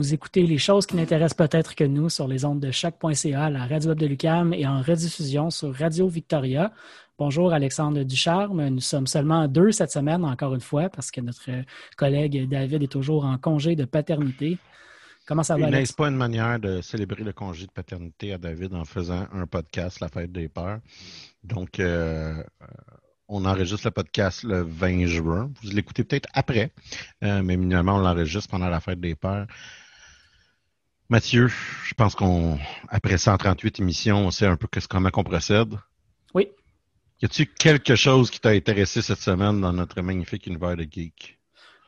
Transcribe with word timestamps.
Vous 0.00 0.14
écoutez 0.14 0.46
les 0.46 0.56
choses 0.56 0.86
qui 0.86 0.96
n'intéressent 0.96 1.36
peut-être 1.36 1.74
que 1.74 1.84
nous 1.84 2.08
sur 2.08 2.26
les 2.26 2.46
ondes 2.46 2.58
de 2.58 2.70
choc.ca, 2.70 3.50
la 3.50 3.66
radio 3.66 3.90
web 3.90 3.98
de 3.98 4.06
Lucam 4.06 4.54
et 4.54 4.66
en 4.66 4.80
rediffusion 4.80 5.50
sur 5.50 5.74
Radio 5.74 6.08
Victoria. 6.08 6.72
Bonjour 7.18 7.52
Alexandre 7.52 8.02
Ducharme. 8.02 8.66
Nous 8.68 8.80
sommes 8.80 9.06
seulement 9.06 9.46
deux 9.46 9.72
cette 9.72 9.90
semaine, 9.90 10.24
encore 10.24 10.54
une 10.54 10.62
fois, 10.62 10.88
parce 10.88 11.10
que 11.10 11.20
notre 11.20 11.50
collègue 11.98 12.48
David 12.48 12.82
est 12.82 12.90
toujours 12.90 13.26
en 13.26 13.36
congé 13.36 13.76
de 13.76 13.84
paternité. 13.84 14.56
Comment 15.26 15.42
ça 15.42 15.58
va? 15.58 15.68
N'est-ce 15.68 15.92
pas 15.92 16.08
une 16.08 16.16
manière 16.16 16.58
de 16.58 16.80
célébrer 16.80 17.22
le 17.22 17.34
congé 17.34 17.66
de 17.66 17.70
paternité 17.70 18.32
à 18.32 18.38
David 18.38 18.72
en 18.72 18.86
faisant 18.86 19.26
un 19.34 19.46
podcast, 19.46 20.00
La 20.00 20.08
Fête 20.08 20.32
des 20.32 20.48
Peurs? 20.48 20.78
Donc, 21.44 21.78
euh, 21.78 22.42
on 23.28 23.44
enregistre 23.44 23.86
le 23.86 23.90
podcast 23.90 24.44
le 24.44 24.62
20 24.62 25.04
juin. 25.04 25.50
Vous 25.62 25.70
l'écoutez 25.70 26.04
peut-être 26.04 26.28
après, 26.32 26.72
euh, 27.22 27.42
mais 27.42 27.58
minimalement, 27.58 27.96
on 27.96 28.00
l'enregistre 28.00 28.48
pendant 28.48 28.70
la 28.70 28.80
Fête 28.80 28.98
des 28.98 29.14
Peurs. 29.14 29.46
Mathieu, 31.10 31.48
je 31.48 31.92
pense 31.94 32.14
qu'on, 32.14 32.56
après 32.88 33.18
138 33.18 33.80
émissions, 33.80 34.26
on 34.26 34.30
sait 34.30 34.46
un 34.46 34.56
peu 34.56 34.68
comment 34.88 35.10
on 35.12 35.24
procède. 35.24 35.74
Oui. 36.34 36.46
Y 37.20 37.24
a-t-il 37.24 37.48
quelque 37.48 37.96
chose 37.96 38.30
qui 38.30 38.38
t'a 38.38 38.50
intéressé 38.50 39.02
cette 39.02 39.18
semaine 39.18 39.60
dans 39.60 39.72
notre 39.72 40.00
magnifique 40.02 40.46
univers 40.46 40.76
de 40.76 40.86
geek? 40.88 41.40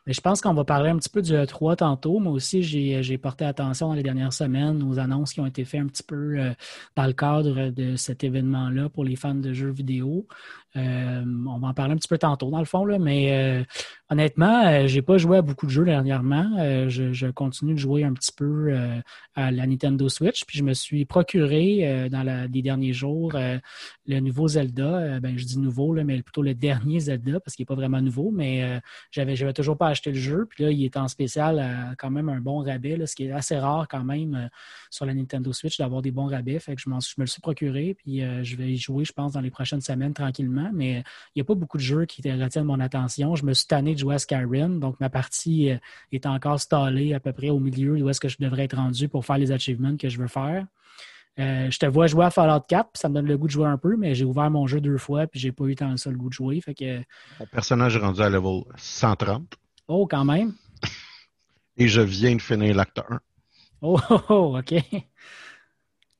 je 0.06 0.20
pense 0.20 0.41
qu'on 0.41 0.55
va 0.55 0.64
parler 0.64 0.91
un 0.91 0.97
petit 0.97 1.09
peu 1.09 1.23
du 1.23 1.33
E3 1.33 1.77
tantôt. 1.77 2.19
Moi 2.19 2.33
aussi, 2.33 2.62
j'ai 2.62 3.19
porté 3.19 3.45
attention 3.45 3.89
dans 3.89 3.95
les 3.95 4.03
dernières 4.03 4.33
semaines 4.33 4.83
aux 4.83 4.98
annonces 4.98 5.33
qui 5.33 5.41
ont 5.41 5.47
été 5.47 5.64
faites 5.64 5.81
un 5.81 5.86
petit 5.86 6.03
peu 6.03 6.39
euh, 6.39 6.53
dans 6.97 7.07
le 7.07 7.12
cadre 7.12 7.70
de 7.70 7.95
cet 7.95 8.25
événement-là 8.25 8.89
pour 8.89 9.05
les 9.05 9.14
fans 9.14 9.34
de 9.34 9.53
jeux 9.53 9.70
vidéo. 9.70 10.27
Euh, 10.77 11.23
on 11.47 11.59
va 11.59 11.69
en 11.69 11.75
parler 11.75 11.92
un 11.92 11.97
petit 11.97 12.09
peu 12.09 12.19
tantôt, 12.19 12.51
dans 12.51 12.59
le 12.59 12.65
fond, 12.65 12.84
là, 12.84 12.98
mais 12.98 13.33
euh, 13.33 13.65
honnêtement, 14.09 14.67
euh, 14.67 14.87
j'ai 14.87 15.03
pas 15.03 15.19
joué 15.19 15.37
à 15.37 15.42
beaucoup 15.42 15.67
de 15.67 15.70
jeux 15.70 15.84
dernièrement. 15.84 16.45
Je, 16.89 17.31
continue 17.31 17.75
de 17.75 17.79
jouer 17.79 18.05
un 18.05 18.12
petit 18.12 18.33
peu 18.33 18.75
à 19.34 19.51
la 19.51 19.67
Nintendo 19.67 20.09
Switch, 20.09 20.45
puis 20.45 20.59
je 20.59 20.64
me 20.64 20.75
suis 20.75 21.05
procuré 21.05 22.09
dans 22.11 22.23
les 22.23 22.62
derniers 22.62 22.92
jours 22.92 23.33
le 24.06 24.20
nouveau 24.20 24.48
Zelda. 24.48 25.20
ben, 25.20 25.39
je 25.39 25.45
dis 25.45 25.59
nouveau, 25.59 25.95
là, 25.95 26.05
mais 26.05 26.23
plutôt 26.23 26.42
le 26.42 26.55
dernier 26.55 27.01
Zelda, 27.01 27.41
parce 27.41 27.57
qu'il 27.57 27.62
n'est 27.62 27.67
pas 27.67 27.75
vraiment 27.75 28.01
nouveau, 28.01 28.31
mais 28.31 28.81
j'avais, 29.11 29.36
j'avais 29.36 29.53
toujours 29.53 29.77
pas 29.77 29.89
acheté 29.89 30.11
le 30.11 30.19
jeu. 30.19 30.47
Puis 30.48 30.64
là, 30.64 30.70
il 30.70 30.84
est 30.84 30.97
en 30.97 31.09
spécial 31.09 31.95
quand 31.98 32.11
même 32.11 32.29
un 32.29 32.41
bon 32.41 32.59
rabais, 32.59 32.98
ce 33.07 33.14
qui 33.14 33.25
est 33.25 33.33
assez 33.33 33.59
rare 33.59 33.89
quand 33.89 34.05
même 34.05 34.51
sur 34.91 35.07
la 35.07 35.14
Nintendo 35.14 35.53
Switch 35.53 35.79
d'avoir 35.79 36.03
des 36.03 36.11
bons 36.11 36.27
rabais. 36.27 36.59
Fait 36.59 36.75
que 36.75 36.81
je, 36.81 36.84
je 36.84 37.14
me 37.19 37.25
le 37.25 37.27
suis 37.27 37.41
procuré, 37.41 37.95
puis 37.95 38.23
je 38.42 38.57
vais 38.57 38.70
y 38.70 38.77
jouer, 38.77 39.05
je 39.05 39.12
pense, 39.12 39.33
dans 39.33 39.41
les 39.41 39.51
prochaines 39.51 39.81
semaines 39.81 40.14
tranquillement 40.14 40.62
mais 40.73 41.03
il 41.35 41.39
n'y 41.39 41.43
a 41.43 41.45
pas 41.45 41.55
beaucoup 41.55 41.77
de 41.77 41.83
jeux 41.83 42.05
qui 42.05 42.23
retiennent 42.31 42.65
mon 42.65 42.81
attention. 42.81 43.35
Je 43.37 43.45
me 43.45 43.53
suis 43.53 43.67
tanné 43.67 43.95
de 43.95 43.99
jouer 43.99 44.15
à 44.15 44.19
Skyrim, 44.19 44.81
donc 44.81 44.99
ma 45.01 45.11
partie 45.11 45.71
euh, 45.71 45.79
est 46.13 46.27
encore 46.27 46.61
stallée 46.61 47.15
à 47.15 47.21
peu 47.21 47.33
près 47.33 47.51
au 47.51 47.59
milieu 47.59 47.93
où 48.03 48.09
est-ce 48.09 48.21
que 48.21 48.29
je 48.29 48.37
devrais 48.39 48.64
être 48.64 48.77
rendu 48.77 49.09
pour 49.09 49.25
faire 49.25 49.39
les 49.39 49.53
achievements 49.53 49.97
que 49.97 50.09
je 50.09 50.19
veux 50.19 50.29
faire. 50.29 50.67
Euh, 51.39 51.70
je 51.70 51.79
te 51.79 51.86
vois 51.86 52.07
jouer 52.07 52.27
à 52.27 52.31
Fallout 52.31 52.64
4, 52.69 52.91
puis 52.92 53.01
ça 53.01 53.09
me 53.09 53.14
donne 53.14 53.27
le 53.27 53.39
goût 53.39 53.47
de 53.47 53.53
jouer 53.53 53.67
un 53.67 53.79
peu, 53.79 53.97
mais 53.97 54.14
j'ai 54.14 54.25
ouvert 54.25 54.51
mon 54.51 54.67
jeu 54.67 54.81
deux 54.81 54.98
fois, 54.98 55.27
puis 55.27 55.41
j'ai 55.41 55.53
pas 55.53 55.64
eu 55.64 55.75
tant 55.75 55.91
le 55.91 55.97
seul 55.97 56.17
goût 56.17 56.29
de 56.29 56.35
jouer. 56.35 56.61
Fait 56.61 56.75
que... 56.75 56.98
Mon 57.41 57.47
personnage 57.47 57.97
est 57.97 58.01
rendu 58.01 58.20
à 58.20 58.29
level 58.29 58.65
130. 58.77 59.55
Oh, 59.89 60.07
quand 60.07 60.25
même. 60.25 60.53
Et 61.77 61.89
je 61.89 62.03
viens 62.03 62.36
de 62.36 62.42
finir 62.42 62.77
l'acte 62.77 62.98
1. 62.98 63.20
Oh, 63.81 63.98
oh, 64.11 64.20
oh, 64.29 64.59
OK. 64.59 64.75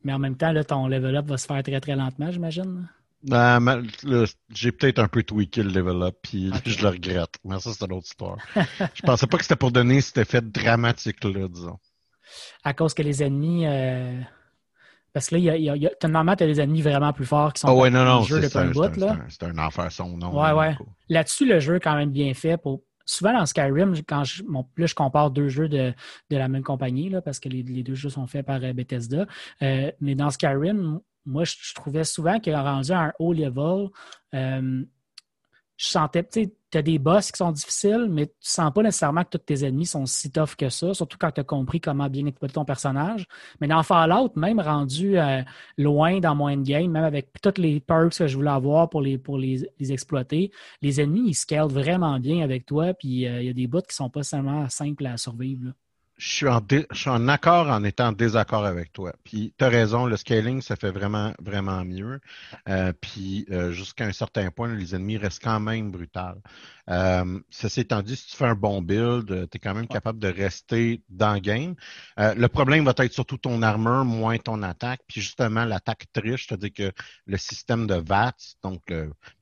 Mais 0.05 0.13
en 0.13 0.19
même 0.19 0.37
temps, 0.37 0.53
là, 0.53 0.65
ton 0.65 0.89
level 0.89 1.17
up 1.17 1.27
va 1.27 1.37
se 1.37 1.47
faire 1.47 1.63
très, 1.63 1.81
très 1.81 1.95
lentement, 1.95 2.31
j'imagine. 2.31 2.89
Ben, 3.25 3.83
j'ai 4.53 4.73
peut-être 4.73 4.99
un 4.99 5.09
peu 5.09 5.23
tweaké 5.23 5.63
le 5.63 5.71
level 5.71 6.03
up, 6.03 6.17
puis 6.23 6.51
je 6.67 6.83
le 6.83 6.89
regrette. 6.89 7.39
Mais 7.45 7.61
ça, 7.61 7.73
c'est 7.73 7.85
une 7.85 7.93
autre 7.93 8.07
histoire. 8.07 8.39
je 8.95 9.03
pensais 9.03 9.27
pas 9.27 9.37
que 9.37 9.45
c'était 9.45 9.57
pour 9.57 9.71
donner 9.71 10.01
cet 10.01 10.19
effet 10.19 10.41
dramatique-là, 10.43 11.49
disons. 11.49 11.79
À 12.65 12.75
cause 12.75 12.95
que 12.95 13.03
les 13.03 13.23
ennemis. 13.23 13.67
Euh, 13.67 14.21
parce 15.13 15.29
que 15.29 15.35
là, 15.35 15.57
il 15.57 15.63
y 15.63 15.71
a, 15.71 15.77
y 15.77 15.87
a, 15.87 15.91
normalement, 16.05 16.35
tu 16.37 16.45
as 16.45 16.47
des 16.47 16.61
ennemis 16.61 16.83
vraiment 16.83 17.13
plus 17.13 17.27
forts 17.27 17.53
qui 17.53 17.61
sont 17.61 17.69
oh, 17.69 17.83
ouais, 17.83 17.91
non, 17.91 18.05
non, 18.05 18.25
c'est 18.25 18.57
un, 18.57 18.71
un, 18.71 19.59
un, 19.59 19.59
enfer 19.59 19.93
son 19.93 20.17
nom. 20.17 20.41
Ouais, 20.41 20.53
ouais. 20.53 20.75
Là-dessus, 21.09 21.47
le 21.47 21.61
jeu 21.61 21.77
est 21.77 21.81
quand 21.81 21.97
même 21.97 22.11
bien 22.11 22.33
fait. 22.33 22.57
Pour... 22.57 22.83
Souvent 23.05 23.35
dans 23.35 23.45
Skyrim, 23.45 23.95
quand 24.07 24.25
je, 24.25 24.43
là, 24.43 24.87
je 24.87 24.95
compare 24.95 25.31
deux 25.31 25.49
jeux 25.49 25.69
de, 25.69 25.93
de 26.31 26.37
la 26.37 26.49
même 26.49 26.63
compagnie, 26.63 27.11
là, 27.11 27.21
parce 27.21 27.41
que 27.41 27.51
les, 27.51 27.63
les, 27.63 27.83
deux 27.83 27.95
jeux 27.95 28.09
sont 28.09 28.27
faits 28.27 28.47
par 28.47 28.63
euh, 28.63 28.73
Bethesda. 28.73 29.27
Euh, 29.61 29.93
mais 30.01 30.15
dans 30.15 30.31
Skyrim, 30.31 31.01
moi, 31.25 31.45
je, 31.45 31.75
trouvais 31.75 32.05
souvent 32.05 32.41
que 32.41 32.51
rendu 32.51 32.93
à 32.93 33.01
un 33.01 33.13
haut 33.19 33.33
level, 33.33 33.89
euh, 34.35 34.85
je 35.77 35.87
sentais, 35.87 36.23
tu 36.23 36.43
sais, 36.43 36.55
tu 36.71 36.79
as 36.79 36.83
des 36.83 36.99
boss 36.99 37.33
qui 37.33 37.39
sont 37.39 37.51
difficiles, 37.51 38.07
mais 38.09 38.27
tu 38.27 38.35
sens 38.41 38.73
pas 38.73 38.83
nécessairement 38.83 39.25
que 39.25 39.31
tous 39.31 39.39
tes 39.39 39.65
ennemis 39.65 39.87
sont 39.87 40.07
si 40.07 40.31
tough 40.31 40.55
que 40.57 40.69
ça, 40.69 40.95
surtout 40.95 41.19
quand 41.19 41.33
tu 41.33 41.41
as 41.41 41.45
compris 41.45 41.81
comment 41.81 42.09
bien 42.09 42.25
exploiter 42.27 42.55
ton 42.55 42.65
personnage. 42.65 43.27
Mais 43.61 43.67
dans 43.67 43.83
Fallout, 43.83 44.31
même 44.37 44.61
rendu 44.61 45.19
euh, 45.19 45.43
loin 45.77 46.21
dans 46.21 46.35
mon 46.35 46.47
endgame, 46.47 46.91
même 46.91 47.05
avec 47.05 47.31
toutes 47.43 47.59
les 47.59 47.81
perks 47.81 48.17
que 48.17 48.27
je 48.27 48.37
voulais 48.37 48.51
avoir 48.51 48.89
pour 48.89 49.03
les, 49.03 49.19
pour 49.19 49.39
les, 49.39 49.67
exploiter, 49.81 50.51
les 50.83 51.01
ennemis, 51.01 51.31
ils 51.31 51.35
scalent 51.35 51.69
vraiment 51.69 52.19
bien 52.21 52.43
avec 52.43 52.65
toi, 52.65 52.95
puis 52.95 53.27
euh, 53.27 53.43
il 53.43 53.47
y 53.47 53.51
a 53.51 53.55
des 53.55 53.67
bots 53.67 53.83
qui 53.83 53.95
sont 53.95 54.11
pas 54.11 54.23
seulement 54.23 54.69
simples 54.69 55.07
à 55.07 55.17
survivre 55.17 55.73
je 56.23 56.29
suis, 56.29 56.49
en 56.49 56.61
je 56.71 56.85
suis 56.97 57.11
en 57.11 57.27
accord 57.27 57.69
en 57.69 57.83
étant 57.83 58.09
en 58.09 58.13
désaccord 58.13 58.65
avec 58.65 58.93
toi. 58.93 59.13
Puis 59.25 59.53
tu 59.59 59.65
as 59.65 59.69
raison, 59.69 60.07
le 60.07 60.17
scaling, 60.17 60.63
ça 60.63 60.77
fait 60.77 60.93
vraiment, 60.93 61.35
vraiment 61.41 61.85
mieux. 61.85 62.21
Euh, 62.69 62.93
puis 63.01 63.45
euh, 63.51 63.73
jusqu'à 63.73 64.05
un 64.05 64.13
certain 64.13 64.53
point, 64.53 64.73
les 64.73 64.95
ennemis 64.95 65.17
restent 65.17 65.43
quand 65.43 65.59
même 65.59 65.91
brutals. 65.91 66.41
Euh, 66.91 67.41
ceci 67.51 67.81
étant 67.81 68.03
dit, 68.03 68.15
si 68.15 68.29
tu 68.29 68.37
fais 68.37 68.45
un 68.45 68.55
bon 68.55 68.83
build, 68.83 69.49
tu 69.51 69.57
es 69.57 69.59
quand 69.59 69.75
même 69.75 69.89
capable 69.89 70.21
de 70.21 70.29
rester 70.29 71.03
dans 71.09 71.35
le 71.35 71.41
game. 71.41 71.75
Euh, 72.21 72.35
le 72.37 72.47
problème 72.47 72.85
va 72.85 72.95
être 72.99 73.13
surtout 73.13 73.39
ton 73.39 73.61
armure, 73.61 74.05
moins 74.05 74.39
ton 74.39 74.63
attaque. 74.63 75.01
Puis 75.09 75.21
justement, 75.21 75.65
l'attaque 75.65 76.05
triche, 76.13 76.47
c'est-à-dire 76.47 76.73
que 76.73 76.93
le 77.27 77.37
système 77.37 77.89
de 77.89 77.97
VATS, 77.97 78.59
donc 78.63 78.83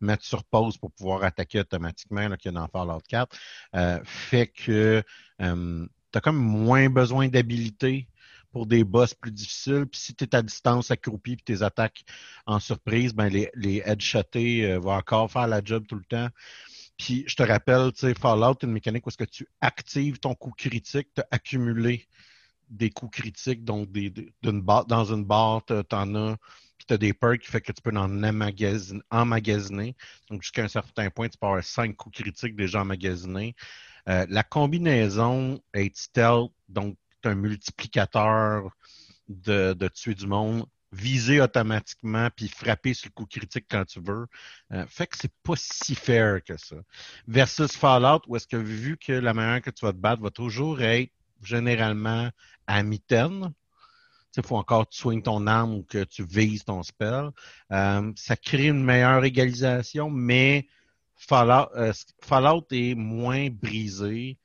mettre 0.01 0.25
sur 0.25 0.45
pause 0.45 0.79
pour 0.79 0.93
pouvoir 0.93 1.25
attaquer 1.25 1.61
automatiquement, 1.61 2.27
là, 2.27 2.39
qu'il 2.39 2.53
y 2.53 2.57
a 2.57 2.59
dans 2.59 2.69
Fallout 2.69 3.03
4, 3.07 3.37
fait 4.05 4.47
que 4.47 5.03
as 6.19 6.21
comme 6.21 6.37
moins 6.37 6.89
besoin 6.91 7.29
d'habilité 7.29 8.09
pour 8.53 8.67
des 8.67 8.85
boss 8.85 9.15
plus 9.15 9.31
difficiles. 9.31 9.87
Puis 9.87 10.01
si 10.01 10.15
tu 10.15 10.25
es 10.25 10.35
à 10.35 10.43
distance 10.43 10.91
accroupi 10.91 11.37
puis 11.37 11.45
tes 11.45 11.63
attaques 11.63 12.05
en 12.47 12.59
surprise, 12.59 13.15
ben 13.15 13.29
les, 13.29 13.51
les 13.55 13.83
headshotés 13.85 14.67
euh, 14.67 14.79
vont 14.79 14.93
encore 14.93 15.31
faire 15.31 15.47
la 15.47 15.63
job 15.65 15.87
tout 15.87 15.97
le 15.97 16.05
temps. 16.05 16.29
Puis 16.97 17.25
je 17.27 17.35
te 17.35 17.43
rappelle, 17.43 17.93
tu 17.93 18.01
sais, 18.01 18.15
Fallout, 18.15 18.59
une 18.63 18.73
mécanique 18.73 19.07
où 19.07 19.09
est-ce 19.09 19.17
que 19.17 19.25
tu 19.25 19.47
actives 19.61 20.19
ton 20.19 20.35
coup 20.35 20.51
critique, 20.51 21.09
tu 21.15 21.23
accumulé 21.31 22.07
des 22.69 22.91
coups 22.91 23.21
critiques, 23.21 23.65
donc 23.65 23.91
d'une 23.91 24.31
dans 24.87 25.05
une 25.05 25.25
barre, 25.25 25.65
tu 25.65 25.75
en 25.75 26.15
as, 26.15 26.37
puis 26.77 26.87
tu 26.87 26.95
as 26.95 26.99
des 26.99 27.13
perks 27.13 27.41
qui 27.41 27.51
fait 27.51 27.61
que 27.61 27.73
tu 27.73 27.83
peux 27.83 27.97
en 27.97 28.23
emmagasiner. 28.23 29.97
Donc 30.29 30.43
jusqu'à 30.43 30.65
un 30.65 30.69
certain 30.69 31.11
point, 31.11 31.29
tu 31.29 31.39
peux 31.39 31.47
avoir 31.47 31.65
cinq 31.65 31.97
coups 31.97 32.21
critiques 32.21 32.55
déjà 32.55 32.83
emmagasinés. 32.83 33.55
Euh, 34.09 34.27
la 34.29 34.43
combinaison 34.43 35.61
est 35.75 35.97
stealth, 35.97 36.53
donc 36.69 36.97
un 37.25 37.35
multiplicateur 37.35 38.71
de, 39.29 39.89
tuer 39.89 40.15
du 40.15 40.27
monde, 40.27 40.67
viser 40.93 41.41
automatiquement 41.41 42.29
puis 42.35 42.49
frapper 42.49 42.95
sur 42.95 43.09
le 43.09 43.13
coup 43.13 43.27
critique 43.27 43.67
quand 43.71 43.85
tu 43.85 44.01
veux. 44.01 44.27
Euh, 44.73 44.87
fait 44.87 45.07
que 45.07 45.17
c'est 45.17 45.33
pas 45.43 45.55
si 45.57 45.95
fair 45.95 46.43
que 46.43 46.57
ça. 46.57 46.77
Versus 47.29 47.73
Fallout, 47.73 48.23
où 48.27 48.37
est-ce 48.37 48.47
que 48.47 48.57
vu 48.57 48.97
que 48.97 49.13
la 49.13 49.35
manière 49.35 49.63
que 49.63 49.71
tu 49.71 49.85
vas 49.85 49.93
te 49.93 49.99
battre 49.99 50.23
va 50.23 50.31
toujours 50.31 50.81
être 50.81 51.13
généralement 51.43 52.31
à 52.67 52.83
mitaine, 52.83 53.53
il 54.37 54.45
faut 54.45 54.57
encore 54.57 54.89
que 54.89 54.95
tu 54.95 55.01
soignes 55.01 55.23
ton 55.23 55.47
arme 55.47 55.75
ou 55.75 55.83
que 55.83 56.05
tu 56.05 56.25
vises 56.25 56.65
ton 56.65 56.83
spell. 56.83 57.31
Euh, 57.73 58.13
ça 58.17 58.37
crée 58.37 58.69
une 58.69 58.85
meilleure 58.85 59.25
égalisation, 59.25 60.11
mais 60.11 60.69
euh, 61.33 61.93
Fallout, 62.23 62.67
est 62.71 62.95
moins 62.95 63.49
brisé 63.51 64.39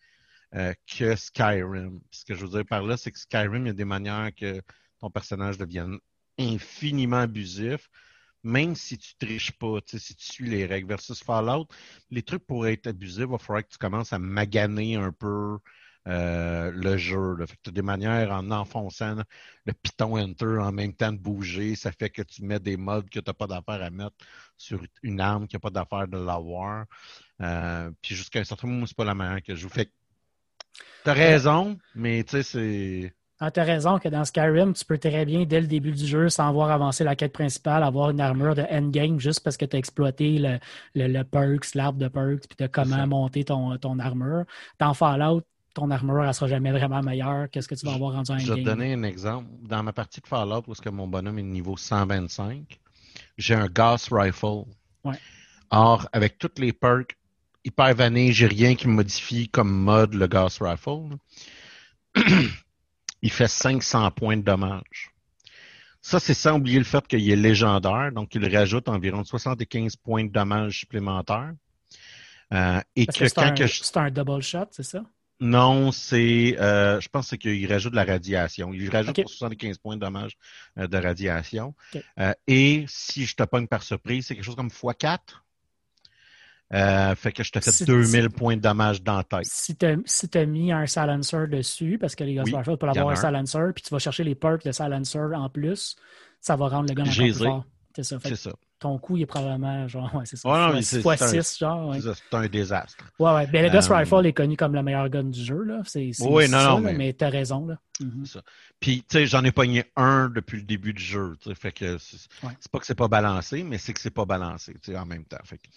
euh, 0.53 0.73
que 0.87 1.15
Skyrim. 1.15 2.01
Ce 2.11 2.25
que 2.25 2.35
je 2.35 2.45
veux 2.45 2.51
dire 2.51 2.65
par 2.65 2.83
là, 2.83 2.97
c'est 2.97 3.11
que 3.11 3.19
Skyrim, 3.19 3.65
il 3.65 3.67
y 3.67 3.69
a 3.71 3.73
des 3.73 3.85
manières 3.85 4.31
que 4.35 4.61
ton 4.99 5.09
personnage 5.09 5.57
devienne 5.57 5.97
infiniment 6.39 7.19
abusif, 7.21 7.89
même 8.43 8.75
si 8.75 8.97
tu 8.97 9.15
triches 9.15 9.51
pas, 9.53 9.79
si 9.85 10.15
tu 10.15 10.25
suis 10.25 10.49
les 10.49 10.65
règles. 10.65 10.87
Versus 10.87 11.23
Fallout, 11.23 11.67
les 12.11 12.23
trucs 12.23 12.45
pour 12.45 12.67
être 12.67 12.87
abusifs, 12.87 13.25
il 13.25 13.31
va 13.31 13.37
falloir 13.37 13.63
que 13.63 13.71
tu 13.71 13.77
commences 13.77 14.13
à 14.13 14.19
maganer 14.19 14.95
un 14.95 15.11
peu 15.11 15.57
euh, 16.07 16.71
le 16.71 16.97
jeu. 16.97 17.35
Tu 17.63 17.69
as 17.69 17.71
des 17.71 17.81
manières 17.81 18.31
en 18.31 18.51
enfonçant 18.51 19.15
le 19.65 19.73
Python 19.73 20.17
Enter 20.17 20.59
en 20.59 20.71
même 20.71 20.93
temps 20.93 21.11
de 21.11 21.17
bouger. 21.17 21.75
Ça 21.75 21.91
fait 21.91 22.09
que 22.09 22.21
tu 22.21 22.43
mets 22.43 22.59
des 22.59 22.77
modes 22.77 23.09
que 23.09 23.19
tu 23.19 23.25
n'as 23.25 23.33
pas 23.33 23.47
d'affaire 23.47 23.81
à 23.81 23.89
mettre 23.89 24.15
sur 24.57 24.81
une 25.01 25.19
arme 25.19 25.47
qui 25.47 25.55
n'a 25.55 25.59
pas 25.59 25.71
d'affaire 25.71 26.07
de 26.07 26.17
l'avoir. 26.17 26.85
Euh, 27.41 27.91
puis 28.01 28.15
jusqu'à 28.15 28.39
un 28.39 28.43
certain 28.43 28.67
moment, 28.67 28.85
c'est 28.85 28.95
pas 28.95 29.05
la 29.05 29.15
manière 29.15 29.41
que 29.41 29.55
je 29.55 29.63
vous 29.63 29.73
fais. 29.73 29.89
Tu 31.03 31.09
as 31.09 31.13
raison, 31.13 31.77
mais 31.95 32.23
tu 32.23 32.31
sais, 32.31 32.43
c'est. 32.43 33.13
Ah, 33.39 33.51
tu 33.51 33.59
as 33.59 33.63
raison 33.63 33.99
que 33.99 34.07
dans 34.07 34.23
Skyrim, 34.23 34.73
tu 34.73 34.85
peux 34.85 34.97
très 34.97 35.25
bien, 35.25 35.43
dès 35.43 35.59
le 35.59 35.67
début 35.67 35.91
du 35.91 36.05
jeu, 36.05 36.29
sans 36.29 36.53
voir 36.53 36.71
avancer 36.71 37.03
la 37.03 37.17
quête 37.17 37.33
principale, 37.33 37.83
avoir 37.83 38.11
une 38.11 38.21
armure 38.21 38.55
de 38.55 38.63
endgame 38.71 39.19
juste 39.19 39.41
parce 39.43 39.57
que 39.57 39.65
tu 39.65 39.75
as 39.75 39.79
exploité 39.79 40.37
le, 40.39 40.59
le, 40.95 41.23
perks, 41.23 41.75
l'arbre 41.75 41.99
de 41.99 42.07
perks, 42.07 42.47
puis 42.47 42.55
tu 42.57 42.63
as 42.63 42.69
comment 42.69 43.05
monter 43.07 43.43
ton, 43.43 43.77
ton 43.77 43.99
armure. 43.99 44.45
Dans 44.79 44.93
Fallout, 44.93 45.43
ton 45.75 45.91
armure, 45.91 46.23
elle 46.23 46.33
sera 46.33 46.47
jamais 46.47 46.71
vraiment 46.71 47.03
meilleure 47.03 47.51
que 47.51 47.61
ce 47.61 47.67
que 47.67 47.75
tu 47.75 47.85
vas 47.85 47.93
avoir 47.93 48.13
rendu 48.13 48.31
en 48.31 48.39
Je 48.39 48.53
vais 48.53 48.61
te 48.61 48.65
donner 48.65 48.93
un 48.93 49.03
exemple. 49.03 49.47
Dans 49.61 49.83
ma 49.83 49.93
partie 49.93 50.21
de 50.21 50.25
Fallout, 50.25 50.63
où 50.67 50.71
est-ce 50.71 50.81
que 50.81 50.89
mon 50.89 51.07
bonhomme 51.07 51.37
est 51.37 51.43
niveau 51.43 51.77
125, 51.77 52.79
j'ai 53.37 53.53
un 53.53 53.67
Gas 53.67 54.07
Rifle. 54.09 54.63
Ouais. 55.03 55.19
Or, 55.69 56.07
avec 56.13 56.39
toutes 56.39 56.59
les 56.59 56.73
perks 56.73 57.17
hyper 57.65 57.93
vanille, 57.93 58.31
j'ai 58.31 58.47
rien 58.47 58.75
qui 58.75 58.87
me 58.87 58.93
modifie 58.93 59.49
comme 59.49 59.69
mode 59.69 60.13
le 60.13 60.27
Gas 60.27 60.57
Rifle. 60.61 61.17
il 63.21 63.31
fait 63.31 63.49
500 63.49 64.11
points 64.11 64.37
de 64.37 64.43
dommage. 64.43 65.11
Ça, 66.01 66.19
c'est 66.19 66.35
sans 66.35 66.57
oublier 66.57 66.77
le 66.77 66.85
fait 66.85 67.05
qu'il 67.07 67.29
est 67.29 67.35
légendaire, 67.35 68.11
donc 68.13 68.33
il 68.35 68.55
rajoute 68.55 68.87
environ 68.87 69.23
75 69.23 69.97
points 69.97 70.23
de 70.23 70.31
dommage 70.31 70.79
supplémentaires. 70.79 71.53
Euh, 72.53 72.79
et 72.95 73.07
Parce 73.07 73.17
que, 73.17 73.23
que 73.23 73.29
c'est 73.29 73.35
quand 73.35 73.41
un, 73.41 73.51
que 73.51 73.67
je... 73.67 73.83
c'est 73.83 73.97
un 73.97 74.11
double 74.11 74.41
shot, 74.41 74.67
c'est 74.71 74.83
ça? 74.83 75.03
Non, 75.39 75.91
c'est. 75.91 76.57
euh, 76.59 76.99
je 77.01 77.09
pense 77.09 77.31
qu'il 77.31 77.71
rajoute 77.71 77.91
de 77.91 77.97
la 77.97 78.05
radiation. 78.05 78.73
Il 78.73 78.89
rajoute 78.89 79.15
pour 79.21 79.29
75 79.29 79.77
points 79.77 79.95
de 79.95 80.01
dommage 80.01 80.37
euh, 80.77 80.87
de 80.87 80.97
radiation. 80.97 81.75
Euh, 82.19 82.33
et 82.47 82.85
si 82.87 83.25
je 83.25 83.35
te 83.35 83.43
pogne 83.43 83.67
par 83.67 83.83
surprise, 83.83 84.25
c'est 84.27 84.35
quelque 84.35 84.45
chose 84.45 84.55
comme 84.55 84.69
x4. 84.69 85.19
Euh, 86.73 87.13
fait 87.15 87.31
que 87.31 87.43
je 87.43 87.51
te 87.51 87.59
fais 87.59 87.71
Si- 87.71 87.85
2000 87.85 88.29
points 88.29 88.55
de 88.57 88.61
dommage 88.61 89.01
dans 89.03 89.17
la 89.17 89.23
tête. 89.23 89.45
Si 89.45 89.75
tu 89.75 89.85
as, 89.85 89.97
si 90.05 90.27
mis 90.47 90.71
un 90.71 90.87
silencer 90.87 91.47
dessus, 91.47 91.97
parce 91.99 92.15
que 92.15 92.23
les 92.23 92.33
Ghost 92.33 92.51
Oui, 92.51 92.57
Rifle 92.57 92.77
peuvent 92.77 92.89
avoir 92.89 93.09
un 93.09 93.11
un. 93.11 93.15
silencer, 93.15 93.71
puis 93.73 93.83
tu 93.83 93.89
vas 93.91 93.99
chercher 93.99 94.23
les 94.23 94.35
perks 94.35 94.65
de 94.65 94.71
silencer 94.71 95.19
en 95.19 95.49
plus, 95.49 95.95
ça 96.41 96.55
va 96.55 96.67
rendre 96.67 96.89
le 96.89 96.95
gun 96.95 97.03
encore 97.03 97.15
plus 97.15 97.33
fort. 97.33 97.65
C'est 97.95 98.03
ça. 98.03 98.19
Fait 98.19 98.29
C'est 98.29 98.35
ça. 98.35 98.51
Ton 98.79 98.97
coup, 98.99 99.15
il 99.17 99.23
est 99.23 99.25
probablement 99.25 99.87
genre, 99.87 100.13
ouais, 100.15 100.25
c'est 100.25 100.35
ça. 100.35 100.49
Ouais, 100.49 100.73
non, 100.75 100.81
c'est- 100.81 101.01
fois 101.01 101.15
c'est 101.17 101.37
un- 101.37 101.41
6, 101.41 101.57
genre. 101.59 101.89
Ouais, 101.89 101.99
C'est 102.01 102.35
un 102.35 102.47
désastre. 102.47 103.03
ouais. 103.19 103.31
ouais. 103.33 103.47
Ben, 103.47 103.63
le 103.65 103.71
Ghost 103.71 103.89
Euh, 103.89 103.95
Rifle 103.97 104.25
est 104.25 104.33
connu 104.33 104.57
comme 104.57 104.73
le 104.75 104.83
meilleur 104.83 105.09
gun 105.09 105.23
du 105.23 105.43
jeu, 105.43 105.63
là. 105.63 105.81
C'est, 105.85 106.11
Oui, 106.21 106.49
non, 106.49 106.57
ça, 106.59 106.69
non, 106.71 106.79
mais- 106.81 106.93
mais 106.93 107.13
t'as 107.13 107.29
raison, 107.29 107.65
là. 107.67 107.77
Mhm. 108.01 108.25
Puis, 108.79 108.99
tu 108.99 109.05
sais, 109.17 109.25
j'en 109.25 109.43
ai 109.45 109.51
pogné 109.51 109.85
un 109.95 110.29
depuis 110.29 110.57
le 110.57 110.63
début 110.63 110.93
du 110.93 111.01
jeu. 111.01 111.35
tu 111.41 111.49
sais, 111.49 111.55
Fait 111.55 111.71
que 111.71 111.97
c'est 111.97 112.17
Ouais. 112.43 112.53
pas 112.71 112.79
que 112.79 112.85
c'est 112.85 112.95
pas 112.95 113.07
balancé, 113.07 113.63
mais 113.63 113.77
c'est 113.77 113.93
que 113.93 113.99
c'est 114.01 114.09
pas 114.11 114.25
balancé 114.25 114.73
tu 114.73 114.91
sais, 114.91 114.97
en 114.97 115.05
même 115.05 115.23
temps. 115.25 115.37
Fait 115.45 115.57
que 115.57 115.67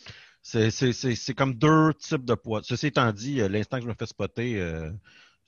c'est- 0.43 0.71
c'est 0.73 0.93
c'est- 0.93 1.15
c'est 1.15 1.35
comme 1.35 1.55
deux 1.55 1.95
types 1.95 2.25
de 2.25 2.35
poids. 2.35 2.61
Ceci 2.65 2.89
étant 2.89 3.13
dit, 3.13 3.41
euh, 3.41 3.49
l'instant 3.49 3.77
que 3.79 3.85
je 3.85 3.89
me 3.89 3.95
fais 3.95 4.07
spotter, 4.07 4.61
euh, 4.61 4.91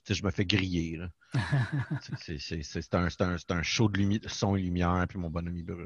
tu 0.05 0.13
sais, 0.13 0.19
je 0.19 0.23
me 0.25 0.31
fais 0.31 0.45
griller. 0.45 0.97
là. 0.97 1.09
C'est- 2.21 2.39
c'est- 2.39 2.63
c'est 2.63 2.81
c'est 2.81 2.95
un, 2.95 3.09
c'est 3.09 3.21
un, 3.21 3.37
c'est 3.37 3.51
un 3.51 3.61
show 3.63 3.87
de 3.89 4.19
son 4.27 4.55
et 4.55 4.61
lumière, 4.61 5.05
puis 5.07 5.17
mon 5.19 5.29
bonhomme 5.29 5.55
il 5.57 5.63
brûle. 5.65 5.85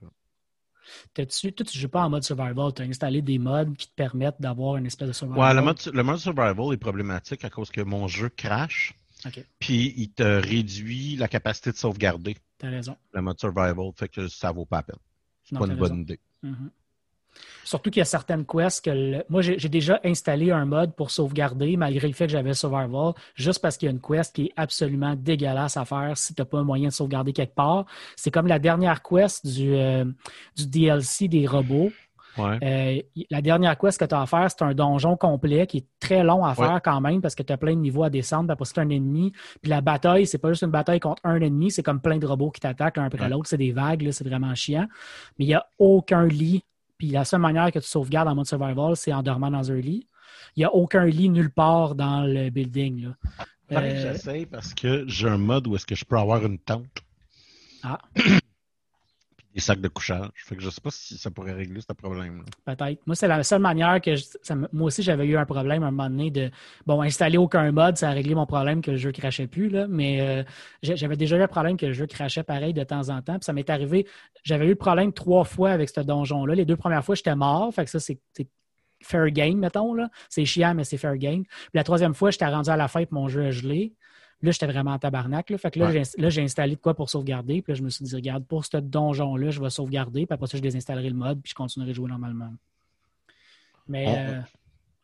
T'as-tu, 1.14 1.54
toi, 1.54 1.66
tu 1.66 1.78
joues 1.80 1.90
pas 1.90 2.04
en 2.04 2.10
mode 2.10 2.24
survival, 2.24 2.74
tu 2.74 2.82
as 2.82 2.86
installé 2.86 3.22
des 3.22 3.38
mods 3.40 3.74
qui 3.78 3.88
te 3.88 3.94
permettent 3.96 4.40
d'avoir 4.40 4.78
une 4.78 4.86
espèce 4.86 5.08
de 5.08 5.14
survival? 5.14 5.48
Ouais, 5.48 5.54
le 5.54 5.62
mode, 5.62 5.80
le 5.94 6.04
mode 6.04 6.18
survival 6.18 6.74
est 6.74 6.78
problématique 6.78 7.44
à 7.46 7.50
cause 7.50 7.70
que 7.72 7.82
mon 7.82 8.08
jeu 8.08 8.30
crash, 8.30 8.94
Ok, 9.26 9.44
puis 9.60 9.94
il 9.98 10.12
te 10.12 10.24
réduit 10.24 11.16
la 11.18 11.28
capacité 11.28 11.72
de 11.72 11.78
sauvegarder 11.78 12.36
t'as 12.58 12.70
raison. 12.70 12.96
le 13.14 13.22
mode 13.22 13.40
survival. 13.40 13.92
Fait 13.96 14.10
que 14.10 14.28
ça 14.28 14.52
vaut 14.52 14.66
pas 14.66 14.78
la 14.78 14.84
peine. 14.84 15.00
C'est 15.44 15.54
Non, 15.54 15.60
pas 15.60 15.66
une 15.66 15.76
raison. 15.76 15.96
bonne 15.96 16.02
idée. 16.02 16.20
Mhm. 16.44 16.72
Surtout 17.65 17.89
qu'il 17.89 18.00
y 18.00 18.01
a 18.01 18.06
certaines 18.06 18.45
quests 18.45 18.85
que 18.85 18.91
le- 18.91 19.23
moi 19.27 19.41
j'ai 19.41 19.67
déjà 19.69 20.00
installé 20.06 20.51
un 20.51 20.63
mode 20.65 20.95
pour 20.95 21.12
sauvegarder 21.12 21.75
malgré 21.75 22.07
le 22.07 22.13
fait 22.13 22.27
que 22.27 22.31
j'avais 22.31 22.53
survival 22.53 23.13
juste 23.35 23.59
parce 23.62 23.75
qu'il 23.75 23.88
y 23.88 23.89
a 23.89 23.91
une 23.91 24.00
quest 24.00 24.33
qui 24.33 24.45
est 24.45 24.53
absolument 24.56 25.15
dégueulasse 25.17 25.75
à 25.75 25.83
faire 25.83 26.15
si 26.15 26.33
tu 26.33 26.41
n'as 26.41 26.45
pas 26.45 26.59
un 26.59 26.63
moyen 26.63 26.88
de 26.88 26.94
sauvegarder 26.94 27.33
quelque 27.33 27.56
part. 27.56 27.85
C'est 28.15 28.31
comme 28.31 28.47
la 28.47 28.59
dernière 28.59 29.01
quest 29.03 29.45
du, 29.45 29.73
euh, 29.75 30.06
du 30.56 30.67
DLC 30.67 31.27
des 31.27 31.45
robots. 31.47 31.91
Ouais. 32.38 32.59
Euh, 33.15 33.23
la 33.31 33.41
dernière 33.41 33.77
quest 33.77 33.97
que 33.97 34.03
tu 34.06 34.13
as 34.13 34.21
à 34.21 34.25
faire, 34.25 34.45
c'est 34.51 34.62
un 34.62 34.73
donjon 34.73 35.15
complet 35.15 35.65
qui 35.67 35.77
est 35.77 35.85
très 36.01 36.21
long 36.21 36.44
à 36.44 36.53
faire 36.53 36.73
Ouais. 36.73 36.81
quand 36.83 37.00
même 37.00 37.21
parce 37.21 37.33
que 37.33 37.44
tu 37.44 37.53
as 37.53 37.57
plein 37.57 37.73
de 37.73 37.79
niveaux 37.79 38.03
à 38.03 38.09
descendre. 38.09 38.51
Après, 38.51 38.65
c'est 38.65 38.77
un 38.79 38.89
ennemi. 38.89 39.31
Puis 39.62 39.69
la 39.69 39.79
bataille, 39.79 40.27
c'est 40.27 40.38
pas 40.38 40.50
juste 40.50 40.63
une 40.63 40.69
bataille 40.69 41.00
contre 41.00 41.21
un 41.23 41.39
ennemi, 41.39 41.71
c'est 41.71 41.81
comme 41.81 42.01
plein 42.01 42.17
de 42.17 42.27
robots 42.27 42.51
qui 42.51 42.59
t'attaquent 42.59 42.97
l'un 42.97 43.06
après 43.06 43.23
Ouais. 43.23 43.29
l'autre. 43.29 43.47
C'est 43.47 43.57
des 43.57 43.71
vagues, 43.71 44.09
c'est 44.12 44.27
vraiment 44.27 44.53
chiant. 44.53 44.85
Mais 45.39 45.45
il 45.45 45.47
n'y 45.47 45.53
a 45.56 45.65
aucun 45.79 46.25
lit. 46.25 46.62
Puis 46.97 47.09
la 47.09 47.25
seule 47.25 47.42
manière 47.42 47.71
que 47.71 47.80
tu 47.80 47.88
sauvegardes 47.88 48.27
en 48.27 48.36
mode 48.36 48.47
survival, 48.47 48.95
c'est 48.95 49.13
en 49.13 49.24
dormant 49.24 49.51
dans 49.51 49.71
un 49.71 49.75
lit. 49.75 50.07
Il 50.56 50.59
n'y 50.62 50.65
a 50.65 50.74
aucun 50.74 51.06
lit 51.06 51.30
nulle 51.30 51.51
part 51.51 51.95
dans 51.95 52.21
le 52.21 52.50
building. 52.50 53.12
Euh, 53.71 54.13
J'essaye 54.13 54.45
parce 54.45 54.74
que 54.74 55.06
j'ai 55.07 55.27
un 55.27 55.38
mode 55.38 55.68
où 55.68 55.75
est-ce 55.75 55.86
que 55.86 55.95
je 55.95 56.06
peux 56.06 56.18
avoir 56.18 56.45
une 56.45 56.59
tente. 56.59 56.86
Ah. 57.83 58.00
Des 59.56 59.62
sacs 59.62 59.80
de 59.80 59.88
couchage. 59.88 60.28
Fait 60.36 60.57
que 60.57 60.62
je 60.62 60.69
sais 60.69 60.81
pas 60.81 60.92
si 60.92 61.18
ça 61.18 61.31
pourrait 61.31 61.54
régler 61.54 61.80
ce 61.80 61.94
problème. 61.94 62.44
Peut-être. 62.66 63.02
Moi, 63.07 63.16
c'est 63.16 63.30
la 63.30 63.42
seule 63.42 63.62
manière 63.62 64.02
que 64.02 64.13
je- 64.13 64.24
moi 64.74 64.88
aussi 64.88 65.02
j'avais 65.02 65.25
eu 65.25 65.38
un 65.38 65.46
problème 65.46 65.81
à 65.84 65.88
un 65.88 65.92
moment 65.92 66.10
donné 66.10 66.30
de 66.30 66.52
bon 66.86 67.02
installer 67.02 67.38
aucun 67.38 67.72
mode, 67.72 67.96
ça 67.96 68.10
a 68.10 68.12
réglé 68.12 68.36
mon 68.36 68.46
problème 68.46 68.81
que 68.81 68.92
le 68.92 68.98
jeu 68.98 69.13
crachait 69.13 69.48
plus 69.48 69.69
là, 69.69 69.88
mais 69.88 70.19
euh, 70.19 70.44
j'avais 70.84 71.16
déjà 71.16 71.38
eu 71.38 71.42
un 71.42 71.48
problème 71.48 71.78
que 71.78 71.86
le 71.86 71.94
jeu 71.94 72.06
crachait 72.06 72.44
pareil 72.44 72.74
de 72.74 72.84
temps 72.84 73.07
en 73.07 73.22
temps. 73.22 73.36
Puis 73.36 73.46
ça 73.46 73.54
m'est 73.54 73.69
arrivé, 73.69 74.06
j'avais 74.44 74.66
eu 74.66 74.69
le 74.69 74.75
problème 74.75 75.13
trois 75.13 75.46
fois 75.46 75.72
avec 75.72 75.88
ce 75.88 76.01
donjon 76.01 76.46
là. 76.46 76.54
Les 76.54 76.66
deux 76.66 76.75
premières 76.75 77.06
fois 77.06 77.16
j'étais 77.16 77.36
mort, 77.36 77.74
fait 77.74 77.86
que 77.86 77.92
ça 77.92 78.01
c'est 78.01 78.19
fair 79.01 79.30
game 79.30 79.58
mettons. 79.58 79.96
C'est 80.30 80.44
chiant 80.44 80.74
mais 80.75 80.84
c'est 80.84 80.98
fair 80.98 81.16
game. 81.16 81.44
Puis 81.46 81.69
la 81.75 81.86
troisième 81.86 82.13
fois 82.13 82.30
j'étais 82.30 82.48
rendu 82.48 82.69
à 82.69 82.75
la 82.75 82.90
puis 82.90 83.08
mon 83.12 83.30
jeu 83.30 83.46
a 83.46 83.51
gelé. 83.51 83.94
Là, 84.45 84.51
j'étais 84.51 84.68
vraiment 84.68 84.92
en 84.92 85.00
tabarnak. 85.00 85.50
Là. 85.50 85.57
Fait 85.57 85.71
que 85.71 85.80
là, 85.80 85.88
Ouais. 85.88 86.03
j'ai- 86.03 86.21
là, 86.21 86.30
j'ai 86.30 86.42
installé 86.44 86.75
de 86.75 86.80
quoi 86.81 86.94
pour 86.94 87.09
sauvegarder. 87.09 87.62
Puis 87.62 87.74
là, 87.74 87.77
je 87.77 87.83
me 87.83 87.89
suis 87.89 88.06
dit, 88.06 88.15
regarde, 88.15 88.45
pour 88.45 88.63
ce 88.63 88.77
donjon-là, 88.77 89.50
je 89.50 89.59
vais 89.59 89.69
sauvegarder. 89.69 90.25
Puis 90.25 90.33
après 90.33 90.47
ça, 90.47 90.57
je 90.57 90.62
désinstallerai 90.62 91.09
le 91.09 91.15
mode. 91.15 91.42
Puis 91.42 91.50
je 91.50 91.56
continuerai 91.56 91.92
de 91.92 91.95
jouer 91.95 92.09
normalement. 92.09 92.53
Mais 93.88 94.06
On- 94.07 94.15
euh, 94.15 94.42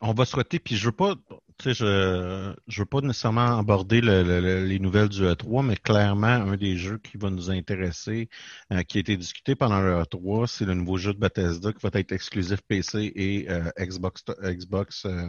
On 0.03 0.13
va 0.13 0.25
souhaiter, 0.25 0.57
puis 0.57 0.75
je 0.77 0.85
veux 0.87 0.91
pas, 0.91 1.13
tu 1.59 1.63
sais, 1.63 1.73
je, 1.75 2.55
je 2.67 2.81
veux 2.81 2.87
pas 2.87 3.01
nécessairement 3.01 3.59
aborder 3.59 4.01
le- 4.01 4.23
le- 4.23 4.41
le- 4.41 4.65
les 4.65 4.79
nouvelles 4.79 5.09
du 5.09 5.21
E3, 5.21 5.61
mais 5.63 5.75
clairement, 5.75 6.25
un 6.25 6.57
des 6.57 6.75
jeux 6.75 6.97
qui 6.97 7.17
va 7.17 7.29
nous 7.29 7.51
intéresser, 7.51 8.27
euh, 8.73 8.81
qui 8.81 8.97
a 8.97 9.01
été 9.01 9.15
discuté 9.15 9.53
pendant 9.53 9.79
le 9.79 9.91
E3, 10.01 10.47
c'est 10.47 10.65
le 10.65 10.73
nouveau 10.73 10.97
jeu 10.97 11.13
de 11.13 11.19
Bethesda 11.19 11.71
qui 11.71 11.79
va 11.87 11.91
être 11.99 12.11
exclusif 12.13 12.61
PC 12.67 13.11
et 13.15 13.47
euh, 13.51 13.69
Xbox, 13.79 14.23
Xbox 14.43 15.05
euh, 15.05 15.27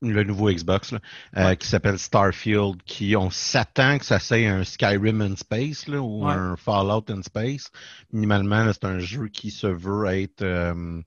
le 0.00 0.22
nouveau 0.22 0.50
Xbox, 0.50 0.92
là, 0.92 1.00
euh, 1.36 1.54
qui 1.56 1.66
s'appelle 1.66 1.98
Starfield, 1.98 2.82
qui 2.84 3.16
on 3.16 3.30
s'attend 3.30 3.98
que 3.98 4.04
ça 4.04 4.18
soit 4.20 4.36
un 4.48 4.62
Skyrim 4.64 5.20
in 5.22 5.34
Space 5.36 5.88
là, 5.88 6.00
ou 6.00 6.24
Ouais. 6.26 6.32
un 6.32 6.56
Fallout 6.56 7.04
in 7.10 7.22
Space. 7.22 7.70
Minimalement, 8.12 8.72
c'est 8.72 8.84
un 8.84 9.00
jeu 9.00 9.28
qui 9.28 9.50
se 9.50 9.66
veut 9.66 10.06
être 10.06 10.42
euh, 10.42 11.00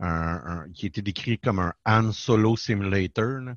un, 0.00 0.42
un- 0.44 0.66
qui 0.74 0.84
a 0.86 0.88
été 0.88 1.00
décrit 1.00 1.38
comme 1.38 1.58
un 1.60 1.72
Han 1.86 2.12
Solo 2.12 2.56
Simulator. 2.56 3.40
là. 3.40 3.54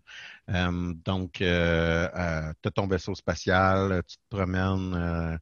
Euh, 0.50 0.94
donc, 1.06 1.42
euh, 1.42 2.54
tu 2.62 2.68
as 2.68 2.72
ton 2.72 2.88
vaisseau 2.88 3.16
spatial, 3.16 4.02
tu 4.08 4.16
te 4.16 4.36
promènes, 4.36 5.40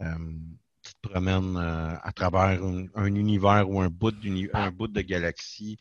tu 0.00 0.94
te 0.94 1.08
promènes 1.08 1.56
euh, 1.58 1.94
à 2.02 2.12
travers 2.12 2.62
un, 2.64 2.86
un 2.94 3.14
univers 3.14 3.68
ou 3.68 3.80
un 3.80 3.88
bout, 3.88 4.14
un 4.54 4.70
bout 4.70 4.88
de 4.88 5.02
galaxie. 5.02 5.76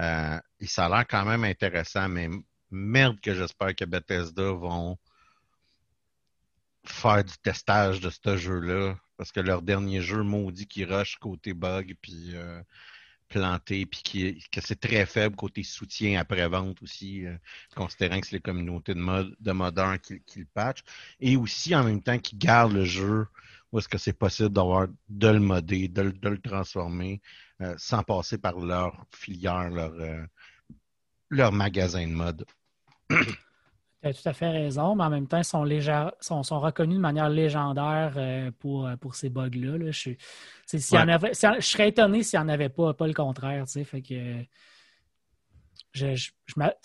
Euh, 0.00 0.40
et 0.60 0.66
ça 0.66 0.86
a 0.86 0.88
l'air 0.88 1.06
quand 1.06 1.24
même 1.24 1.44
intéressant, 1.44 2.08
mais 2.08 2.28
merde 2.70 3.20
que 3.20 3.34
j'espère 3.34 3.74
que 3.74 3.84
Bethesda 3.84 4.52
vont 4.52 4.98
faire 6.84 7.24
du 7.24 7.36
testage 7.42 8.00
de 8.00 8.10
ce 8.10 8.36
jeu-là. 8.36 8.96
Parce 9.16 9.32
que 9.32 9.40
leur 9.40 9.60
dernier 9.60 10.00
jeu 10.00 10.22
maudit 10.22 10.66
qui 10.66 10.84
rush 10.84 11.16
côté 11.16 11.52
bug, 11.52 11.94
puis 12.00 12.30
euh, 12.34 12.62
planté, 13.28 13.84
puis 13.84 14.02
qui, 14.02 14.44
que 14.50 14.60
c'est 14.62 14.80
très 14.80 15.04
faible 15.04 15.36
côté 15.36 15.62
soutien 15.62 16.18
après-vente 16.18 16.82
aussi, 16.82 17.26
euh, 17.26 17.36
considérant 17.76 18.20
que 18.20 18.26
c'est 18.26 18.36
les 18.36 18.40
communautés 18.40 18.94
de, 18.94 19.00
mode, 19.00 19.36
de 19.38 19.52
modeurs 19.52 20.00
qui, 20.00 20.22
qui 20.22 20.40
le 20.40 20.46
patchent. 20.46 20.84
Et 21.20 21.36
aussi 21.36 21.74
en 21.74 21.84
même 21.84 22.02
temps 22.02 22.18
qui 22.18 22.36
gardent 22.36 22.72
le 22.72 22.84
jeu 22.84 23.26
où 23.72 23.78
est-ce 23.78 23.88
que 23.88 23.98
c'est 23.98 24.12
possible 24.12 24.50
d'avoir 24.50 24.88
de 25.08 25.28
le 25.28 25.40
modder, 25.40 25.88
de, 25.88 26.02
le- 26.02 26.12
de 26.12 26.28
le 26.28 26.38
transformer, 26.40 27.20
euh, 27.60 27.74
sans 27.78 28.02
passer 28.02 28.38
par 28.38 28.58
leur 28.58 29.04
filière, 29.14 29.70
leur, 29.70 29.92
euh, 29.94 30.24
leur 31.28 31.52
magasin 31.52 32.06
de 32.06 32.12
mode. 32.12 32.44
tu 33.08 33.16
as 34.08 34.14
tout 34.14 34.28
à 34.28 34.32
fait 34.32 34.50
raison, 34.50 34.96
mais 34.96 35.04
en 35.04 35.10
même 35.10 35.28
temps, 35.28 35.38
ils 35.38 35.44
sont, 35.44 35.62
légère- 35.62 36.12
sont, 36.20 36.42
sont 36.42 36.58
reconnus 36.58 36.96
de 36.96 37.00
manière 37.02 37.28
légendaire 37.28 38.14
euh, 38.16 38.50
pour, 38.58 38.88
pour 39.00 39.14
ces 39.14 39.28
bugs-là. 39.28 39.78
là. 39.78 39.90
Je, 39.90 39.98
suis- 39.98 40.18
en 40.96 41.08
avait- 41.08 41.34
si- 41.34 41.46
je 41.58 41.66
serais 41.66 41.88
étonné 41.90 42.22
s'il 42.22 42.40
n'y 42.40 42.44
en 42.46 42.48
avait 42.48 42.70
pas, 42.70 42.94
pas 42.94 43.06
le 43.06 43.14
contraire. 43.14 43.66
Fait 43.68 44.02
que, 44.02 44.42
je- 45.92 46.14
je- 46.14 46.30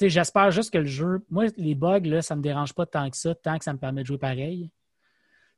J'espère 0.08 0.51
juste 0.51 0.72
que 0.72 0.77
le 0.80 0.86
jeu. 0.86 1.25
Moi, 1.30 1.46
les 1.58 1.75
bugs, 1.75 2.00
là, 2.04 2.22
ça 2.22 2.36
ne 2.36 2.39
me 2.39 2.44
dérange 2.44 2.74
pas 2.74 2.86
tant 2.86 3.10
que 3.10 3.18
ça, 3.18 3.34
tant 3.36 3.58
que 3.58 3.63
ça 3.63 3.74
me 3.74 3.80
permet 3.80 4.01
de 4.01 4.08
jouer 4.08 4.18
pareil. 4.18 4.70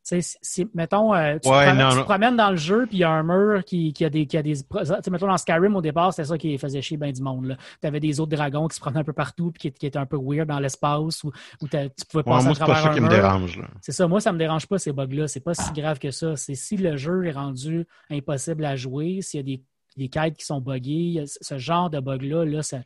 Tu 0.08 0.22
sais, 0.22 0.22
si- 0.22 0.38
si- 0.42 0.70
mettons, 0.74 1.14
euh, 1.14 1.34
tu, 1.34 1.42
te 1.42 1.48
Ouais, 1.50 1.66
promènes, 1.66 1.78
non, 1.84 1.90
tu 1.90 1.98
te 1.98 2.04
promènes 2.04 2.38
dans 2.38 2.52
le 2.52 2.56
jeu, 2.56 2.86
puis 2.88 2.98
il 2.98 3.00
y 3.02 3.04
a 3.04 3.10
un 3.12 3.24
mur 3.24 3.66
qui, 3.66 3.92
qui 3.92 4.06
a 4.06 4.10
des. 4.10 4.26
Qui 4.26 4.38
a 4.38 4.42
des 4.42 4.56
tu 4.56 4.64
sais, 4.86 5.12
mettons, 5.12 5.28
dans 5.28 5.38
Skyrim, 5.38 5.76
au 5.76 5.82
départ, 5.82 6.14
c'était 6.14 6.28
ça 6.30 6.38
qui 6.38 6.58
faisait 6.58 6.82
chier 6.82 6.96
bien 6.96 7.12
du 7.12 7.22
monde. 7.22 7.58
Tu 7.82 7.88
avais 7.88 8.00
des 8.00 8.20
autres 8.22 8.36
dragons 8.36 8.68
qui 8.70 8.76
se 8.76 8.80
promenaient 8.80 9.02
un 9.02 9.04
peu 9.04 9.12
partout, 9.14 9.52
puis 9.52 9.70
qui, 9.70 9.78
qui 9.78 9.86
étaient 9.86 10.00
un 10.00 10.06
peu 10.06 10.18
weird 10.18 10.48
dans 10.48 10.60
l'espace, 10.60 11.24
ou, 11.26 11.32
ou 11.62 11.68
t'as- 11.68 11.90
tu 11.90 12.06
pouvais 12.10 12.24
Ouais, 12.24 12.32
passer 12.36 12.46
moi, 12.46 12.52
à 12.52 12.56
c'est 12.56 12.66
pas 12.66 12.82
ça 12.82 12.90
un 12.90 12.94
qui 12.94 13.00
me 13.02 13.08
mur. 13.08 13.16
dérange. 13.16 13.58
Là. 13.58 13.68
C'est 13.82 13.92
ça, 13.92 14.08
moi, 14.08 14.22
ça 14.22 14.32
me 14.32 14.38
dérange 14.38 14.66
pas 14.68 14.78
ces 14.78 14.94
bugs-là. 14.94 15.28
C'est 15.28 15.42
pas 15.42 15.54
si 15.54 15.72
grave 15.74 16.00
que 16.00 16.12
ça. 16.12 16.36
C'est 16.38 16.56
si 16.56 16.78
le 16.78 16.96
jeu 16.96 17.26
est 17.26 17.32
rendu 17.32 17.86
impossible 18.10 18.64
à 18.64 18.76
jouer, 18.78 19.20
s'il 19.22 19.40
y 19.40 19.42
a 19.42 19.44
des, 19.58 19.64
des 19.98 20.08
quêtes 20.10 20.38
qui 20.38 20.46
sont 20.46 20.62
buggées, 20.62 21.26
ce 21.26 21.58
genre 21.58 21.90
de 21.90 22.00
bug-là, 22.00 22.46
là, 22.46 22.64
ça, 22.64 22.80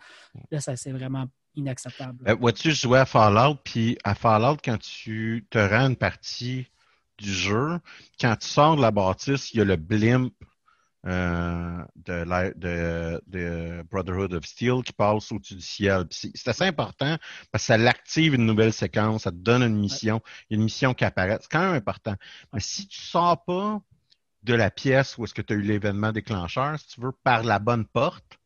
là, 0.49 0.59
ça 0.59 0.75
c'est 0.75 0.91
vraiment 0.91 1.25
inacceptable. 1.55 2.17
Euh, 2.27 2.35
Vois-tu, 2.35 2.71
je 2.71 2.81
jouais 2.81 2.99
à 2.99 3.05
Fallout, 3.05 3.57
puis 3.63 3.97
à 4.03 4.15
Fallout, 4.15 4.57
quand 4.63 4.79
tu 4.79 5.45
te 5.49 5.59
rends 5.59 5.87
une 5.87 5.95
partie 5.97 6.65
du 7.21 7.33
jeu, 7.33 7.79
quand 8.19 8.35
tu 8.35 8.47
sors 8.47 8.75
de 8.75 8.81
la 8.81 8.91
bâtisse, 8.91 9.53
il 9.53 9.57
y 9.57 9.61
a 9.61 9.65
le 9.65 9.75
blimp 9.75 10.33
euh, 11.07 11.83
de, 11.95 12.53
de, 12.59 13.21
de, 13.25 13.83
Brotherhood 13.89 14.33
of 14.33 14.45
Steel 14.45 14.83
qui 14.83 14.93
passe 14.93 15.31
au-dessus 15.31 15.55
du 15.55 15.61
ciel. 15.61 16.05
C'est 16.11 16.47
assez 16.47 16.65
important 16.65 17.17
parce 17.51 17.63
que 17.63 17.67
ça 17.67 17.77
l'active 17.77 18.35
une 18.35 18.45
nouvelle 18.45 18.73
séquence, 18.73 19.23
ça 19.23 19.31
te 19.31 19.37
donne 19.37 19.63
une 19.63 19.77
mission, 19.77 20.21
il 20.49 20.53
y 20.53 20.55
a 20.55 20.57
une 20.57 20.65
mission 20.65 20.93
qui 20.93 21.03
apparaît. 21.03 21.39
C'est 21.41 21.51
quand 21.51 21.61
même 21.61 21.73
important. 21.73 22.15
Mais 22.53 22.59
si 22.59 22.87
tu 22.87 22.99
sors 22.99 23.43
pas 23.43 23.81
de 24.43 24.53
la 24.53 24.69
pièce 24.69 25.17
où 25.17 25.23
est-ce 25.23 25.33
que 25.33 25.41
tu 25.41 25.53
as 25.53 25.55
eu 25.55 25.61
l'événement 25.61 26.11
déclencheur, 26.11 26.79
si 26.79 26.87
tu 26.87 27.01
veux, 27.01 27.11
par 27.23 27.43
la 27.43 27.57
bonne 27.57 27.85
porte, 27.85 28.39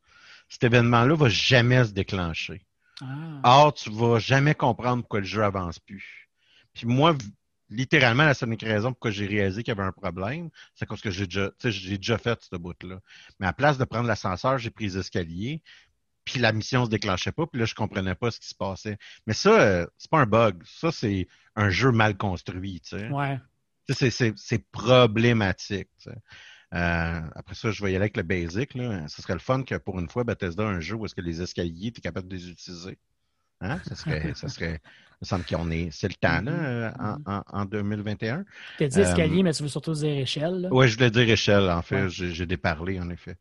cet 0.48 0.64
événement-là 0.64 1.14
va 1.14 1.28
jamais 1.28 1.84
se 1.84 1.92
déclencher. 1.92 2.64
Ah. 3.02 3.40
Or, 3.44 3.74
tu 3.74 3.90
vas 3.90 4.18
jamais 4.18 4.54
comprendre 4.54 5.02
pourquoi 5.02 5.20
le 5.20 5.26
jeu 5.26 5.44
avance 5.44 5.78
plus. 5.78 6.30
Puis 6.72 6.86
moi, 6.86 7.14
littéralement, 7.70 8.24
la 8.24 8.34
seule 8.34 8.56
raison 8.60 8.92
pourquoi 8.92 9.10
j'ai 9.10 9.26
réalisé 9.26 9.62
qu'il 9.62 9.74
y 9.74 9.76
avait 9.78 9.86
un 9.86 9.92
problème, 9.92 10.50
c'est 10.74 10.86
parce 10.86 11.00
que 11.00 11.10
j'ai 11.10 11.26
déjà, 11.26 11.50
j'ai 11.64 11.96
déjà 11.96 12.18
fait 12.18 12.38
ce 12.42 12.56
bout-là. 12.56 13.00
Mais 13.40 13.46
à 13.46 13.52
place 13.52 13.78
de 13.78 13.84
prendre 13.84 14.06
l'ascenseur, 14.06 14.58
j'ai 14.58 14.70
pris 14.70 14.84
les 14.84 14.98
escaliers, 14.98 15.62
puis 16.24 16.40
la 16.40 16.52
mission 16.52 16.84
se 16.84 16.90
déclenchait 16.90 17.32
pas, 17.32 17.46
puis 17.46 17.60
là, 17.60 17.66
je 17.66 17.74
comprenais 17.74 18.14
pas 18.14 18.30
ce 18.30 18.40
qui 18.40 18.48
se 18.48 18.54
passait. 18.54 18.98
Mais 19.26 19.32
ça, 19.32 19.60
euh, 19.60 19.86
c'est 19.96 20.10
pas 20.10 20.20
un 20.20 20.26
bug. 20.26 20.62
Ça, 20.64 20.90
c'est 20.90 21.28
un 21.54 21.70
jeu 21.70 21.92
mal 21.92 22.16
construit, 22.16 22.80
tu 22.80 22.98
sais. 22.98 23.08
Ouais. 23.08 23.38
C'est 23.88 24.70
problématique. 24.72 25.88
Euh, 26.74 27.20
après 27.36 27.54
ça, 27.54 27.70
je 27.70 27.82
vais 27.82 27.92
y 27.92 27.96
aller 27.96 28.04
avec 28.04 28.16
le 28.16 28.24
basic. 28.24 28.74
Là. 28.74 29.06
Ce 29.06 29.22
serait 29.22 29.34
le 29.34 29.38
fun 29.38 29.62
que 29.62 29.76
pour 29.76 30.00
une 30.00 30.08
fois, 30.08 30.24
Bethesda 30.24 30.64
a 30.64 30.66
un 30.66 30.80
jeu 30.80 30.96
où 30.96 31.06
est-ce 31.06 31.14
que 31.14 31.20
les 31.20 31.40
escaliers, 31.40 31.92
tu 31.92 31.98
es 31.98 32.02
capable 32.02 32.26
de 32.26 32.34
les 32.34 32.50
utiliser. 32.50 32.98
Hein? 33.60 33.80
Ça 33.86 33.94
serait, 33.94 34.34
ça 34.34 34.48
serait, 34.48 34.80
il 35.16 35.24
me 35.24 35.26
semble 35.26 35.44
qu'on 35.44 35.70
est, 35.70 35.88
c'est 35.92 36.08
le 36.08 36.14
temps, 36.14 36.42
là, 36.42 36.90
mm-hmm. 36.90 37.28
euh, 37.28 37.40
en, 37.52 37.60
en, 37.60 37.64
2021. 37.64 38.44
Tu 38.76 38.84
as 38.84 38.88
dit 38.88 39.00
escalier, 39.00 39.40
euh, 39.40 39.42
mais 39.44 39.52
tu 39.54 39.62
veux 39.62 39.68
surtout 39.68 39.94
dire 39.94 40.18
échelle. 40.18 40.68
Oui, 40.70 40.88
je 40.88 40.96
voulais 40.96 41.10
dire 41.10 41.28
échelle, 41.30 41.70
en 41.70 41.80
fait. 41.80 42.10
J'ai 42.10 42.44
déparlé, 42.44 43.00
en 43.00 43.08
effet. 43.08 43.36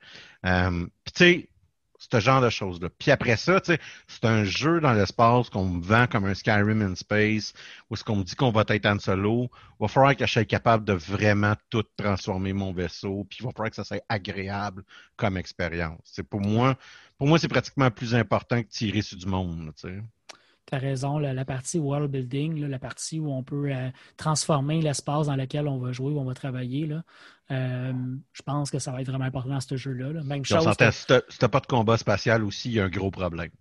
Euh, 0.46 0.86
Puis, 1.03 1.13
tu 1.13 1.24
sais, 1.24 1.50
ce 1.98 2.20
genre 2.20 2.41
de 2.41 2.50
choses-là. 2.50 2.89
Puis 2.98 3.12
après 3.12 3.36
ça, 3.36 3.60
tu 3.60 3.74
sais, 3.74 3.79
c'est 4.08 4.25
un 4.25 4.44
jeu 4.44 4.79
dans 4.79 4.94
l'espace 4.94 5.50
qu'on 5.50 5.65
me 5.65 5.82
vend 5.82 6.08
comme 6.08 6.25
un 6.25 6.34
Skyrim 6.34 6.82
in 6.82 6.96
Space, 6.96 7.53
où 7.89 7.96
ce 7.96 8.03
qu'on 8.03 8.17
me 8.17 8.24
dit 8.24 8.36
qu'on 8.36 8.51
va 8.51 8.63
être 8.67 8.86
en 8.86 9.00
solo. 9.00 9.50
Il 9.79 9.84
va 9.84 9.88
falloir 9.88 10.15
que 10.15 10.25
je 10.25 10.32
sois 10.32 10.46
capable 10.46 10.86
de 10.86 10.94
vraiment 10.94 11.55
tout 11.70 11.84
transformer 11.98 12.53
mon 12.53 12.74
vaisseau, 12.74 13.25
puis 13.29 13.39
il 13.41 13.46
va 13.46 13.51
falloir 13.51 13.70
que 13.70 13.75
ça 13.75 13.84
soit 13.84 14.03
agréable 14.08 14.84
comme 15.15 15.38
expérience. 15.38 16.00
C'est 16.03 16.27
pour 16.27 16.41
moi, 16.41 16.77
pour 17.17 17.27
moi, 17.27 17.39
c'est 17.39 17.48
pratiquement 17.48 17.91
plus 17.91 18.15
important 18.15 18.62
que 18.62 18.67
tirer 18.67 19.01
sur 19.01 19.17
du 19.17 19.25
monde, 19.25 19.72
tu 19.75 19.89
sais 19.89 20.01
tu 20.68 20.76
as 20.76 20.80
raison, 20.80 21.18
la, 21.20 21.46
partie 21.46 21.80
world 21.80 22.12
building, 22.12 22.66
la 22.66 22.80
partie 22.80 23.20
où 23.20 23.32
on 23.32 23.44
peut 23.44 23.72
euh, 23.72 23.90
transformer 24.18 24.82
l'espace 24.82 25.28
dans 25.28 25.36
lequel 25.36 25.68
on 25.68 25.78
va 25.78 25.92
jouer, 25.92 26.12
où 26.12 26.20
on 26.20 26.26
va 26.26 26.34
travailler, 26.34 26.88
là, 26.88 27.04
euh, 27.52 27.94
je 28.34 28.42
pense 28.42 28.72
que 28.72 28.80
ça 28.80 28.92
va 28.92 29.02
être 29.02 29.08
vraiment 29.08 29.26
important 29.26 29.52
dans 29.52 29.60
ce 29.60 29.78
jeu-là. 29.78 30.24
Même 30.24 30.44
chose. 30.44 30.68
Si 30.92 31.06
tu 31.06 31.14
n'as 31.14 31.48
pas 31.48 31.60
de 31.60 31.68
combat 31.68 31.98
spatial 31.98 32.44
aussi, 32.44 32.70
il 32.70 32.76
y 32.76 32.80
a 32.80 32.86
un 32.86 32.90
gros 32.90 33.12
problème 33.12 33.52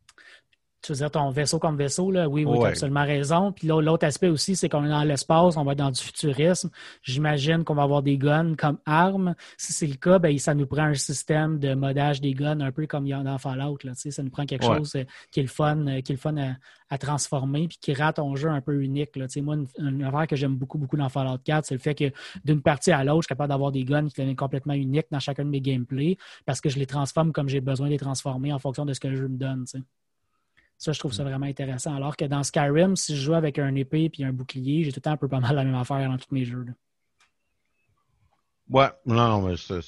tu 0.85 0.93
veux 0.93 0.99
dire 0.99 1.11
ton 1.11 1.31
vaisseau 1.31 1.59
comme 1.59 1.79
vaisseau, 1.79 2.11
là, 2.11 2.29
oui, 2.29 2.45
oui, 2.45 2.59
tu 2.59 2.67
as 2.67 2.69
absolument 2.69 3.05
raison. 3.05 3.53
Puis 3.53 3.67
l'autre 3.67 4.07
aspect 4.07 4.29
aussi, 4.29 4.55
c'est 4.55 4.69
qu'on 4.69 4.85
est 4.85 4.91
dans 4.91 5.03
l'espace, 5.03 5.57
on 5.57 5.65
va 5.65 5.73
être 5.73 5.79
dans 5.79 5.91
du 5.91 6.01
futurisme. 6.01 6.69
J'imagine 7.03 7.65
qu'on 7.65 7.75
va 7.75 7.85
avoir 7.85 8.03
des 8.03 8.19
guns 8.19 8.55
comme 8.55 8.77
armes. 8.85 9.35
Si 9.57 9.73
c'est 9.73 9.87
le 9.87 9.95
cas, 9.95 10.19
ben, 10.19 10.37
ça 10.39 10.55
nous 10.55 10.67
prend 10.67 10.83
un 10.83 10.95
système 10.95 11.59
de 11.59 11.73
modage 11.75 12.21
des 12.21 12.35
guns, 12.35 12.61
un 12.61 12.71
peu 12.71 12.87
comme 12.87 13.07
il 13.07 13.11
y 13.11 13.13
a 13.15 13.23
dans 13.23 13.39
Fallout. 13.39 13.79
Là, 13.83 13.93
ça 13.95 14.23
nous 14.23 14.29
prend 14.29 14.45
quelque 14.45 14.67
chose 14.67 14.95
euh, 14.97 15.05
qui 15.31 15.41
est 15.41 15.45
le 15.45 15.49
fun, 15.49 15.87
euh, 15.87 16.03
qui 16.03 16.13
est 16.13 16.17
le 16.17 16.21
fun 16.21 16.37
à, 16.37 16.99
transformer, 16.99 17.67
puis 17.67 17.79
qui 17.81 17.93
rend 17.93 18.13
ton 18.13 18.37
jeu 18.37 18.49
un 18.49 18.61
peu 18.61 18.81
unique. 18.81 19.17
Là. 19.17 19.27
Moi, 19.43 19.57
une, 19.79 20.05
affaire 20.05 20.29
que 20.29 20.37
j'aime 20.37 20.55
beaucoup, 20.55 20.79
beaucoup 20.79 20.97
dans 20.97 21.09
Fallout 21.09 21.39
4, 21.45 21.65
c'est 21.67 21.75
le 21.75 21.81
fait 21.81 21.97
que 21.97 22.13
d'une 22.45 22.63
partie 22.63 22.93
à 22.93 23.03
l'autre, 23.03 23.23
je 23.23 23.27
suis 23.27 23.29
capable 23.31 23.49
d'avoir 23.49 23.73
des 23.73 23.83
guns 23.83 24.07
qui 24.07 24.21
deviennent 24.21 24.37
complètement 24.37 24.75
uniques 24.75 25.07
dans 25.11 25.19
chacun 25.19 25.45
de 25.45 25.51
mes 25.51 25.61
gameplays 25.61 26.17
parce 26.47 26.61
que 26.61 26.69
je 26.69 26.79
les 26.79 26.87
transforme 26.87 27.33
comme 27.33 27.49
j'ai 27.49 27.61
besoin 27.61 27.89
de 27.89 27.93
les 27.93 27.99
transformer 27.99 28.53
en 28.53 28.61
fonction 28.61 28.85
de 28.85 28.93
ce 28.93 29.01
que 29.01 29.09
le 29.09 29.17
jeu 29.17 29.27
me 29.27 29.37
donne. 29.37 29.65
Ça, 30.79 30.93
je 30.93 30.99
trouve 30.99 31.13
ça 31.13 31.25
mm. 31.25 31.29
vraiment 31.29 31.47
intéressant. 31.47 31.95
Alors 31.95 32.17
que 32.17 32.25
dans 32.25 32.43
Skyrim, 32.43 32.97
si 32.97 33.17
je 33.17 33.23
joue 33.23 33.35
avec 33.35 33.59
un 33.59 33.75
épée 33.75 34.11
et 34.19 34.25
un 34.25 34.33
bouclier, 34.33 34.85
j'ai 34.85 34.93
tout 34.93 34.99
le 34.99 35.03
temps 35.03 35.13
un 35.13 35.17
peu 35.17 35.29
pas 35.29 35.41
mal 35.41 35.55
la 35.55 35.65
même 35.65 35.75
affaire 35.75 36.09
dans 36.09 36.19
tous 36.19 36.33
mes 36.33 36.45
jeux. 36.45 36.67
Ouais, 38.71 38.89
non, 39.05 39.43
mais 39.43 39.57
c'est. 39.59 39.81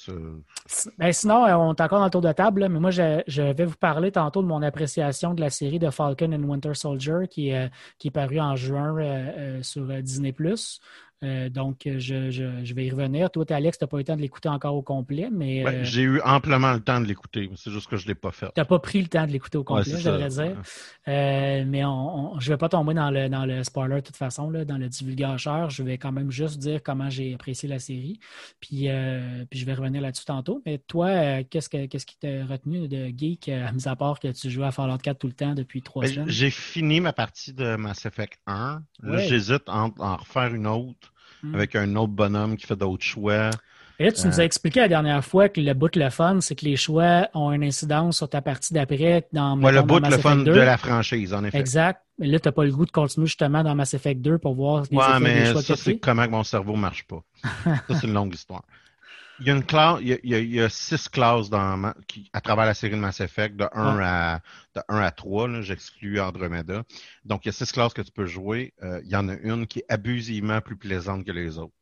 Ben, 0.99 1.11
sinon, 1.11 1.45
euh, 1.45 1.55
on 1.55 1.73
est 1.73 1.81
encore 1.81 1.97
dans 1.97 2.05
le 2.05 2.11
tour 2.11 2.21
de 2.21 2.31
table, 2.31 2.67
mais 2.69 2.79
moi, 2.79 2.91
je, 2.91 3.51
vais 3.51 3.65
vous 3.65 3.75
parler 3.75 4.11
tantôt 4.11 4.43
de 4.43 4.47
mon 4.47 4.61
appréciation 4.61 5.33
de 5.33 5.41
la 5.41 5.49
série 5.49 5.79
de 5.79 5.89
Falcon 5.89 6.31
and 6.31 6.43
Winter 6.43 6.75
Soldier 6.75 7.27
qui, 7.27 7.49
est, 7.49 7.71
qui 7.97 8.09
est 8.09 8.11
parue 8.11 8.39
en 8.39 8.55
juin 8.55 8.95
euh, 8.95 9.01
euh, 9.01 9.63
sur 9.63 9.87
Disney. 10.03 10.31
Euh, 11.23 11.49
donc, 11.49 11.81
je, 11.85 12.29
je, 12.29 12.73
vais 12.73 12.85
y 12.85 12.91
revenir. 12.91 13.31
Toi, 13.31 13.43
Alex, 13.49 13.79
tu 13.79 13.83
n'as 13.83 13.87
pas 13.87 13.97
eu 13.97 14.01
le 14.01 14.03
temps 14.05 14.15
de 14.15 14.21
l'écouter 14.21 14.49
encore 14.49 14.75
au 14.75 14.83
complet, 14.83 15.29
mais. 15.31 15.65
Euh, 15.65 15.83
j'ai 15.83 16.03
eu 16.03 16.21
amplement 16.21 16.73
le 16.73 16.79
temps 16.79 17.01
de 17.01 17.05
l'écouter, 17.05 17.49
c'est 17.55 17.71
juste 17.71 17.89
que 17.89 17.97
je 17.97 18.03
ne 18.03 18.09
l'ai 18.09 18.15
pas 18.15 18.31
fait. 18.31 18.47
Tu 18.47 18.59
n'as 18.59 18.65
pas 18.65 18.77
pris 18.77 19.01
le 19.01 19.07
temps 19.07 19.25
de 19.25 19.31
l'écouter 19.31 19.57
au 19.57 19.63
complet, 19.63 19.97
je 19.97 20.09
devrais 20.09 20.29
dire. 20.29 20.61
Euh, 21.07 21.63
mais 21.65 21.81
je 21.81 22.49
ne 22.49 22.53
vais 22.53 22.57
pas 22.57 22.69
tomber 22.69 22.93
dans 22.93 23.09
le, 23.09 23.29
dans 23.29 23.45
le 23.45 23.63
spoiler 23.63 23.95
de 23.95 24.01
toute 24.01 24.15
façon, 24.15 24.49
là, 24.49 24.63
dans 24.63 24.77
le 24.77 24.89
divulgateur. 24.89 25.71
Je 25.71 25.81
vais 25.81 25.97
quand 25.97 26.11
même 26.11 26.29
juste 26.29 26.59
dire 26.59 26.83
comment 26.83 27.09
j'ai 27.09 27.33
apprécié 27.33 27.67
la 27.67 27.79
série. 27.79 28.19
Puis, 28.59 28.87
puis 29.49 29.59
je 29.59 29.65
vais 29.65 29.73
revenir 29.73 30.01
là-dessus 30.01 30.25
tantôt. 30.25 30.61
Mais 30.65 30.77
toi, 30.77 31.43
qu'est-ce, 31.43 31.69
que, 31.69 31.87
qu'est-ce 31.87 32.05
qui 32.05 32.17
t'a 32.19 32.45
retenu 32.45 32.87
de 32.87 33.07
geek, 33.07 33.49
à 33.49 33.71
mis 33.71 33.87
à 33.87 33.95
part 33.95 34.19
que 34.19 34.27
tu 34.27 34.51
joues 34.51 34.63
à 34.63 34.71
Fallout 34.71 34.97
4 34.97 35.17
tout 35.17 35.27
le 35.27 35.33
temps 35.33 35.55
depuis 35.55 35.81
trois 35.81 36.03
ben, 36.03 36.11
semaines? 36.11 36.29
J'ai 36.29 36.51
fini 36.51 37.01
ma 37.01 37.13
partie 37.13 37.53
de 37.53 37.75
Mass 37.75 38.05
Effect 38.05 38.39
1. 38.45 38.83
Là, 39.01 39.17
j'hésite 39.17 39.63
à 39.67 39.87
en 39.97 40.15
refaire 40.17 40.53
une 40.53 40.67
autre. 40.67 41.06
Hmm. 41.43 41.55
avec 41.55 41.75
un 41.75 41.95
autre 41.95 42.13
bonhomme 42.13 42.57
qui 42.57 42.65
fait 42.65 42.75
d'autres 42.75 43.03
choix. 43.03 43.51
Et 43.99 44.05
là, 44.05 44.11
tu 44.11 44.27
nous 44.27 44.39
as 44.39 44.43
euh, 44.43 44.45
expliqué 44.45 44.79
la 44.79 44.87
dernière 44.87 45.25
fois 45.25 45.49
que 45.49 45.59
le 45.59 45.73
bout 45.73 45.95
le 45.95 46.09
fun, 46.09 46.39
c'est 46.41 46.55
que 46.55 46.65
les 46.65 46.75
choix 46.75 47.29
ont 47.33 47.51
une 47.51 47.63
incidence 47.63 48.17
sur 48.17 48.29
ta 48.29 48.41
partie 48.41 48.73
d'après 48.73 49.27
dans 49.33 49.59
ouais, 49.59 49.71
le 49.71 49.81
bout 49.81 49.99
le 49.99 50.17
fun 50.17 50.37
de 50.37 50.51
la 50.51 50.77
franchise, 50.77 51.33
en 51.33 51.43
effet. 51.43 51.57
Exact. 51.57 52.01
Mais 52.19 52.27
là, 52.27 52.39
tu 52.39 52.47
n'as 52.47 52.51
pas 52.51 52.63
le 52.63 52.71
goût 52.71 52.85
de 52.85 52.91
continuer 52.91 53.27
justement 53.27 53.63
dans 53.63 53.75
Mass 53.75 53.93
Effect 53.93 54.21
2 54.21 54.37
pour 54.37 54.55
voir 54.55 54.83
les 54.89 54.97
ouais, 54.97 55.19
mais 55.19 55.53
ça, 55.53 55.75
c'est 55.75 55.99
comment 55.99 56.27
mon 56.27 56.43
cerveau 56.43 56.73
ne 56.73 56.81
marche 56.81 57.05
pas. 57.05 57.23
ça, 57.63 57.99
c'est 57.99 58.07
une 58.07 58.13
longue 58.13 58.33
histoire. 58.33 58.63
Il 59.39 59.45
y 59.45 59.51
a 59.51 59.53
une 59.53 59.65
classe, 59.65 59.99
il 60.01 60.19
y 60.23 60.59
a, 60.59 60.69
six 60.69 61.09
classes 61.09 61.49
dans, 61.49 61.93
qui, 62.07 62.29
à 62.33 62.41
travers 62.41 62.65
la 62.65 62.73
série 62.73 62.95
de 62.95 62.99
Mass 62.99 63.21
Effect, 63.21 63.55
de 63.55 63.67
1 63.71 63.99
à, 63.99 64.41
de 64.75 64.81
1 64.87 64.97
à 64.97 65.11
3, 65.11 65.61
j'exclus 65.61 66.19
Andromeda. 66.19 66.83
Donc, 67.23 67.45
il 67.45 67.49
y 67.49 67.49
a 67.49 67.51
six 67.51 67.71
classes 67.71 67.93
que 67.93 68.01
tu 68.01 68.11
peux 68.11 68.25
jouer. 68.25 68.73
Euh, 68.81 68.99
il 69.03 69.09
y 69.09 69.15
en 69.15 69.29
a 69.29 69.35
une 69.35 69.67
qui 69.67 69.79
est 69.79 69.85
abusivement 69.89 70.59
plus 70.61 70.75
plaisante 70.75 71.23
que 71.23 71.31
les 71.31 71.59
autres. 71.59 71.75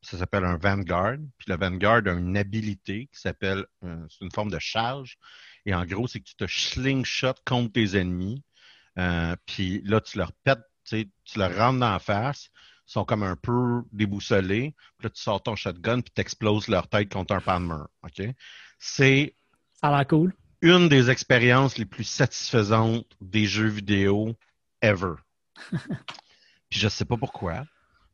Ça 0.00 0.16
s'appelle 0.16 0.44
un 0.44 0.56
Vanguard. 0.56 1.18
Puis 1.36 1.50
le 1.50 1.56
Vanguard 1.56 2.02
a 2.06 2.12
une 2.12 2.36
habilité 2.38 3.10
qui 3.12 3.20
s'appelle, 3.20 3.66
euh, 3.84 4.06
c'est 4.08 4.24
une 4.24 4.32
forme 4.32 4.50
de 4.50 4.58
charge. 4.58 5.18
Et 5.66 5.74
en 5.74 5.84
gros, 5.84 6.08
c'est 6.08 6.20
que 6.20 6.24
tu 6.24 6.36
te 6.36 6.46
slingshot 6.46 7.34
contre 7.44 7.72
tes 7.72 7.98
ennemis. 7.98 8.42
Euh, 8.98 9.36
puis 9.44 9.82
là, 9.84 10.00
tu 10.00 10.16
leur 10.16 10.32
pètes, 10.44 10.64
tu 10.84 11.06
leur 11.36 11.54
rentres 11.54 11.80
dans 11.80 11.92
la 11.92 11.98
face 11.98 12.50
sont 12.90 13.04
comme 13.04 13.22
un 13.22 13.36
peu 13.36 13.82
déboussolés. 13.92 14.74
Puis 14.98 15.04
là, 15.04 15.10
tu 15.10 15.22
sors 15.22 15.42
ton 15.42 15.54
shotgun 15.54 16.00
puis 16.00 16.12
tu 16.12 16.20
exploses 16.20 16.66
leur 16.66 16.88
tête 16.88 17.12
contre 17.12 17.34
un 17.34 17.40
pan 17.40 17.60
de 17.60 17.66
mur. 17.66 17.88
OK? 18.02 18.22
C'est. 18.78 19.34
Ça 19.80 20.04
cool. 20.04 20.34
Une 20.60 20.88
des 20.88 21.08
expériences 21.08 21.78
les 21.78 21.86
plus 21.86 22.04
satisfaisantes 22.04 23.06
des 23.20 23.46
jeux 23.46 23.68
vidéo 23.68 24.34
ever. 24.82 25.14
puis 25.70 26.80
je 26.80 26.88
sais 26.88 27.04
pas 27.04 27.16
pourquoi. 27.16 27.64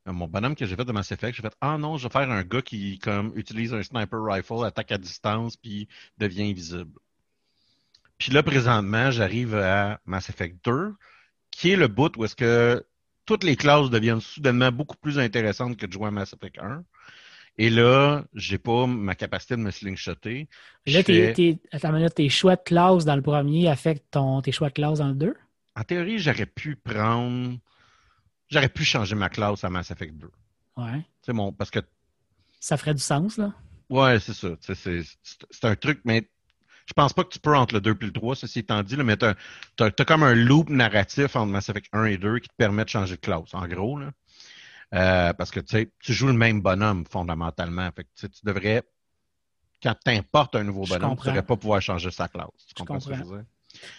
Mon 0.04 0.28
bonhomme 0.28 0.54
que 0.54 0.66
j'ai 0.66 0.76
fait 0.76 0.84
de 0.84 0.92
Mass 0.92 1.10
Effect, 1.10 1.34
j'ai 1.34 1.42
fait 1.42 1.56
Ah 1.60 1.78
non, 1.78 1.96
je 1.96 2.06
vais 2.06 2.12
faire 2.12 2.30
un 2.30 2.44
gars 2.44 2.62
qui 2.62 2.98
comme 3.00 3.32
utilise 3.34 3.74
un 3.74 3.82
sniper 3.82 4.22
rifle, 4.22 4.64
attaque 4.64 4.92
à 4.92 4.98
distance, 4.98 5.56
puis 5.56 5.88
devient 6.18 6.50
invisible. 6.50 7.00
Puis 8.18 8.30
là, 8.30 8.42
présentement, 8.42 9.10
j'arrive 9.10 9.56
à 9.56 10.00
Mass 10.04 10.28
Effect 10.28 10.64
2, 10.64 10.94
qui 11.50 11.72
est 11.72 11.76
le 11.76 11.88
bout 11.88 12.16
où 12.16 12.24
est-ce 12.24 12.36
que 12.36 12.86
toutes 13.26 13.44
les 13.44 13.56
classes 13.56 13.90
deviennent 13.90 14.20
soudainement 14.20 14.72
beaucoup 14.72 14.96
plus 14.96 15.18
intéressantes 15.18 15.76
que 15.76 15.86
de 15.86 15.92
jouer 15.92 16.06
à 16.06 16.10
Mass 16.10 16.32
Effect 16.32 16.58
1. 16.58 16.84
Et 17.58 17.70
là, 17.70 18.24
j'ai 18.34 18.58
pas 18.58 18.86
ma 18.86 19.14
capacité 19.14 19.56
de 19.56 19.60
me 19.62 19.70
slingshotter. 19.70 20.48
Là, 20.86 21.02
tes, 21.02 21.32
tes, 21.32 21.58
tes 22.14 22.28
choix 22.28 22.56
de 22.56 22.62
classe 22.62 23.04
dans 23.04 23.16
le 23.16 23.22
premier 23.22 23.68
affectent 23.68 24.10
ton, 24.10 24.42
tes 24.42 24.52
choix 24.52 24.68
de 24.68 24.74
classe 24.74 24.98
dans 24.98 25.08
le 25.08 25.14
2? 25.14 25.34
En 25.74 25.82
théorie, 25.82 26.18
j'aurais 26.18 26.46
pu 26.46 26.76
prendre. 26.76 27.58
J'aurais 28.48 28.68
pu 28.68 28.84
changer 28.84 29.14
ma 29.14 29.28
classe 29.28 29.64
à 29.64 29.70
Mass 29.70 29.90
Effect 29.90 30.14
2. 30.14 30.30
Ouais. 30.76 31.02
C'est 31.22 31.32
bon, 31.32 31.52
parce 31.52 31.70
que. 31.70 31.80
Ça 32.60 32.76
ferait 32.76 32.94
du 32.94 33.02
sens, 33.02 33.38
là? 33.38 33.54
Ouais, 33.88 34.18
c'est 34.20 34.34
ça. 34.34 34.48
C'est 34.60 35.64
un 35.64 35.76
truc, 35.76 36.00
mais 36.04 36.28
je 36.86 36.92
pense 36.92 37.12
pas 37.12 37.24
que 37.24 37.30
tu 37.30 37.40
peux 37.40 37.54
entre 37.54 37.74
le 37.74 37.80
2 37.80 37.96
et 38.00 38.04
le 38.04 38.12
3, 38.12 38.36
ceci 38.36 38.60
étant 38.60 38.82
dit, 38.82 38.96
là, 38.96 39.04
mais 39.04 39.16
tu 39.16 39.24
as, 39.24 39.90
comme 40.04 40.22
un 40.22 40.34
loop 40.34 40.70
narratif 40.70 41.34
entre 41.36 41.50
Mass 41.50 41.68
Effect 41.68 41.88
1 41.92 42.04
et 42.04 42.16
2 42.16 42.38
qui 42.38 42.48
te 42.48 42.54
permet 42.56 42.84
de 42.84 42.88
changer 42.88 43.16
de 43.16 43.20
classe, 43.20 43.52
en 43.52 43.66
gros. 43.66 43.98
Là. 43.98 44.12
Euh, 44.94 45.32
parce 45.32 45.50
que 45.50 45.60
tu 45.60 46.12
joues 46.12 46.28
le 46.28 46.32
même 46.32 46.60
bonhomme 46.60 47.04
fondamentalement. 47.10 47.90
Fait 47.94 48.04
que, 48.04 48.26
tu 48.26 48.40
devrais, 48.44 48.84
quand 49.82 49.96
tu 50.04 50.12
importes 50.12 50.54
un 50.54 50.62
nouveau 50.62 50.84
bonhomme, 50.84 51.16
tu 51.16 51.22
ne 51.22 51.26
devrais 51.26 51.42
pas 51.44 51.56
pouvoir 51.56 51.82
changer 51.82 52.10
sa 52.12 52.28
classe. 52.28 52.46
Tu 52.68 52.74
comprends, 52.74 53.00
ce 53.00 53.08
que 53.08 53.14
je 53.16 53.22
veux 53.24 53.38
dire? 53.38 53.46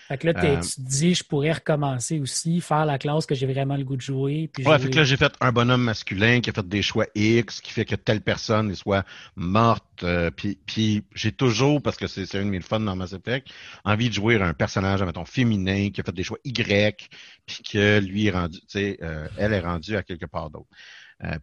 Fait 0.08 0.18
que 0.18 0.28
là, 0.28 0.34
euh, 0.44 0.62
tu 0.62 0.70
te 0.70 0.82
dis, 0.82 1.16
je 1.16 1.24
pourrais 1.24 1.52
recommencer 1.52 2.20
aussi, 2.20 2.62
faire 2.62 2.86
la 2.86 2.98
classe 2.98 3.26
que 3.26 3.36
j'ai 3.36 3.46
vraiment 3.46 3.76
le 3.76 3.84
goût 3.84 3.96
de 3.96 4.02
jouer. 4.02 4.50
Puis 4.54 4.66
ouais, 4.66 4.80
fait 4.80 4.90
que 4.90 4.96
là, 4.96 5.04
j'ai 5.04 5.18
fait 5.18 5.34
un 5.42 5.52
bonhomme 5.52 5.84
masculin 5.84 6.40
qui 6.40 6.50
a 6.50 6.54
fait 6.54 6.68
des 6.68 6.82
choix 6.82 7.06
X, 7.16 7.62
qui 7.62 7.72
fait 7.72 7.86
que 7.86 7.96
telle 7.96 8.22
personne 8.22 8.74
soit 8.76 9.06
morte. 9.36 9.84
Euh, 10.04 10.32
puis, 10.32 10.58
puis 10.66 11.04
j'ai 11.14 11.32
toujours, 11.32 11.82
parce 11.82 11.98
que 11.98 12.08
c'est 12.08 12.36
un 12.36 12.46
de 12.46 12.50
mes 12.50 12.62
fun 12.62 12.80
dans 12.80 12.96
Mass 12.96 13.14
Effect, 13.14 13.50
envie 13.84 14.10
de 14.10 14.14
jouer 14.14 14.42
un 14.42 14.54
personnage, 14.54 15.02
mettons, 15.04 15.26
féminin, 15.26 15.90
qui 15.90 16.02
a 16.02 16.04
fait 16.04 16.16
des 16.16 16.24
choix 16.24 16.38
Y, 16.44 17.10
puis 17.46 17.64
que 17.64 18.00
lui 18.00 18.28
est 18.28 18.32
rendu, 18.32 18.60
tu 18.60 18.66
sais, 18.68 18.98
euh, 19.02 19.28
elle 19.38 19.54
est 19.54 19.60
rendue 19.60 19.96
à 19.96 20.04
quelque 20.04 20.26
part 20.26 20.50
d'autre. 20.50 20.68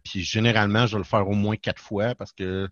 puis 0.03 0.23
généralement, 0.23 0.87
je 0.87 0.93
vais 0.93 0.99
le 0.99 1.03
faire 1.03 1.27
au 1.27 1.33
moins 1.33 1.55
quatre 1.55 1.81
fois 1.81 2.15
parce 2.15 2.31
que 2.31 2.69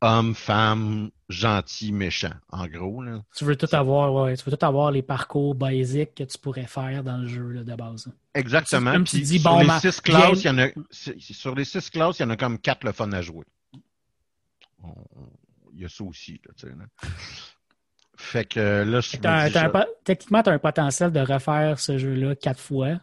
homme, 0.00 0.34
femme, 0.34 1.10
gentil, 1.28 1.92
méchant, 1.92 2.32
en 2.50 2.66
gros. 2.66 3.02
Là. 3.02 3.22
Tu 3.36 3.44
veux 3.44 3.56
tout 3.56 3.68
avoir, 3.72 4.12
ouais, 4.12 4.36
tu 4.36 4.48
veux 4.48 4.56
tout 4.56 4.64
avoir 4.64 4.90
les 4.90 5.02
parcours 5.02 5.54
basiques 5.54 6.14
que 6.14 6.24
tu 6.24 6.38
pourrais 6.38 6.66
faire 6.66 7.04
dans 7.04 7.18
le 7.18 7.26
jeu 7.26 7.64
de 7.64 7.74
base. 7.74 8.10
Exactement. 8.34 8.92
Comme 8.92 9.04
tu 9.04 9.20
dis, 9.20 9.38
sur, 9.38 9.60
les 9.60 9.80
six 9.80 10.00
classes, 10.00 10.42
il 10.42 10.46
y 10.46 10.50
en 10.50 10.58
a, 10.58 10.68
sur 10.90 11.54
les 11.54 11.64
six 11.64 11.90
classes, 11.90 12.18
il 12.18 12.22
y 12.22 12.24
en 12.24 12.30
a 12.30 12.36
comme 12.36 12.58
quatre 12.58 12.84
le 12.84 12.92
fun 12.92 13.12
à 13.12 13.22
jouer. 13.22 13.44
Il 15.74 15.80
y 15.80 15.84
a 15.84 15.88
ça 15.88 16.04
aussi. 16.04 16.40
Là, 16.46 16.52
tu 16.56 16.66
sais, 16.66 16.74
là. 16.74 16.84
Fait 18.16 18.44
que 18.44 18.84
là, 18.84 19.00
je 19.00 19.16
as, 19.26 19.86
Techniquement, 20.04 20.42
tu 20.42 20.50
as 20.50 20.52
un 20.52 20.58
potentiel 20.58 21.10
de 21.10 21.20
refaire 21.20 21.80
ce 21.80 21.96
jeu-là 21.96 22.34
quatre 22.34 22.60
fois. 22.60 23.00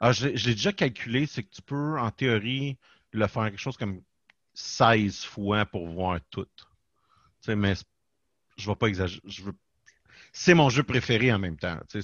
Ah, 0.00 0.12
je 0.12 0.28
l'ai 0.28 0.54
déjà 0.54 0.72
calculé, 0.72 1.26
c'est 1.26 1.42
que 1.42 1.50
tu 1.50 1.60
peux, 1.60 1.98
en 1.98 2.10
théorie, 2.10 2.78
le 3.12 3.26
faire 3.26 3.44
quelque 3.44 3.58
chose 3.58 3.76
comme 3.76 4.00
16 4.54 5.24
fois 5.24 5.64
pour 5.66 5.88
voir 5.88 6.20
tout. 6.30 6.46
sais, 7.40 7.56
mais 7.56 7.74
je 8.56 8.68
ne 8.68 8.72
vais 8.72 8.76
pas 8.76 8.88
exagérer. 8.88 9.22
C'est 10.32 10.54
mon 10.54 10.68
jeu 10.68 10.82
préféré 10.82 11.32
en 11.32 11.38
même 11.38 11.56
temps. 11.56 11.78
Ça 11.88 12.00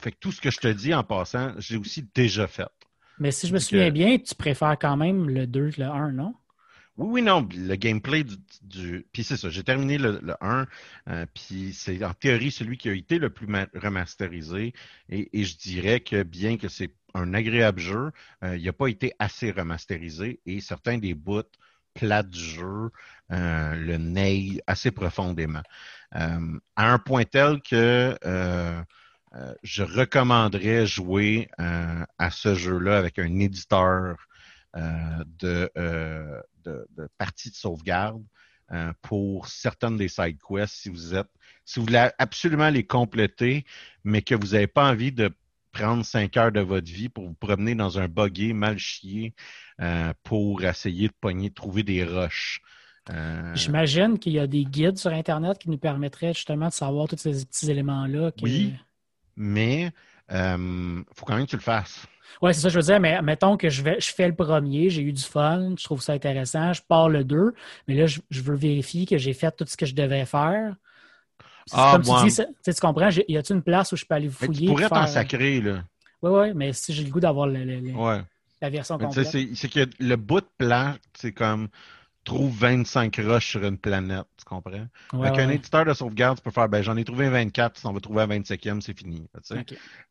fait 0.00 0.12
que 0.12 0.18
tout 0.18 0.32
ce 0.32 0.40
que 0.40 0.50
je 0.50 0.58
te 0.58 0.68
dis 0.68 0.94
en 0.94 1.04
passant, 1.04 1.52
j'ai 1.58 1.76
aussi 1.76 2.08
déjà 2.14 2.46
fait. 2.46 2.68
Mais 3.18 3.32
si 3.32 3.46
je 3.46 3.52
me 3.52 3.58
souviens 3.58 3.90
bien, 3.90 4.18
tu 4.18 4.34
préfères 4.34 4.78
quand 4.78 4.96
même 4.96 5.28
le 5.28 5.46
2 5.46 5.70
que 5.70 5.80
le 5.80 5.86
1, 5.88 6.12
non? 6.12 6.34
Oui, 7.00 7.08
oui, 7.12 7.22
non. 7.22 7.48
Le 7.54 7.74
gameplay 7.76 8.24
du. 8.62 9.06
Puis 9.12 9.24
c'est 9.24 9.36
ça, 9.38 9.48
j'ai 9.48 9.64
terminé 9.64 9.96
le, 9.96 10.20
1. 10.42 10.66
Euh, 11.08 11.26
puis 11.34 11.72
c'est 11.72 12.04
en 12.04 12.12
théorie 12.12 12.50
celui 12.50 12.76
qui 12.76 12.90
a 12.90 12.92
été 12.92 13.18
le 13.18 13.30
plus 13.30 13.46
remasterisé. 13.74 14.74
Et, 15.08 15.40
et 15.40 15.44
je 15.44 15.56
dirais 15.56 16.00
que 16.00 16.22
bien 16.22 16.58
que 16.58 16.68
c'est 16.68 16.92
un 17.14 17.32
agréable 17.34 17.80
jeu. 17.80 18.12
Euh, 18.44 18.56
il 18.56 18.64
n'a 18.64 18.72
pas 18.74 18.88
été 18.88 19.12
assez 19.18 19.50
remasterisé 19.50 20.40
et 20.44 20.60
certains 20.60 20.98
des 20.98 21.14
bouts 21.14 21.42
plats 21.94 22.22
du 22.22 22.38
jeu 22.38 22.90
euh, 23.32 23.74
le 23.74 23.96
naillent 23.96 24.60
assez 24.66 24.90
profondément. 24.90 25.62
Euh, 26.16 26.58
à 26.76 26.92
un 26.92 26.98
point 26.98 27.24
tel 27.24 27.60
que 27.62 28.14
je 29.62 29.82
recommanderais 29.82 30.86
jouer 30.86 31.48
à 31.58 32.30
ce 32.30 32.54
jeu-là 32.54 32.98
avec 32.98 33.18
un 33.18 33.38
éditeur 33.38 34.16
de, 34.74 35.70
de, 35.74 36.86
de 36.96 37.08
partie 37.18 37.50
de 37.50 37.54
sauvegarde 37.54 38.22
pour 39.02 39.48
certaines 39.48 39.96
des 39.96 40.08
side 40.08 40.38
quests 40.40 40.74
si 40.82 40.88
vous 40.88 41.14
êtes 41.14 41.30
si 41.64 41.78
vous 41.78 41.86
voulez 41.86 42.08
absolument 42.18 42.68
les 42.68 42.84
compléter, 42.84 43.64
mais 44.02 44.22
que 44.22 44.34
vous 44.34 44.48
n'avez 44.48 44.66
pas 44.66 44.90
envie 44.90 45.12
de 45.12 45.30
prendre 45.72 46.04
cinq 46.04 46.36
heures 46.36 46.50
de 46.50 46.60
votre 46.60 46.90
vie 46.90 47.08
pour 47.08 47.28
vous 47.28 47.34
promener 47.34 47.76
dans 47.76 47.98
un 47.98 48.08
buggy 48.08 48.52
mal 48.52 48.76
chié 48.78 49.34
euh, 49.80 50.12
pour 50.24 50.64
essayer 50.64 51.08
de 51.08 51.14
pogner, 51.20 51.50
de 51.50 51.54
trouver 51.54 51.84
des 51.84 52.04
roches. 52.04 52.60
Euh, 53.10 53.54
J'imagine 53.54 54.18
qu'il 54.18 54.32
y 54.32 54.38
a 54.38 54.46
des 54.46 54.64
guides 54.64 54.98
sur 54.98 55.12
Internet 55.12 55.58
qui 55.58 55.70
nous 55.70 55.78
permettraient 55.78 56.34
justement 56.34 56.68
de 56.68 56.72
savoir 56.72 57.08
tous 57.08 57.18
ces 57.18 57.44
petits 57.46 57.70
éléments-là. 57.70 58.32
Oui, 58.42 58.74
mais 59.36 59.92
euh, 60.32 61.02
faut 61.14 61.24
quand 61.24 61.36
même 61.36 61.46
que 61.46 61.50
tu 61.50 61.56
le 61.56 61.62
fasses. 61.62 62.06
Oui, 62.42 62.54
c'est 62.54 62.60
ça 62.60 62.68
que 62.68 62.74
je 62.74 62.78
veux 62.78 62.84
dire, 62.84 63.00
mais 63.00 63.20
mettons 63.22 63.56
que 63.56 63.68
je, 63.68 63.82
vais, 63.82 64.00
je 64.00 64.12
fais 64.12 64.26
le 64.26 64.34
premier, 64.34 64.88
j'ai 64.88 65.02
eu 65.02 65.12
du 65.12 65.22
fun, 65.22 65.74
je 65.76 65.84
trouve 65.84 66.00
ça 66.00 66.12
intéressant, 66.12 66.72
je 66.72 66.80
pars 66.82 67.08
le 67.08 67.22
deux, 67.22 67.54
mais 67.86 67.94
là, 67.94 68.06
je, 68.06 68.20
je 68.30 68.40
veux 68.40 68.54
vérifier 68.54 69.04
que 69.04 69.18
j'ai 69.18 69.34
fait 69.34 69.54
tout 69.54 69.64
ce 69.66 69.76
que 69.76 69.84
je 69.84 69.94
devais 69.94 70.24
faire. 70.24 70.74
Ah, 71.72 71.92
comme 71.92 72.02
tu 72.02 72.28
dis, 72.28 72.40
tu 72.64 72.80
comprends, 72.80 73.10
y 73.28 73.36
a-t-il 73.36 73.56
une 73.56 73.62
place 73.62 73.92
où 73.92 73.96
je 73.96 74.04
peux 74.04 74.14
aller 74.14 74.28
fouiller? 74.28 74.66
tu 74.66 74.72
pourrais 74.72 74.88
t'en 74.88 75.06
sacrer, 75.06 75.60
là. 75.60 75.84
Oui, 76.22 76.30
oui, 76.32 76.52
mais 76.54 76.72
si 76.72 76.92
j'ai 76.92 77.04
le 77.04 77.10
goût 77.10 77.20
d'avoir 77.20 77.46
la 77.46 78.70
version 78.70 78.98
complète. 78.98 79.28
C'est 79.54 79.68
que 79.68 79.88
le 79.98 80.16
bout 80.16 80.40
de 80.40 80.48
plan, 80.58 80.94
c'est 81.14 81.32
comme 81.32 81.68
trouve 82.30 82.56
25 82.56 83.16
roches 83.24 83.48
sur 83.48 83.64
une 83.64 83.76
planète, 83.76 84.26
tu 84.36 84.44
comprends? 84.44 84.86
Avec 85.12 85.38
un 85.38 85.48
éditeur 85.48 85.84
de 85.84 85.92
sauvegarde, 85.92 86.38
tu 86.38 86.44
peux 86.44 86.50
faire, 86.50 86.68
ben 86.68 86.80
j'en 86.82 86.96
ai 86.96 87.04
trouvé 87.04 87.28
24, 87.28 87.78
si 87.78 87.86
on 87.86 87.92
va 87.92 88.00
trouver 88.00 88.22
un 88.22 88.28
25e, 88.28 88.80
c'est 88.80 88.96
fini. 88.96 89.26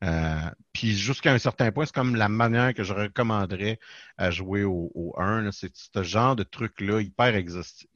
Euh, 0.04 0.40
puis 0.74 0.92
jusqu'à 0.98 1.32
un 1.32 1.38
certain 1.38 1.72
point, 1.72 1.86
c'est 1.86 1.96
comme 1.96 2.16
la 2.16 2.28
manière 2.28 2.74
que 2.74 2.84
je 2.84 2.94
recommanderais 2.94 3.80
à 4.18 4.32
jouer 4.32 4.64
au, 4.64 4.92
au 4.96 5.14
1, 5.18 5.52
c'est 5.52 5.72
ce 5.74 6.04
genre 6.04 6.36
de 6.36 6.44
truc-là 6.44 7.02
hyper 7.02 7.36
exhaustif 7.36 7.88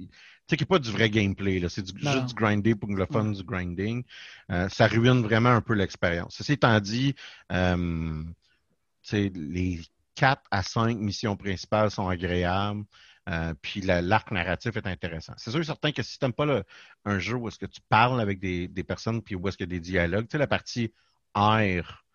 sais, 0.50 0.58
qui 0.58 0.64
n'est 0.64 0.68
pas 0.68 0.80
du 0.80 0.92
vrai 0.92 1.10
gameplay. 1.10 1.60
Là. 1.60 1.68
C'est 1.70 1.86
juste 1.86 2.26
du 2.26 2.34
grinding 2.34 2.76
pour 2.76 2.90
le 2.90 3.06
fun 3.06 3.26
du 3.26 3.44
grinding. 3.44 4.04
Euh, 4.52 4.70
ça 4.70 4.88
ruine 4.88 5.22
vraiment 5.22 5.50
un 5.50 5.62
peu 5.62 5.74
l'expérience. 5.74 6.36
Ceci 6.38 6.54
étant 6.54 6.80
dit, 6.80 7.16
euh, 7.52 8.24
les 9.12 9.82
4 10.16 10.42
à 10.52 10.64
5 10.64 10.98
missions 10.98 11.36
principales 11.36 11.92
sont 11.92 12.08
agréables. 12.08 12.84
Euh, 13.30 13.54
puis 13.62 13.82
l'arc 13.82 14.32
narratif 14.32 14.76
est 14.76 14.88
intéressant. 14.88 15.34
C'est 15.38 15.52
sûr 15.52 15.62
et 15.62 15.64
certain 15.64 15.92
que 15.92 16.04
si 16.04 16.20
tu 16.20 16.26
n'aimes 16.26 16.34
pas 16.34 16.46
le, 16.46 16.64
un 17.06 17.20
jeu 17.20 17.36
où 17.36 17.48
est-ce 17.48 17.58
que 17.58 17.66
tu 17.66 17.80
parles 17.88 18.20
avec 18.20 18.40
des, 18.40 18.68
des 18.68 18.84
personnes 18.84 19.22
puis 19.22 19.36
où 19.36 19.48
est-ce 19.48 19.56
qu'il 19.56 19.66
y 19.68 19.70
a 19.70 19.76
des 19.76 19.80
dialogues, 19.80 20.28
tu 20.28 20.34
sais, 20.34 20.38
la 20.38 20.48
partie 20.48 20.94
R, 21.36 22.06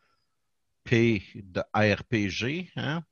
P 0.85 1.23
de 1.35 1.61
RPG, 1.75 2.71
hein, 2.77 3.03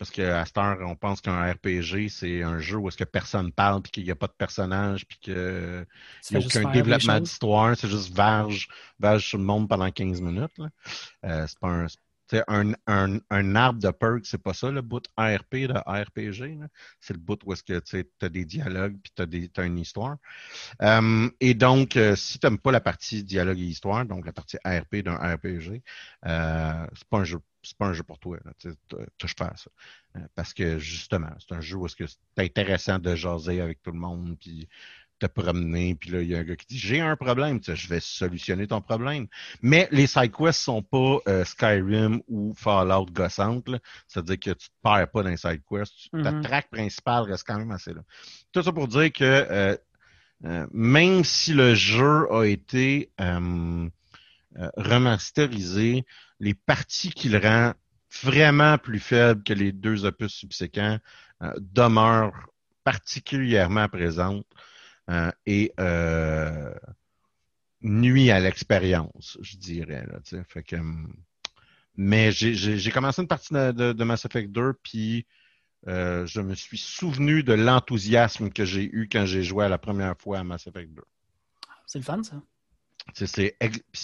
parce 0.00 0.10
qu'à 0.10 0.44
cette 0.46 0.56
heure, 0.56 0.78
on 0.80 0.96
pense 0.96 1.20
qu'un 1.20 1.52
RPG, 1.52 2.08
c'est 2.08 2.42
un 2.42 2.58
jeu 2.58 2.78
où 2.78 2.88
est-ce 2.88 2.96
que 2.96 3.04
personne 3.04 3.52
parle, 3.52 3.82
puis 3.82 3.92
qu'il 3.92 4.04
n'y 4.04 4.10
a 4.10 4.16
pas 4.16 4.28
de 4.28 4.32
personnage, 4.32 5.06
puis 5.06 5.18
qu'il 5.20 5.34
n'y 5.34 6.36
a 6.36 6.40
aucun 6.40 6.70
développement 6.70 7.20
d'histoire. 7.20 7.76
C'est 7.76 7.90
juste 7.90 8.16
verge, 8.16 8.68
verge 8.98 9.26
sur 9.26 9.36
le 9.36 9.44
monde 9.44 9.68
pendant 9.68 9.90
15 9.90 10.22
minutes. 10.22 10.58
Euh, 11.24 11.46
c'est 11.46 11.58
pas 11.58 11.68
un, 11.68 11.86
un, 12.48 12.72
un, 12.86 13.18
un, 13.30 13.54
arbre 13.54 13.80
de 13.80 13.90
perk, 13.90 14.24
c'est 14.24 14.42
pas 14.42 14.54
ça 14.54 14.70
le 14.70 14.82
bout 14.82 15.04
ARP 15.16 15.54
de 15.54 15.74
RPG. 15.74 16.58
C'est 17.00 17.14
le 17.14 17.18
bout 17.18 17.40
où 17.44 17.52
est-ce 17.52 17.62
que 17.62 17.78
tu 17.80 18.04
as 18.22 18.28
des 18.28 18.44
dialogues 18.44 18.96
puis 19.02 19.12
tu 19.14 19.60
as, 19.60 19.64
une 19.64 19.78
histoire. 19.78 20.16
Euh, 20.82 21.28
et 21.40 21.54
donc, 21.54 21.96
euh, 21.96 22.16
si 22.16 22.38
tu 22.38 22.46
n'aimes 22.46 22.58
pas 22.58 22.72
la 22.72 22.80
partie 22.80 23.24
dialogue 23.24 23.58
et 23.58 23.64
histoire, 23.64 24.04
donc 24.06 24.26
la 24.26 24.32
partie 24.32 24.58
ARP 24.64 24.96
d'un 24.96 25.16
RPG, 25.16 25.82
euh, 26.26 26.86
c'est 26.94 27.08
pas 27.08 27.18
un 27.18 27.24
jeu 27.24 27.38
c'est 27.62 27.76
pas 27.76 27.86
un 27.86 27.92
jeu 27.92 28.02
pour 28.02 28.18
toi. 28.18 28.38
Touche 29.18 29.34
pas 29.34 29.52
ça. 29.56 29.70
Euh, 30.16 30.20
parce 30.34 30.54
que 30.54 30.78
justement, 30.78 31.30
c'est 31.38 31.54
un 31.54 31.60
jeu 31.60 31.76
où 31.76 31.86
c'est 31.88 32.06
intéressant 32.38 32.98
de 32.98 33.14
jaser 33.14 33.60
avec 33.60 33.82
tout 33.82 33.92
le 33.92 33.98
monde, 33.98 34.36
puis 34.40 34.68
te 35.20 35.26
promener, 35.26 35.94
puis 35.94 36.10
là, 36.10 36.22
il 36.22 36.28
y 36.28 36.34
a 36.34 36.38
un 36.38 36.42
gars 36.42 36.56
qui 36.56 36.66
dit 36.66 36.78
J'ai 36.78 37.00
un 37.00 37.14
problème, 37.14 37.60
je 37.62 37.88
vais 37.88 38.00
solutionner 38.00 38.66
ton 38.66 38.80
problème. 38.80 39.26
Mais 39.62 39.88
les 39.92 40.06
side 40.06 40.32
quests 40.32 40.62
sont 40.62 40.82
pas 40.82 41.18
euh, 41.28 41.44
Skyrim 41.44 42.22
ou 42.28 42.54
Fallout 42.56 43.06
gossante, 43.12 43.68
c'est-à-dire 44.08 44.40
que 44.40 44.50
tu 44.50 44.68
te 44.68 44.74
perds 44.82 45.10
pas 45.10 45.22
dans 45.22 45.30
les 45.30 45.36
side 45.36 45.62
quests. 45.68 46.10
Ta 46.10 46.18
mm-hmm. 46.18 46.42
track 46.42 46.70
principale 46.70 47.24
reste 47.24 47.46
quand 47.46 47.58
même 47.58 47.70
assez 47.70 47.92
là. 47.92 48.00
Tout 48.52 48.62
ça 48.62 48.72
pour 48.72 48.88
dire 48.88 49.12
que 49.12 49.24
euh, 49.24 49.76
euh, 50.46 50.66
même 50.72 51.22
si 51.22 51.52
le 51.52 51.74
jeu 51.74 52.32
a 52.32 52.44
été 52.44 53.10
remasterisé, 54.76 56.04
les 56.40 56.54
parties 56.54 57.10
qu'il 57.10 57.36
rend 57.36 57.74
vraiment 58.22 58.78
plus 58.78 58.98
faibles 58.98 59.42
que 59.44 59.52
les 59.52 59.70
deux 59.70 60.06
opus 60.06 60.32
subséquents 60.32 60.98
demeurent 61.58 62.50
particulièrement 62.84 63.88
présentes. 63.88 64.46
Euh, 65.10 65.32
et 65.44 65.72
euh, 65.80 66.72
nuit 67.82 68.30
à 68.30 68.38
l'expérience, 68.38 69.38
je 69.40 69.56
dirais. 69.56 70.06
Là, 70.06 70.42
fait 70.44 70.62
que, 70.62 70.76
mais 71.96 72.30
j'ai 72.30 72.90
commencé 72.90 73.20
une 73.20 73.28
partie 73.28 73.52
de, 73.52 74.04
Mass 74.04 74.24
Effect 74.24 74.52
2, 74.52 74.74
puis 74.82 75.26
euh, 75.88 76.26
je 76.26 76.40
me 76.40 76.54
suis 76.54 76.78
souvenu 76.78 77.42
de 77.42 77.54
l'enthousiasme 77.54 78.50
que 78.50 78.64
j'ai 78.64 78.84
eu 78.84 79.08
quand 79.10 79.26
j'ai 79.26 79.42
joué 79.42 79.68
la 79.68 79.78
première 79.78 80.16
fois 80.16 80.38
à 80.38 80.44
Mass 80.44 80.66
Effect 80.68 80.92
2. 80.94 81.02
C'est 81.86 81.98
le 81.98 82.04
fun, 82.04 82.22
ça. 82.22 82.40
C'est 83.14 83.56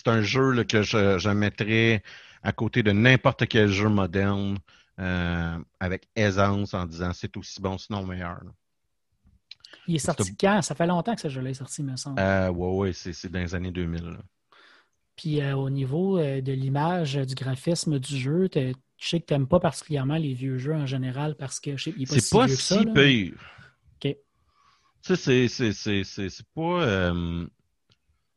un 0.07 0.23
jeu 0.23 0.65
que 0.65 0.83
je, 0.83 1.19
je, 1.19 1.29
mettrais 1.29 2.03
à 2.43 2.53
côté 2.53 2.83
de 2.83 2.91
n'importe 2.91 3.47
quel 3.47 3.69
jeu 3.69 3.89
moderne 3.89 4.59
avec 4.99 6.09
aisance 6.17 6.75
en 6.75 6.87
disant 6.87 7.13
c'est 7.13 7.37
aussi 7.37 7.61
bon, 7.61 7.79
sinon 7.79 8.05
meilleur. 8.05 8.41
Il 9.87 9.97
est 9.97 9.99
sorti 9.99 10.37
quand? 10.37 10.63
Ça 10.63 10.75
fait 10.75 10.87
longtemps 10.87 11.15
que 11.15 11.21
ce 11.21 11.29
jeu-là 11.29 11.51
est 11.51 11.55
sorti, 11.55 11.83
me 11.83 11.97
semble. 11.97 12.21
Euh, 12.21 12.49
oui, 12.49 12.89
ouais, 12.89 12.93
c'est 12.93 13.31
dans 13.31 13.39
les 13.39 13.55
années 13.55 13.71
2000. 13.71 14.19
Puis 15.17 15.41
euh, 15.41 15.57
au 15.57 15.71
niveau 15.71 16.19
euh, 16.19 16.41
de 16.41 16.53
l'image, 16.53 17.15
du 17.15 17.35
graphisme 17.35 17.99
du 17.99 18.19
jeu, 18.19 18.49
je 18.53 18.73
sais 18.99 19.21
que 19.21 19.27
tu 19.27 19.33
n'aimes 19.33 19.47
pas 19.47 19.61
particulièrement 19.61 20.17
les 20.17 20.35
vieux 20.35 20.59
jeux 20.59 20.75
en 20.75 20.87
général 20.87 21.37
parce 21.37 21.61
que 21.61 21.77
c'est 21.77 21.93
pas, 21.93 22.19
si, 22.19 22.35
pas 22.35 22.49
si 22.49 22.87
pire. 22.87 23.35
OK. 24.05 24.17
Tu 25.03 25.17
sais, 25.17 25.49
c'est 25.49 26.47
pas. 26.55 27.13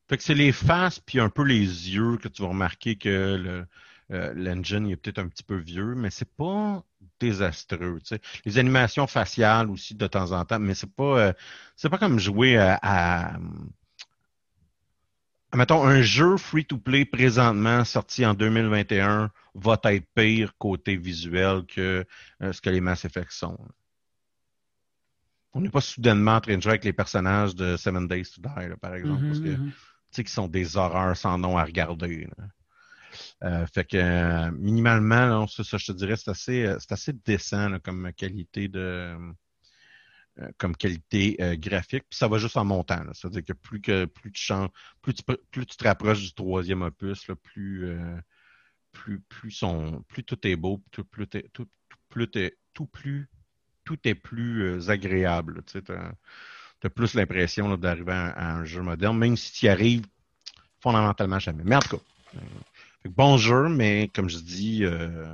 Fait 0.08 0.18
que 0.18 0.24
c'est 0.24 0.34
les 0.34 0.52
faces 0.52 1.00
puis 1.00 1.20
un 1.20 1.30
peu 1.30 1.44
les 1.44 1.94
yeux 1.94 2.18
que 2.18 2.28
tu 2.28 2.42
vas 2.42 2.48
remarquer 2.48 2.96
que 2.96 3.36
le, 3.36 3.66
euh, 4.12 4.34
l'engine 4.36 4.88
est 4.88 4.96
peut-être 4.96 5.20
un 5.20 5.28
petit 5.28 5.44
peu 5.44 5.58
vieux, 5.58 5.94
mais 5.96 6.10
c'est 6.10 6.30
pas 6.30 6.84
désastreux. 7.20 8.00
Les 8.46 8.58
animations 8.58 9.08
faciales 9.08 9.70
aussi 9.70 9.94
de 9.94 10.08
temps 10.08 10.32
en 10.32 10.46
temps, 10.46 10.60
mais 10.60 10.74
c'est 10.74 10.92
pas 10.92 11.20
euh, 11.20 11.34
c'est 11.76 11.90
pas 11.90 11.98
comme 11.98 12.18
jouer 12.18 12.58
à, 12.58 12.80
à, 12.82 13.38
mettons 15.56 15.84
un 15.86 16.02
jeu 16.02 16.38
free 16.38 16.66
to 16.66 16.78
play 16.78 17.06
présentement 17.06 17.84
sorti 17.84 18.26
en 18.26 18.34
2021 18.34 19.32
va 19.56 19.80
être 19.84 20.08
pire 20.16 20.54
côté 20.58 20.96
visuel 20.96 21.66
que 21.66 22.06
euh, 22.42 22.54
ce 22.54 22.62
que 22.62 22.70
les 22.70 22.82
Mass 22.82 23.06
Effect 23.06 23.32
sont. 23.32 23.58
On 25.54 25.62
n'est 25.62 25.70
pas 25.70 25.82
soudainement 25.82 26.36
en 26.36 26.42
train 26.42 26.58
de 26.58 26.62
jouer 26.62 26.74
avec 26.74 26.86
les 26.86 26.94
personnages 26.94 27.56
de 27.56 27.76
Seven 27.76 28.08
Days 28.08 28.26
to 28.26 28.42
Die, 28.42 28.76
par 28.80 28.94
exemple, 28.94 29.26
parce 29.26 29.40
que 29.40 29.48
mm-hmm. 29.48 29.72
tu 29.72 29.74
sais 30.12 30.24
qui 30.24 30.32
sont 30.32 30.48
des 30.48 30.78
horreurs 30.78 31.18
sans 31.18 31.38
nom 31.40 31.58
à 31.58 31.64
regarder. 31.64 32.28
Euh, 33.44 33.66
fait 33.68 33.86
que 33.86 33.98
euh, 33.98 34.52
minimalement, 34.52 35.48
ça, 35.48 35.78
je 35.78 35.86
te 35.86 35.92
dirais, 35.92 36.16
c'est 36.18 36.32
assez, 36.32 36.66
euh, 36.66 36.78
c'est 36.80 36.92
assez 36.92 37.14
décent 37.14 37.80
comme 37.84 38.12
qualité 38.14 38.68
de 38.68 39.16
comme 40.58 40.74
qualité 40.74 41.38
graphique. 41.58 42.06
Puis 42.10 42.18
ça 42.18 42.30
va 42.30 42.38
juste 42.38 42.56
en 42.56 42.64
montant. 42.64 43.04
C'est-à-dire 43.14 43.44
que 43.44 43.52
plus 43.52 43.82
que 43.82 44.06
plus 44.06 44.32
tu 44.32 44.54
plus 45.02 45.14
tu, 45.14 45.24
plus 45.52 45.66
tu 45.66 45.76
te 45.76 45.84
rapproches 45.84 46.22
du 46.22 46.34
troisième 46.34 46.82
opus, 46.82 47.28
plus, 47.44 47.98
plus, 48.94 49.20
plus, 49.20 49.52
son, 49.52 50.02
plus 50.08 50.24
tout 50.24 50.48
est 50.48 50.56
beau, 50.56 50.82
tout, 50.92 51.04
plus, 51.04 51.28
tout, 51.52 51.68
plus, 52.08 52.30
plus, 52.94 53.30
tout 53.84 54.00
est 54.06 54.16
plus 54.16 54.90
agréable. 54.90 55.62
Tu 55.66 55.80
as, 55.92 56.90
plus 56.90 57.16
l'impression 57.16 57.76
d'arriver 57.76 58.14
à, 58.14 58.56
un 58.56 58.64
jeu 58.64 58.82
moderne, 58.82 59.18
même 59.18 59.36
si 59.36 59.52
tu 59.52 59.66
y 59.66 59.70
arrives 59.70 60.06
fondamentalement 60.80 61.40
jamais. 61.40 61.64
Mais 61.66 61.76
en 61.76 61.80
tout 61.80 61.98
cas, 61.98 62.04
bon 63.06 63.38
jeu, 63.38 63.70
mais 63.70 64.10
comme 64.14 64.30
je 64.30 64.40
dis, 64.40 64.84
euh, 64.84 65.34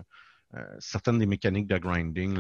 euh, 0.56 0.66
certaines 0.80 1.20
des 1.20 1.26
mécaniques 1.26 1.68
de 1.68 1.78
grinding 1.78 2.38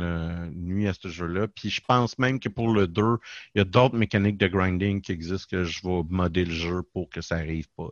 nuisent 0.51 0.89
à 0.89 0.93
ce 0.93 1.07
jeu-là. 1.07 1.47
Puis 1.47 1.69
je 1.69 1.81
pense 1.81 2.17
même 2.19 2.39
que 2.39 2.49
pour 2.49 2.69
le 2.73 2.87
2, 2.87 3.17
il 3.55 3.59
y 3.59 3.61
a 3.61 3.65
d'autres 3.65 3.97
mécaniques 3.97 4.37
de 4.37 4.47
grinding 4.47 5.01
qui 5.01 5.11
existent 5.11 5.47
que 5.49 5.63
je 5.63 5.81
vais 5.83 6.03
modder 6.09 6.45
le 6.45 6.53
jeu 6.53 6.83
pour 6.93 7.09
que 7.09 7.21
ça 7.21 7.35
arrive 7.35 7.67
pas. 7.75 7.89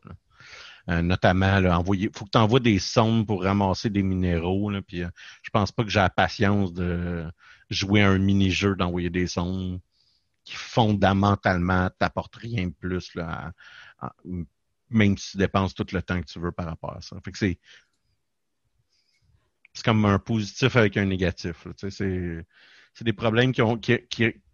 Euh, 0.90 1.02
notamment, 1.02 1.60
il 1.94 2.10
faut 2.14 2.26
que 2.26 2.32
tu 2.32 2.38
envoies 2.38 2.60
des 2.60 2.80
sondes 2.80 3.26
pour 3.26 3.44
ramasser 3.44 3.90
des 3.90 4.04
minéraux. 4.04 4.70
Là, 4.70 4.82
puis 4.82 5.02
je 5.42 5.50
pense 5.52 5.72
pas 5.72 5.84
que 5.84 5.90
j'ai 5.90 6.00
la 6.00 6.10
patience 6.10 6.74
de 6.74 7.26
jouer 7.70 8.02
à 8.02 8.10
un 8.10 8.20
mini-jeu 8.20 8.76
d'envoyer 8.76 9.10
des 9.10 9.28
sondes 9.28 9.80
qui 10.44 10.56
fondamentalement 10.56 11.90
t'apportent 11.98 12.36
rien 12.36 12.68
de 12.68 12.74
plus 12.74 13.16
là, 13.16 13.54
même 14.94 15.18
si 15.18 15.32
tu 15.32 15.38
dépenses 15.38 15.74
tout 15.74 15.86
le 15.92 16.02
temps 16.02 16.22
que 16.22 16.26
tu 16.26 16.40
veux 16.40 16.52
par 16.52 16.66
rapport 16.68 16.96
à 16.96 17.02
ça. 17.02 17.18
Fait 17.24 17.32
que 17.32 17.38
c'est. 17.38 17.60
C'est 19.74 19.84
comme 19.84 20.06
un 20.06 20.20
positif 20.20 20.76
avec 20.76 20.98
un 20.98 21.06
négatif. 21.06 21.68
C'est 21.78 22.46
des 23.02 23.14
problèmes 23.14 23.52
qui 23.52 23.64
ont, 23.64 23.76
qui, 23.78 23.98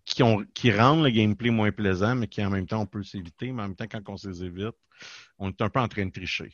qui, 0.06 0.24
ont, 0.24 0.46
qui 0.54 0.72
rendent 0.72 1.04
le 1.04 1.10
gameplay 1.10 1.50
moins 1.50 1.72
plaisant, 1.72 2.16
mais 2.16 2.28
qui 2.28 2.44
en 2.44 2.50
même 2.50 2.66
temps 2.66 2.82
on 2.82 2.86
peut 2.86 3.04
s'éviter, 3.04 3.52
mais 3.52 3.64
en 3.64 3.68
même 3.68 3.76
temps, 3.76 3.88
quand 3.88 4.08
on 4.08 4.18
s'évite, 4.18 4.42
évite, 4.42 4.76
on 5.38 5.50
est 5.50 5.62
un 5.62 5.70
peu 5.70 5.80
en 5.80 5.88
train 5.90 6.06
de 6.06 6.12
tricher. 6.12 6.54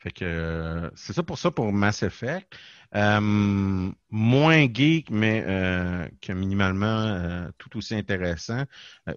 Fait 0.00 0.12
que 0.12 0.24
euh, 0.24 0.90
c'est 0.94 1.12
ça 1.12 1.22
pour 1.22 1.38
ça 1.38 1.50
pour 1.50 1.72
Mass 1.72 2.02
Effect. 2.02 2.56
Euh, 2.94 3.92
moins 4.10 4.66
geek, 4.72 5.10
mais 5.10 5.44
euh, 5.46 6.08
que 6.22 6.32
minimalement 6.32 7.50
tout 7.58 7.76
aussi 7.76 7.94
intéressant. 7.94 8.64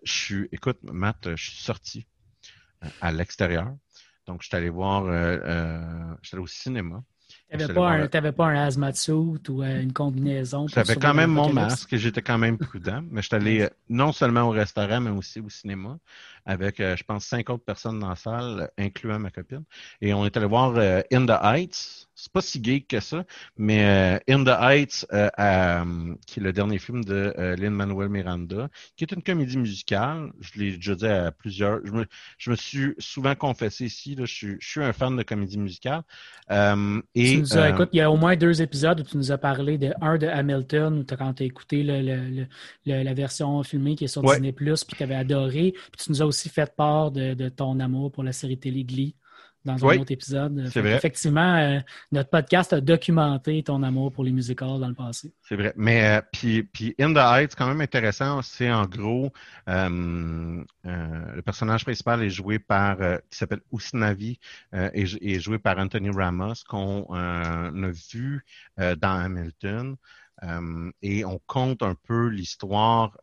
je 0.03 0.11
suis, 0.11 0.49
écoute, 0.51 0.79
Matt, 0.83 1.35
je 1.35 1.51
suis 1.51 1.63
sorti 1.63 2.05
à 3.01 3.11
l'extérieur. 3.11 3.73
Donc, 4.27 4.41
je 4.41 4.47
suis 4.47 4.57
allé 4.57 4.69
voir, 4.69 5.05
je 5.05 6.27
suis 6.27 6.35
allé 6.35 6.43
au 6.43 6.47
cinéma. 6.47 7.01
Tu 7.51 7.58
n'avais 7.58 7.73
pas, 7.73 7.91
un, 7.91 8.32
pas 8.32 8.45
un 8.47 8.56
hazmat 8.56 8.93
suit 8.93 9.12
ou 9.12 9.38
une 9.63 9.93
combinaison? 9.93 10.67
J'avais 10.67 10.95
quand 10.95 11.13
même 11.13 11.32
mon 11.32 11.53
masque 11.53 11.93
et 11.93 11.97
j'étais 11.99 12.21
quand 12.21 12.39
même 12.39 12.58
prudent. 12.58 13.03
mais 13.12 13.21
je 13.21 13.27
suis 13.27 13.36
allé 13.36 13.69
non 13.89 14.12
seulement 14.12 14.43
au 14.43 14.49
restaurant, 14.49 15.01
mais 15.01 15.12
aussi 15.12 15.39
au 15.39 15.49
cinéma 15.49 15.99
avec, 16.45 16.79
euh, 16.79 16.95
je 16.95 17.03
pense, 17.03 17.25
50 17.25 17.63
personnes 17.63 17.99
dans 17.99 18.10
la 18.10 18.15
salle, 18.15 18.69
incluant 18.77 19.19
ma 19.19 19.29
copine. 19.29 19.63
Et 20.01 20.13
on 20.13 20.25
est 20.25 20.36
allé 20.36 20.45
voir 20.45 20.73
euh, 20.75 21.01
In 21.12 21.25
the 21.25 21.38
Heights. 21.41 22.10
C'est 22.23 22.31
pas 22.31 22.41
si 22.41 22.62
gay 22.62 22.79
que 22.79 23.01
ça, 23.01 23.25
mais 23.57 23.83
euh, 23.83 24.33
In 24.33 24.45
the 24.45 24.55
Heights, 24.57 25.05
qui 26.25 26.39
est 26.39 26.43
le 26.43 26.53
dernier 26.53 26.79
film 26.79 27.03
de 27.03 27.33
Lin-Manuel 27.59 28.07
Miranda, 28.07 28.69
qui 28.95 29.03
est 29.03 29.12
une 29.12 29.21
comédie 29.21 29.57
musicale. 29.57 30.31
Je 30.39 30.57
l'ai 30.57 30.71
déjà 30.77 30.95
dit 30.95 31.05
à 31.05 31.31
plusieurs. 31.31 31.86
Je 31.86 31.91
me, 31.91 32.05
je 32.38 32.49
me 32.51 32.55
suis 32.55 32.93
souvent 32.97 33.36
confessé 33.36 33.86
ici, 33.86 34.15
là, 34.15 34.23
je, 34.23 34.33
suis, 34.33 34.55
je, 34.62 34.69
suis, 34.69 34.81
un 34.81 34.93
fan 34.93 35.17
de 35.17 35.23
comédie 35.23 35.57
musicale. 35.57 36.03
et, 36.49 37.43
tu 37.43 37.59
écoute, 37.67 37.89
il 37.91 37.97
y 37.97 38.01
a 38.01 38.09
au 38.09 38.15
moins 38.15 38.38
deux 38.38 38.62
épisodes 38.62 39.01
où 39.01 39.03
tu 39.03 39.17
nous 39.17 39.33
as 39.33 39.38
parlé 39.38 39.77
de 39.77 39.93
un 39.99 40.17
de 40.17 40.27
Hamilton, 40.27 40.99
où 40.99 41.15
quand 41.15 41.33
tu 41.33 41.43
as 41.43 41.45
écouté 41.45 41.83
le, 41.83 42.01
le, 42.86 43.03
la 43.03 43.13
version 43.13 43.62
filmée 43.63 43.95
qui 43.95 44.05
est 44.05 44.07
sur 44.07 44.23
Disney, 44.23 44.53
puis 44.53 44.97
tu 44.97 45.03
avais 45.03 45.15
adoré. 45.15 45.73
Puis 45.73 46.05
tu 46.05 46.12
nous 46.12 46.21
as 46.21 46.25
aussi 46.25 46.49
fait 46.49 46.73
part 46.75 47.12
de, 47.12 47.49
ton 47.49 47.79
amour 47.79 48.12
pour 48.12 48.23
la 48.23 48.31
série 48.31 48.57
télé 48.57 48.83
Glee 48.83 49.15
dans 49.65 49.86
un 49.86 49.97
autre 49.97 50.12
épisode. 50.12 50.71
Effectivement, 50.76 51.56
euh, 51.56 51.80
notre 52.12 52.30
podcast 52.30 52.73
a 52.73 52.82
documenté 52.82 53.63
ton 53.63 53.84
amour 53.84 54.12
pour 54.12 54.23
les 54.23 54.32
musicals 54.32 54.80
dans 54.80 54.88
le 54.88 54.93
passé. 54.93 55.34
C'est 55.41 55.56
vrai. 55.56 55.73
Mais 55.76 56.06
euh, 56.06 56.21
puis, 56.32 56.63
puis 56.63 56.95
In 56.99 57.13
the 57.13 57.17
Heights, 57.17 57.52
c'est 57.52 57.58
quand 57.58 57.67
même 57.67 57.82
intéressant. 57.82 58.41
C'est 58.41 58.71
en 58.71 58.86
gros 58.86 59.32
euh, 59.69 60.63
le 60.84 61.41
personnage 61.41 61.84
principal 61.84 62.23
est 62.23 62.30
joué 62.30 62.60
par 62.60 62.97
qui 63.30 63.38
s'appelle 63.38 63.62
Usnavi 63.71 64.39
et 64.73 65.02
est, 65.02 65.39
joué 65.39 65.60
par 65.60 65.78
Anthony 65.78 66.10
Ramos 66.10 66.56
qu'on 66.67 67.06
a 67.13 67.91
vu 68.13 68.45
dans 68.78 68.95
Hamilton. 69.02 69.95
et 71.02 71.26
on 71.26 71.39
compte 71.47 71.84
un 71.84 71.95
peu 71.95 72.28
l'histoire 72.28 73.17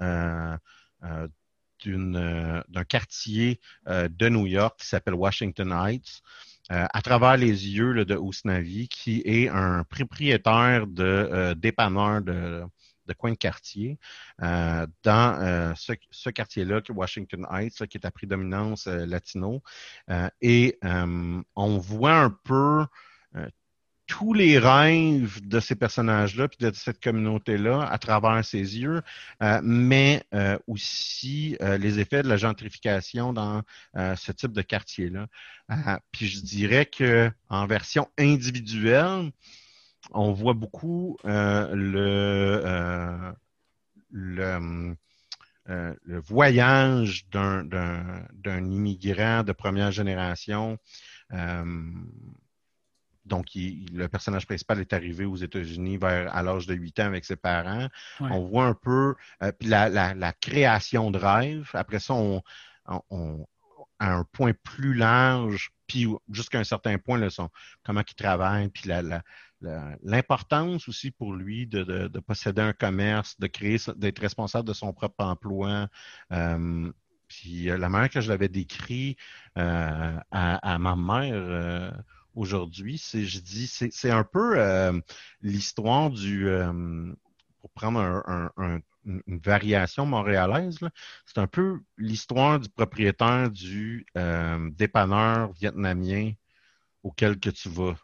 d'un 1.87 2.85
quartier 2.89 3.61
euh, 3.89 4.09
de 4.09 4.29
New 4.29 4.47
York 4.47 4.81
qui 4.81 4.87
s'appelle 4.87 5.15
Washington 5.15 5.73
Heights. 5.73 6.23
Euh, 6.71 6.87
à 6.93 7.03
travers 7.03 7.37
les 7.37 7.69
yeux 7.69 8.05
de 8.05 8.17
Ousnavi, 8.17 8.89
qui 8.89 9.23
est 9.25 9.49
un 9.49 9.83
propriétaire 9.85 10.87
de 10.87 11.55
dépanneur 11.55 12.23
de, 12.23 12.63
de 13.07 13.13
coin 13.13 13.33
de 13.33 13.37
quartier 13.37 13.99
dans 14.39 15.75
ce, 15.77 16.31
quartier-là, 16.31 16.81
Washington 16.91 17.45
Heights, 17.51 17.87
qui 17.89 17.99
est 17.99 18.07
à 18.07 18.13
prédominance 18.13 18.87
latino. 18.87 19.65
et 20.41 20.79
on 20.85 21.79
voit 21.79 22.21
un 22.21 22.31
peu 22.31 22.87
tous 24.11 24.35
les 24.35 24.59
rêves 24.59 25.41
de 25.47 25.61
ces 25.61 25.77
personnages-là, 25.77 26.49
puis 26.49 26.59
de 26.59 26.73
cette 26.75 27.01
communauté-là 27.01 27.83
à 27.89 27.97
travers 27.97 28.45
ses 28.45 28.59
yeux, 28.59 29.03
euh, 29.41 29.61
mais 29.63 30.25
euh, 30.35 30.59
aussi 30.67 31.57
euh, 31.63 31.79
les 31.79 32.01
effets 32.01 32.25
de 32.25 32.29
la 32.29 32.37
gentrification 32.37 33.33
dans 33.33 33.63
ce 33.95 34.33
type 34.33 34.53
de 34.53 34.63
quartier-là. 34.63 35.29
puis 36.11 36.27
je 36.27 36.41
dirais 36.41 36.87
que 36.87 37.31
en 37.49 37.67
version 37.67 38.09
individuelle, 38.19 39.31
on 40.11 40.33
voit 40.33 40.55
beaucoup 40.55 41.17
le, 41.23 41.77
voyage 46.07 47.27
d'un 47.31 48.65
immigrant 48.65 49.45
de 49.45 49.53
première 49.53 49.93
génération 49.93 50.79
donc, 53.31 53.47
le 53.55 54.07
personnage 54.09 54.45
principal 54.45 54.81
est 54.81 54.93
arrivé 54.93 55.25
aux 55.25 55.37
États-Unis 55.37 55.97
vers 55.97 56.35
à 56.35 56.43
l'âge 56.43 56.67
de 56.67 56.75
8 56.75 57.01
ans 57.01 57.07
avec 57.07 57.25
ses 57.25 57.37
parents. 57.37 57.89
On 58.19 58.45
voit 58.45 58.67
un 58.67 58.75
peu 58.75 59.15
euh, 59.43 59.53
la, 59.61 60.33
création 60.33 61.11
de 61.11 61.19
rêve. 61.19 61.71
Après 61.73 62.01
ça, 62.01 62.15
on, 62.15 62.43
à 64.01 64.13
un 64.13 64.25
point 64.25 64.53
plus 64.65 64.95
large, 64.95 65.71
puis 65.87 66.09
jusqu'à 66.31 66.59
un 66.59 66.65
certain 66.65 66.99
point, 66.99 67.19
là, 67.19 67.31
son, 67.31 67.49
comment 67.85 68.03
il 68.07 68.15
travaille, 68.15 68.69
puis 68.69 68.91
l'importance 70.03 70.89
aussi 70.89 71.13
pour 71.13 71.33
lui 71.33 71.69
de, 71.69 72.09
posséder 72.27 72.63
un 72.63 72.73
commerce, 72.73 73.39
de 73.39 73.47
créer, 73.47 73.77
d'être 73.97 74.19
responsable 74.19 74.67
de 74.67 74.73
son 74.73 74.93
propre 74.93 75.25
emploi. 75.25 75.89
Euh, 76.33 76.91
puis 77.29 77.71
euh, 77.71 77.79
la 77.79 77.89
manière 77.89 78.11
que 78.11 78.21
je 78.21 78.29
l'avais 78.29 78.49
décrit 78.49 79.17
à, 79.55 80.25
à, 80.33 80.79
ma 80.79 80.97
mère 80.97 81.95
aujourd'hui. 82.35 82.99
C'est, 82.99 83.25
je 83.25 83.41
dis, 83.41 83.67
c'est, 83.67 84.11
un 84.11 84.25
peu 84.25 84.59
euh, 84.59 84.99
l'histoire 85.43 86.11
du, 86.11 86.49
euh, 86.49 87.13
pour 87.61 87.71
prendre 87.71 88.01
une 88.57 89.39
variation 89.39 90.07
montréalaise, 90.07 90.79
c'est 91.27 91.39
un 91.39 91.47
peu 91.47 91.81
l'histoire 91.99 92.61
du 92.61 92.69
propriétaire 92.69 93.51
du 93.51 94.07
euh, 94.17 94.71
dépanneur 94.73 95.53
vietnamien 95.53 96.33
auquel 97.03 97.39
que 97.39 97.51
tu 97.51 97.69
vas. 97.69 97.97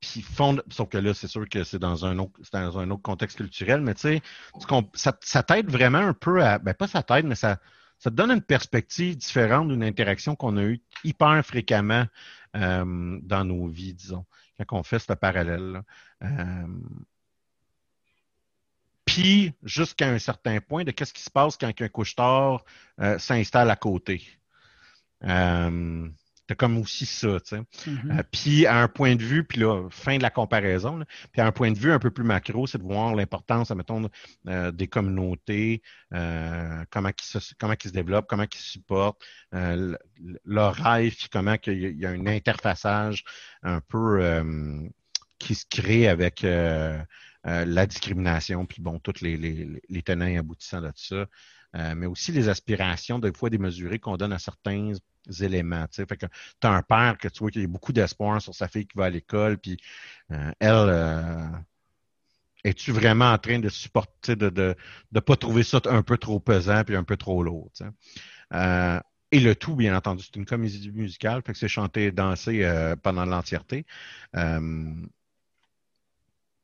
puis 0.00 0.22
fond, 0.22 0.58
sauf 0.70 0.88
que 0.88 0.98
là, 0.98 1.14
c'est 1.14 1.28
sûr 1.28 1.48
que 1.48 1.64
c'est 1.64 1.78
dans 1.78 2.04
un 2.04 2.18
autre, 2.18 3.02
contexte 3.02 3.38
culturel, 3.38 3.80
mais 3.80 3.94
tu 3.94 4.00
sais, 4.02 4.22
ça, 4.94 5.16
ça 5.20 5.42
t'aide 5.42 5.70
vraiment 5.70 5.98
un 5.98 6.14
peu 6.14 6.42
à, 6.44 6.58
ben 6.58 6.74
pas 6.74 6.88
ça 6.88 7.02
t'aide, 7.02 7.26
mais 7.26 7.34
ça, 7.34 7.58
ça 8.04 8.10
te 8.10 8.16
donne 8.16 8.32
une 8.32 8.42
perspective 8.42 9.16
différente 9.16 9.68
d'une 9.68 9.82
interaction 9.82 10.36
qu'on 10.36 10.58
a 10.58 10.62
eue 10.62 10.82
hyper 11.04 11.42
fréquemment 11.42 12.04
euh, 12.54 13.18
dans 13.22 13.44
nos 13.46 13.66
vies, 13.66 13.94
disons, 13.94 14.26
quand 14.68 14.78
on 14.78 14.82
fait 14.82 14.98
ce 14.98 15.14
parallèle. 15.14 15.82
Euh, 16.22 16.66
puis, 19.06 19.54
jusqu'à 19.62 20.10
un 20.10 20.18
certain 20.18 20.60
point, 20.60 20.84
de 20.84 20.90
qu'est-ce 20.90 21.14
qui 21.14 21.22
se 21.22 21.30
passe 21.30 21.56
quand 21.56 21.72
un 21.80 21.88
couche-tard 21.88 22.62
euh, 23.00 23.18
s'installe 23.18 23.70
à 23.70 23.76
côté. 23.76 24.22
T'as 26.46 26.54
comme 26.54 26.76
aussi 26.76 27.06
ça, 27.06 27.40
tu 27.40 27.56
sais. 27.56 27.62
Mm-hmm. 27.90 28.18
Euh, 28.18 28.22
puis 28.30 28.66
à 28.66 28.82
un 28.82 28.88
point 28.88 29.16
de 29.16 29.22
vue, 29.22 29.44
puis 29.44 29.60
là, 29.60 29.88
fin 29.90 30.18
de 30.18 30.22
la 30.22 30.30
comparaison, 30.30 31.02
puis 31.32 31.40
à 31.40 31.46
un 31.46 31.52
point 31.52 31.72
de 31.72 31.78
vue 31.78 31.90
un 31.90 31.98
peu 31.98 32.10
plus 32.10 32.24
macro, 32.24 32.66
c'est 32.66 32.78
de 32.78 32.82
voir 32.82 33.14
l'importance, 33.14 33.70
mettons, 33.70 34.10
euh, 34.48 34.70
des 34.70 34.86
communautés, 34.86 35.82
euh, 36.12 36.84
comment 36.90 37.08
ils 37.08 37.40
se, 37.40 37.54
comment 37.58 37.74
ils 37.82 37.88
se 37.88 37.94
développent, 37.94 38.26
comment 38.28 38.44
ils 38.44 38.58
se 38.58 38.72
supportent, 38.72 39.24
leur 40.44 40.74
rêve, 40.74 41.14
puis 41.16 41.28
comment 41.32 41.56
il 41.66 41.98
y 41.98 42.04
a 42.04 42.10
un 42.10 42.26
interfaçage 42.26 43.24
un 43.62 43.80
peu 43.80 44.42
qui 45.38 45.54
se 45.54 45.64
crée 45.68 46.08
avec 46.08 46.42
la 46.42 47.86
discrimination, 47.86 48.66
puis 48.66 48.82
bon, 48.82 48.98
tous 48.98 49.20
les, 49.22 49.36
les, 49.36 49.80
les 49.88 50.02
tenants 50.02 50.38
aboutissants 50.38 50.80
de 50.80 50.92
ça. 50.94 51.26
Mais 51.74 52.06
aussi 52.06 52.32
les 52.32 52.48
aspirations, 52.48 53.18
des 53.18 53.32
fois 53.32 53.50
démesurées 53.50 53.98
qu'on 53.98 54.16
donne 54.16 54.32
à 54.32 54.38
certains 54.38 54.92
éléments. 55.40 55.86
Fait 55.90 56.06
que 56.06 56.26
tu 56.26 56.66
as 56.66 56.70
un 56.70 56.82
père 56.82 57.16
que 57.18 57.28
tu 57.28 57.40
vois 57.40 57.50
qu'il 57.50 57.64
a 57.64 57.66
beaucoup 57.66 57.92
d'espoir 57.92 58.40
sur 58.40 58.54
sa 58.54 58.68
fille 58.68 58.86
qui 58.86 58.96
va 58.96 59.06
à 59.06 59.10
l'école, 59.10 59.58
puis 59.58 59.76
euh, 60.30 60.52
elle, 60.60 60.72
euh, 60.72 61.46
es-tu 62.64 62.92
vraiment 62.92 63.32
en 63.32 63.38
train 63.38 63.58
de 63.58 63.68
supporter, 63.68 64.36
de 64.36 64.46
ne 64.46 64.50
de, 64.50 64.76
de 65.12 65.20
pas 65.20 65.36
trouver 65.36 65.62
ça 65.62 65.80
un 65.86 66.02
peu 66.02 66.18
trop 66.18 66.40
pesant 66.40 66.84
puis 66.84 66.96
un 66.96 67.04
peu 67.04 67.16
trop 67.16 67.42
lourd? 67.42 67.70
Euh, 68.52 69.00
et 69.32 69.40
le 69.40 69.56
tout, 69.56 69.74
bien 69.74 69.96
entendu, 69.96 70.22
c'est 70.22 70.36
une 70.36 70.46
comédie 70.46 70.92
musicale, 70.92 71.42
c'est 71.54 71.68
chanté 71.68 72.04
et 72.04 72.12
dansé 72.12 72.94
pendant 73.02 73.24
l'entièreté. 73.24 73.84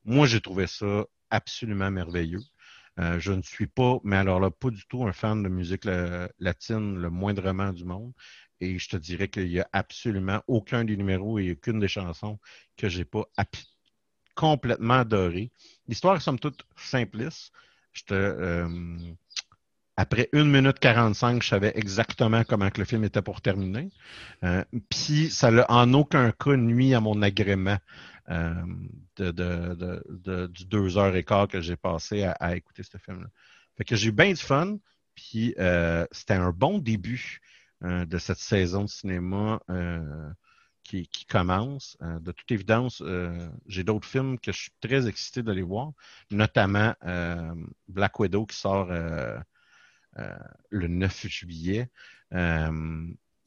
moi, 0.05 0.27
j'ai 0.27 0.41
trouvé 0.41 0.67
ça 0.69 1.05
absolument 1.31 1.91
merveilleux. 1.91 2.41
Je 2.99 3.33
ne 3.33 3.43
suis 3.43 3.67
pas, 3.67 3.99
mais 4.05 4.17
alors 4.17 4.41
là, 4.41 4.51
pas 4.51 4.71
du 4.71 4.85
tout 4.87 5.05
un 5.07 5.13
fan 5.13 5.43
de 5.43 5.49
musique 5.49 5.85
latine 6.39 6.97
le 6.99 7.11
moindrement 7.11 7.73
du 7.73 7.85
monde. 7.85 8.13
Et 8.61 8.79
je 8.79 8.89
te 8.91 8.97
dirais 8.97 9.29
qu'il 9.29 9.49
n'y 9.49 9.61
a 9.61 9.69
absolument 9.73 10.43
aucun 10.47 10.85
des 10.85 10.97
numéros 10.97 11.39
et 11.39 11.53
aucune 11.53 11.81
des 11.81 11.89
chansons 11.89 12.39
que 12.77 12.89
j'ai 12.89 13.05
pas 13.05 13.25
complètement 14.35 15.01
adoré. 15.01 15.51
L'histoire 15.89 16.17
est 16.17 16.21
somme 16.21 16.39
toute 16.39 16.65
simpliste. 16.77 17.53
Euh, 18.11 18.97
après 19.97 20.29
une 20.33 20.51
minute 20.51 20.79
45, 20.79 21.43
je 21.43 21.49
savais 21.49 21.73
exactement 21.75 22.45
comment 22.45 22.71
que 22.71 22.81
le 22.81 22.87
film 22.87 23.05
était 23.05 23.23
pour 23.23 23.43
terminer. 23.43 23.91
Euh, 24.45 24.65
puis 24.89 25.31
ça 25.31 25.51
n'a 25.51 25.67
en 25.71 25.93
aucun 25.93 26.33
cas 26.33 26.57
nuit 26.57 26.95
à 26.95 27.01
mon 27.01 27.21
agrément 27.23 27.79
euh, 28.31 28.55
de, 29.17 29.31
de, 29.31 30.47
du 30.47 30.65
deux 30.67 30.99
heures 30.99 31.15
et 31.17 31.25
quart 31.25 31.49
que 31.49 31.61
j'ai 31.61 31.77
passé 31.77 32.25
à, 32.25 32.57
écouter 32.57 32.83
ce 32.83 32.99
film-là. 32.99 33.29
Fait 33.77 33.85
que 33.85 33.97
j'ai 33.97 34.09
eu 34.09 34.13
bien 34.13 34.31
du 34.31 34.37
fun. 34.37 34.79
Puis 35.15 35.55
c'était 36.13 36.35
un 36.35 36.51
bon 36.51 36.79
début 36.79 37.41
euh, 37.83 38.05
de 38.05 38.19
cette 38.19 38.39
saison 38.39 38.83
de 38.85 38.89
cinéma 38.91 39.59
euh, 39.71 40.31
qui, 40.83 41.09
commence. 41.27 41.97
Euh, 42.03 42.19
de 42.21 42.31
toute 42.31 42.51
évidence, 42.51 43.03
j'ai 43.67 43.85
d'autres 43.85 44.07
films 44.07 44.39
que 44.39 44.53
je 44.53 44.59
suis 44.63 44.73
très 44.81 45.09
excité 45.09 45.43
d'aller 45.43 45.63
voir, 45.63 45.93
notamment 46.31 46.95
Black 47.89 48.19
Widow 48.21 48.45
qui 48.45 48.57
sort 48.57 48.91
le 48.93 50.87
9 50.89 51.27
juillet. 51.27 51.91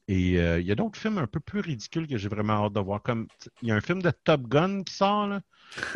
Et 0.08 0.38
euh, 0.38 0.60
il 0.60 0.66
y 0.66 0.72
a 0.72 0.76
d'autres 0.76 1.00
films 1.00 1.18
un 1.18 1.28
peu 1.28 1.40
plus 1.40 1.62
ridicules 1.62 2.08
que 2.08 2.18
j'ai 2.18 2.28
vraiment 2.28 2.66
hâte 2.66 2.74
de 2.74 2.80
voir. 2.82 3.02
Comme 3.02 3.28
il 3.62 3.70
y 3.70 3.72
a 3.72 3.76
un 3.76 3.82
film 3.82 4.02
de 4.02 4.12
Top 4.12 4.42
Gun 4.48 4.84
qui 4.84 4.94
sort 4.94 5.28
là. 5.28 5.42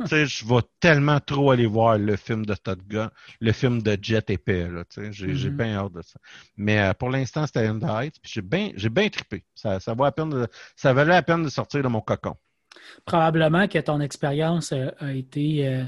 je 0.00 0.46
vais 0.46 0.62
tellement 0.80 1.20
trop 1.20 1.52
aller 1.52 1.66
voir 1.66 1.96
le 1.96 2.16
film 2.16 2.44
de 2.44 2.54
Top 2.54 2.80
Gun, 2.88 3.10
le 3.40 3.52
film 3.52 3.82
de 3.82 3.96
Jet 4.02 4.28
épais. 4.30 4.68
J'ai 5.10 5.28
mm-hmm. 5.28 5.48
bien 5.50 5.76
hâte 5.76 5.92
de 5.92 6.02
ça. 6.02 6.18
Mais 6.56 6.80
euh, 6.80 6.92
pour 6.92 7.10
l'instant, 7.10 7.46
c'était 7.46 7.68
the 7.72 7.84
Heights. 7.84 8.16
J'ai 8.24 8.42
bien 8.42 8.72
j'ai 8.74 8.90
bien 8.90 9.08
trippé. 9.08 9.44
Ça, 9.54 9.78
ça, 9.78 9.94
vaut 9.94 10.10
peine 10.10 10.48
ça 10.74 10.92
valait 10.92 11.12
la 11.12 11.22
peine 11.22 11.44
de 11.44 11.48
sortir 11.48 11.82
de 11.82 11.88
mon 11.88 12.00
cocon. 12.00 12.34
Probablement 13.04 13.68
que 13.68 13.78
ton 13.78 14.00
expérience 14.00 14.72
euh, 14.72 14.90
a 14.98 15.12
été 15.12 15.86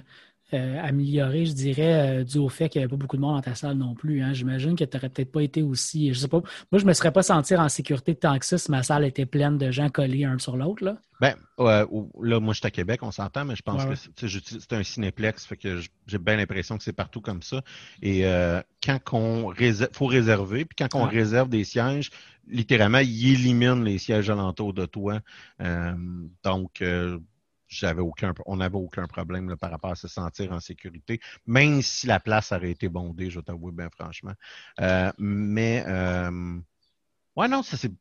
euh, 0.54 0.82
amélioré, 0.82 1.44
je 1.44 1.52
dirais, 1.52 2.20
euh, 2.20 2.24
dû 2.24 2.38
au 2.38 2.48
fait 2.48 2.70
qu'il 2.70 2.80
n'y 2.80 2.84
avait 2.84 2.90
pas 2.90 2.96
beaucoup 2.96 3.16
de 3.16 3.20
monde 3.20 3.36
dans 3.36 3.42
ta 3.42 3.54
salle 3.54 3.76
non 3.76 3.94
plus. 3.94 4.22
Hein. 4.22 4.32
J'imagine 4.32 4.76
que 4.76 4.84
tu 4.84 4.96
n'aurais 4.96 5.10
peut-être 5.10 5.30
pas 5.30 5.42
été 5.42 5.62
aussi. 5.62 6.12
Je 6.14 6.20
sais 6.20 6.28
pas. 6.28 6.38
Moi, 6.38 6.78
je 6.78 6.84
ne 6.84 6.88
me 6.88 6.92
serais 6.94 7.12
pas 7.12 7.22
sentir 7.22 7.60
en 7.60 7.68
sécurité 7.68 8.14
tant 8.14 8.38
que 8.38 8.46
ça 8.46 8.56
si 8.56 8.70
ma 8.70 8.82
salle 8.82 9.04
était 9.04 9.26
pleine 9.26 9.58
de 9.58 9.70
gens 9.70 9.90
collés 9.90 10.24
un 10.24 10.38
sur 10.38 10.56
l'autre. 10.56 10.82
Là. 10.84 10.96
Ben, 11.20 11.34
là, 11.58 11.86
moi, 12.40 12.54
je 12.54 12.60
suis 12.60 12.66
à 12.66 12.70
Québec, 12.70 13.02
on 13.02 13.10
s'entend, 13.10 13.44
mais 13.44 13.56
je 13.56 13.62
pense 13.62 13.84
que 13.84 13.94
c'est 13.94 14.72
un 14.72 14.82
cinéplex, 14.82 15.44
fait 15.44 15.56
que 15.56 15.80
j'ai 16.06 16.18
bien 16.18 16.36
l'impression 16.36 16.78
que 16.78 16.84
c'est 16.84 16.92
partout 16.92 17.20
comme 17.20 17.42
ça. 17.42 17.62
Et 18.00 18.24
euh, 18.24 18.62
quand 18.82 19.00
on 19.12 19.46
réserve, 19.48 19.90
faut 19.92 20.06
réserver, 20.06 20.64
puis 20.64 20.76
quand 20.78 20.98
on 20.98 21.04
réserve 21.04 21.50
des 21.50 21.64
sièges, 21.64 22.10
littéralement, 22.46 23.00
il 23.00 23.32
élimine 23.32 23.84
les 23.84 23.98
sièges 23.98 24.30
alentours 24.30 24.72
de 24.72 24.86
toi. 24.86 25.20
donc, 26.42 26.82
j'avais 27.68 28.00
aucun, 28.00 28.34
on 28.46 28.56
n'avait 28.56 28.76
aucun 28.76 29.06
problème 29.06 29.56
par 29.56 29.70
rapport 29.70 29.90
à 29.90 29.96
se 29.96 30.08
sentir 30.08 30.52
en 30.52 30.60
sécurité, 30.60 31.20
même 31.46 31.82
si 31.82 32.06
la 32.06 32.18
place 32.18 32.52
aurait 32.52 32.70
été 32.70 32.88
bondée, 32.88 33.30
je 33.30 33.40
t'avoue 33.40 33.70
bien 33.70 33.90
franchement. 33.90 34.32
Euh, 34.80 35.12
mais 35.18 35.84
euh, 35.86 36.58
ouais, 37.36 37.48
non, 37.48 37.62
ça 37.62 37.76
c'est 37.76 37.92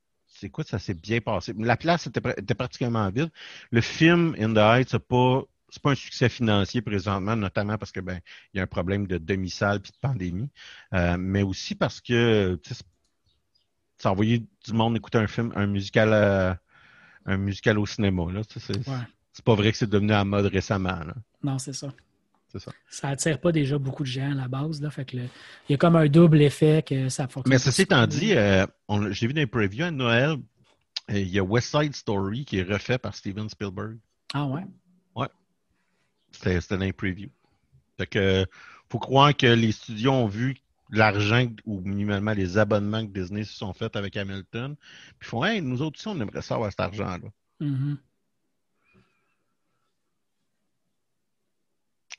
écoute, 0.44 0.68
ça 0.68 0.80
s'est 0.80 0.94
bien 0.94 1.20
passé. 1.20 1.54
La 1.58 1.78
place 1.78 2.08
était, 2.08 2.22
était, 2.38 2.54
pratiquement 2.54 3.10
vide. 3.10 3.32
Le 3.72 3.82
film 3.82 4.36
In 4.40 4.54
the 4.54 4.58
Heights, 4.58 4.90
c'est 4.92 5.08
pas 5.08 5.44
c'est 5.70 5.82
pas 5.82 5.92
un 5.92 5.96
succès 5.96 6.30
financier 6.30 6.82
présentement, 6.82 7.36
notamment 7.36 7.78
parce 7.78 7.92
que 7.92 8.00
ben 8.00 8.22
il 8.54 8.58
y 8.58 8.60
a 8.62 8.64
un 8.64 8.68
problème 8.68 9.06
de 9.06 9.18
demi-salle 9.18 9.82
puis 9.82 9.92
de 9.92 9.98
pandémie, 9.98 10.50
euh, 10.94 11.18
mais 11.20 11.44
aussi 11.44 11.76
parce 11.76 12.00
que 12.00 12.58
ça 13.98 14.10
a 14.10 14.12
envoyé 14.14 14.46
du 14.66 14.74
monde 14.74 14.96
écouter 14.96 15.18
un 15.18 15.28
film, 15.28 15.52
un 15.56 15.68
musical, 15.68 16.14
euh, 16.14 16.54
un 17.26 17.38
musical 17.38 17.78
au 17.80 17.86
cinéma 17.86 18.32
là. 18.32 18.42
C'est, 18.48 18.78
ouais 18.88 18.96
c'est 19.38 19.46
pas 19.46 19.54
vrai 19.54 19.72
que 19.72 19.78
c'est 19.78 19.88
devenu 19.88 20.14
à 20.14 20.26
mode 20.26 20.48
récemment. 20.48 20.98
Non, 21.44 21.60
c'est 21.60 21.74
ça. 21.74 21.94
C'est 22.48 22.58
ça. 22.58 22.72
Ça 22.90 23.10
attire 23.10 23.40
pas 23.40 23.52
déjà 23.52 23.78
beaucoup 23.78 24.02
de 24.02 24.08
gens 24.08 24.32
à 24.32 24.34
la 24.34 24.48
base. 24.48 24.82
Là, 24.82 24.90
fait 24.90 25.06
que 25.06 25.16
il 25.16 25.30
y 25.70 25.74
a 25.76 25.78
comme 25.78 25.96
un 25.96 26.08
double 26.08 26.42
effet 26.42 26.84
que 26.84 27.08
ça 27.08 27.28
fonctionne. 27.28 27.54
Mais 27.54 27.60
ceci 27.60 27.84
étant 27.84 28.08
dit, 28.08 28.34
euh, 28.34 28.66
j'ai 29.12 29.28
vu 29.28 29.34
dans 29.34 29.42
les 29.42 29.46
previews 29.46 29.86
à 29.86 29.92
Noël, 29.92 30.38
euh, 31.12 31.20
il 31.20 31.28
y 31.28 31.38
a 31.38 31.44
West 31.44 31.70
Side 31.70 31.96
Story 31.96 32.46
qui 32.46 32.58
est 32.58 32.64
refait 32.64 32.98
par 32.98 33.14
Steven 33.14 33.48
Spielberg. 33.48 34.00
Ah 34.34 34.48
ouais? 34.48 34.66
Ouais. 35.16 35.30
C'était 36.32 36.60
dans 36.76 36.84
les 36.84 36.94
previews. 36.94 37.30
Fait 38.00 38.08
que 38.08 38.44
faut 38.90 38.98
croire 38.98 39.38
que 39.38 39.46
les 39.46 39.72
studios 39.72 40.14
ont 40.14 40.28
vu 40.28 40.58
l'argent 40.90 41.46
ou 41.68 41.82
minimalement 41.82 42.34
les 42.34 42.58
abonnements 42.58 43.06
que 43.06 43.12
Disney 43.12 43.44
se 43.44 43.54
sont 43.54 43.74
faits 43.74 43.96
avec 43.98 44.18
Hamilton. 44.18 44.76
Puis 45.20 45.28
ils 45.28 45.30
font 45.30 45.46
Hey, 45.46 45.62
nous 45.62 45.84
autres 45.84 46.00
aussi, 46.00 46.08
on 46.08 46.20
aimerait 46.20 46.42
savoir 46.42 46.72
cet 46.72 46.80
argent-là. 46.80 47.30
Mm-hmm. 47.62 47.98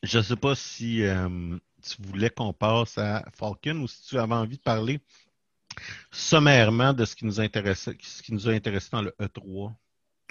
Je 0.03 0.19
ne 0.19 0.23
sais 0.23 0.37
pas 0.37 0.55
si 0.55 1.03
euh, 1.03 1.57
tu 1.83 2.03
voulais 2.03 2.31
qu'on 2.31 2.53
passe 2.53 2.99
à 2.99 3.25
Falcon 3.33 3.81
ou 3.81 3.89
si 3.89 4.07
tu 4.07 4.19
avais 4.19 4.35
envie 4.35 4.57
de 4.57 4.63
parler 4.63 5.01
sommairement 6.11 6.93
de 6.93 7.05
ce 7.05 7.17
qui 7.17 7.25
nous 7.25 7.41
intéressait, 7.41 7.97
ce 8.01 8.23
qui 8.23 8.33
nous 8.33 8.49
a 8.49 8.53
intéressé 8.53 8.89
dans 8.93 9.03
le 9.03 9.13
E3. 9.21 9.73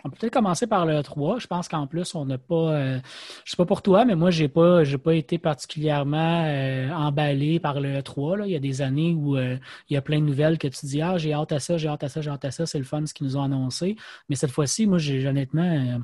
On 0.04 0.10
peut 0.10 0.18
peut-être 0.20 0.34
commencer 0.34 0.68
par 0.68 0.86
le 0.86 0.94
E3. 1.02 1.42
Je 1.42 1.48
pense 1.48 1.68
qu'en 1.68 1.88
plus, 1.88 2.14
on 2.14 2.26
n'a 2.26 2.38
pas. 2.38 2.80
Je 2.80 2.98
euh, 2.98 3.00
je 3.44 3.52
sais 3.52 3.58
pas 3.58 3.66
pour 3.66 3.82
toi, 3.82 4.06
mais 4.06 4.16
moi, 4.16 4.30
je 4.30 4.44
n'ai 4.44 4.48
pas, 4.48 4.84
pas 5.04 5.16
été 5.16 5.38
particulièrement 5.38 6.46
euh, 6.46 6.90
emballé 6.92 7.60
par 7.60 7.82
le 7.82 8.00
E3. 8.00 8.44
Il 8.46 8.52
y 8.52 8.56
a 8.56 8.60
des 8.60 8.82
années 8.82 9.14
où 9.14 9.38
il 9.38 9.60
y 9.90 9.98
a 9.98 10.02
plein 10.02 10.20
de 10.20 10.26
nouvelles 10.26 10.60
que 10.60 10.68
tu 10.68 10.86
dis 10.86 11.02
Ah, 11.02 11.18
j'ai 11.18 11.34
hâte 11.34 11.52
à 11.52 11.60
ça, 11.60 11.78
j'ai 11.78 11.88
hâte 11.88 12.04
à 12.04 12.10
ça, 12.10 12.22
j'ai 12.22 12.30
hâte 12.30 12.46
à 12.46 12.52
ça, 12.52 12.66
c'est 12.66 12.78
le 12.78 12.86
fun 12.86 13.06
ce 13.06 13.14
qu'ils 13.14 13.26
nous 13.26 13.38
ont 13.38 13.44
annoncé. 13.44 13.96
Mais 14.30 14.36
cette 14.36 14.52
fois-ci, 14.52 14.86
moi, 14.86 15.00
j'ai 15.00 15.28
honnêtement 15.28 16.00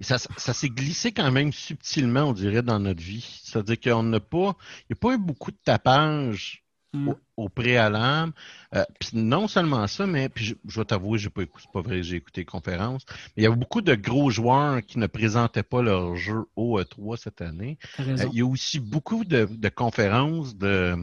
ça, 0.00 0.18
ça 0.18 0.54
s'est 0.54 0.68
glissé 0.68 1.12
quand 1.12 1.30
même 1.30 1.52
subtilement, 1.52 2.24
on 2.24 2.32
dirait, 2.32 2.62
dans 2.62 2.78
notre 2.78 3.02
vie. 3.02 3.40
C'est-à-dire 3.42 3.80
qu'on 3.80 4.02
n'a 4.02 4.20
pas, 4.20 4.56
il 4.80 4.94
n'y 4.94 4.94
a 4.94 5.00
pas 5.00 5.14
eu 5.14 5.18
beaucoup 5.18 5.50
de 5.50 5.58
tapage 5.64 6.64
mm. 6.92 7.12
au, 7.36 7.48
préalable. 7.48 8.32
Euh, 8.74 8.84
non 9.12 9.48
seulement 9.48 9.86
ça, 9.86 10.06
mais 10.06 10.28
puis 10.28 10.44
je, 10.44 10.54
je 10.66 10.80
vais 10.80 10.84
t'avouer, 10.84 11.18
j'ai 11.18 11.30
pas 11.30 11.42
écouté, 11.42 11.64
c'est 11.66 11.72
pas 11.72 11.86
vrai, 11.86 12.02
j'ai 12.02 12.16
écouté 12.16 12.42
les 12.42 12.44
conférences. 12.46 13.04
Mais 13.36 13.42
il 13.42 13.44
y 13.44 13.46
a 13.46 13.50
beaucoup 13.50 13.82
de 13.82 13.94
gros 13.94 14.30
joueurs 14.30 14.82
qui 14.82 14.98
ne 14.98 15.06
présentaient 15.06 15.62
pas 15.62 15.82
leur 15.82 16.16
jeu 16.16 16.44
au 16.56 16.80
E3 16.80 17.16
cette 17.16 17.40
année. 17.40 17.78
Euh, 18.00 18.16
il 18.32 18.38
y 18.38 18.42
a 18.42 18.46
aussi 18.46 18.80
beaucoup 18.80 19.24
de, 19.24 19.48
de 19.50 19.68
conférences 19.68 20.56
de 20.56 20.96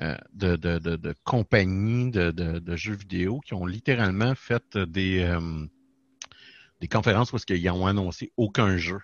euh, 0.00 0.16
de, 0.32 0.56
de, 0.56 0.78
de, 0.78 1.14
compagnies 1.22 2.10
de, 2.10 2.32
de, 2.32 2.76
jeux 2.76 2.96
vidéo 2.96 3.38
qui 3.38 3.54
ont 3.54 3.64
littéralement 3.64 4.34
fait 4.34 4.76
des, 4.76 5.22
des 6.84 6.88
conférences 6.88 7.30
parce 7.30 7.46
qu'ils 7.46 7.64
n'ont 7.64 7.86
annoncé 7.86 8.30
aucun 8.36 8.76
jeu. 8.76 8.98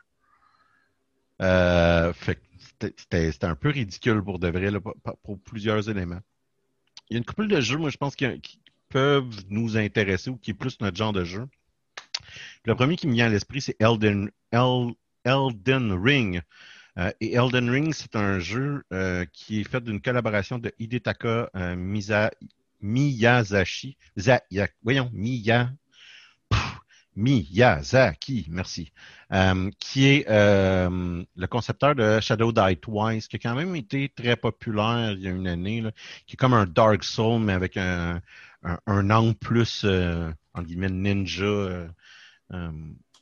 Euh, 1.41 2.13
c'était 2.79 3.47
un 3.47 3.55
peu 3.55 3.71
ridicule 3.71 4.23
pour 4.23 4.39
de 4.39 4.49
vrai, 4.49 4.71
pour, 5.23 5.39
plusieurs 5.41 5.89
éléments. 5.89 6.21
Il 7.09 7.15
y 7.15 7.17
a 7.17 7.19
une 7.19 7.25
couple 7.25 7.47
de 7.47 7.59
jeux, 7.63 7.79
moi, 7.79 7.89
je 7.89 7.97
pense, 7.97 8.15
qui, 8.17 8.27
peuvent 8.91 9.45
nous 9.49 9.77
intéresser 9.79 10.31
ou 10.31 10.37
qui 10.37 10.51
est 10.51 10.55
plus 10.55 10.81
notre 10.81 10.97
genre 10.97 11.13
de 11.13 11.25
jeu. 11.25 11.47
Le 12.65 12.75
premier 12.75 12.97
qui 12.97 13.07
me 13.07 13.15
vient 13.15 13.27
à 13.27 13.29
l'esprit, 13.29 13.61
c'est 13.63 13.77
Elden, 13.81 14.31
Elden 14.53 15.93
Ring. 15.93 16.43
Euh, 16.99 17.13
et 17.21 17.35
Elden 17.35 17.71
Ring, 17.71 17.95
c'est 17.95 18.17
un 18.17 18.41
jeu 18.41 18.83
euh, 18.93 19.25
qui 19.33 19.61
est 19.61 19.65
fait 19.65 19.83
d'une 19.83 20.03
collaboration 20.03 20.59
de 20.59 20.73
Hidetaka 20.81 21.49
euh, 21.55 21.77
Miyazaki. 22.83 23.97
voyons, 24.83 25.09
Miya, 25.15 25.71
Miyazaki, 27.17 28.47
merci, 28.51 28.93
qui 29.79 30.07
est 30.07 30.27
le 30.29 31.47
concepteur 31.47 31.95
de 31.95 32.21
Shadow 32.21 32.53
Die 32.53 32.77
Twice, 32.77 33.29
qui 33.29 33.37
a 33.37 33.39
quand 33.39 33.55
même 33.55 33.75
été 33.77 34.09
très 34.09 34.37
populaire 34.37 35.13
il 35.13 35.21
y 35.21 35.29
a 35.29 35.31
une 35.31 35.49
année, 35.49 35.85
qui 36.27 36.35
est 36.35 36.37
comme 36.37 36.55
un 36.55 36.67
Dark 36.67 37.05
Soul, 37.05 37.41
mais 37.41 37.53
avec 37.53 37.77
un, 37.77 38.21
un, 38.63 39.11
angle 39.11 39.35
plus, 39.35 39.85
en 39.85 40.63
guillemets, 40.63 40.91
ninja 40.91 41.89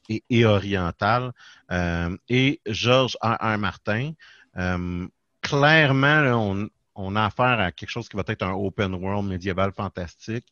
et, 0.08 0.44
orientale. 0.44 1.32
Euh, 1.70 2.16
et 2.28 2.60
Georges 2.66 3.16
A. 3.20 3.56
Martin, 3.58 4.12
euh, 4.56 5.06
clairement, 5.42 6.68
on, 6.94 7.16
a 7.16 7.26
affaire 7.26 7.60
à 7.60 7.72
quelque 7.72 7.90
chose 7.90 8.08
qui 8.08 8.16
va 8.16 8.24
être 8.26 8.42
un 8.42 8.52
open 8.52 8.94
world 8.94 9.28
médiéval 9.28 9.72
fantastique. 9.72 10.46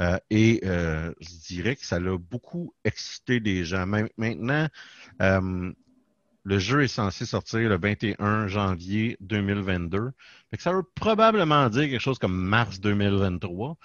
Euh, 0.00 0.18
et 0.30 0.60
je 0.64 1.46
dirais 1.46 1.76
que 1.76 1.84
ça 1.84 2.00
l'a 2.00 2.16
beaucoup 2.16 2.74
excité 2.84 3.40
des 3.40 3.64
gens. 3.64 3.86
Maintenant, 4.16 4.68
le 6.44 6.58
jeu 6.58 6.82
est 6.82 6.88
censé 6.88 7.24
sortir 7.24 7.68
le 7.68 7.78
21 7.78 8.48
janvier 8.48 9.16
2022. 9.20 10.10
ça 10.58 10.72
veut 10.72 10.82
probablement 10.82 11.68
dire 11.68 11.82
quelque 11.82 12.00
chose 12.00 12.18
comme 12.18 12.34
mars 12.34 12.80
2023. 12.80 13.76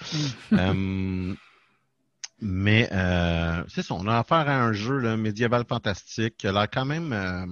Mais 2.40 2.88
euh, 2.92 3.64
c'est 3.68 3.82
ça, 3.82 3.96
on 3.96 4.06
a 4.08 4.20
affaire 4.20 4.48
à 4.48 4.62
un 4.62 4.72
jeu 4.72 4.98
là, 5.00 5.18
médiéval 5.18 5.66
fantastique 5.68 6.38
qui 6.38 6.48
a 6.48 6.52
l'air 6.52 6.70
quand 6.70 6.86
même 6.86 7.12
euh, 7.12 7.46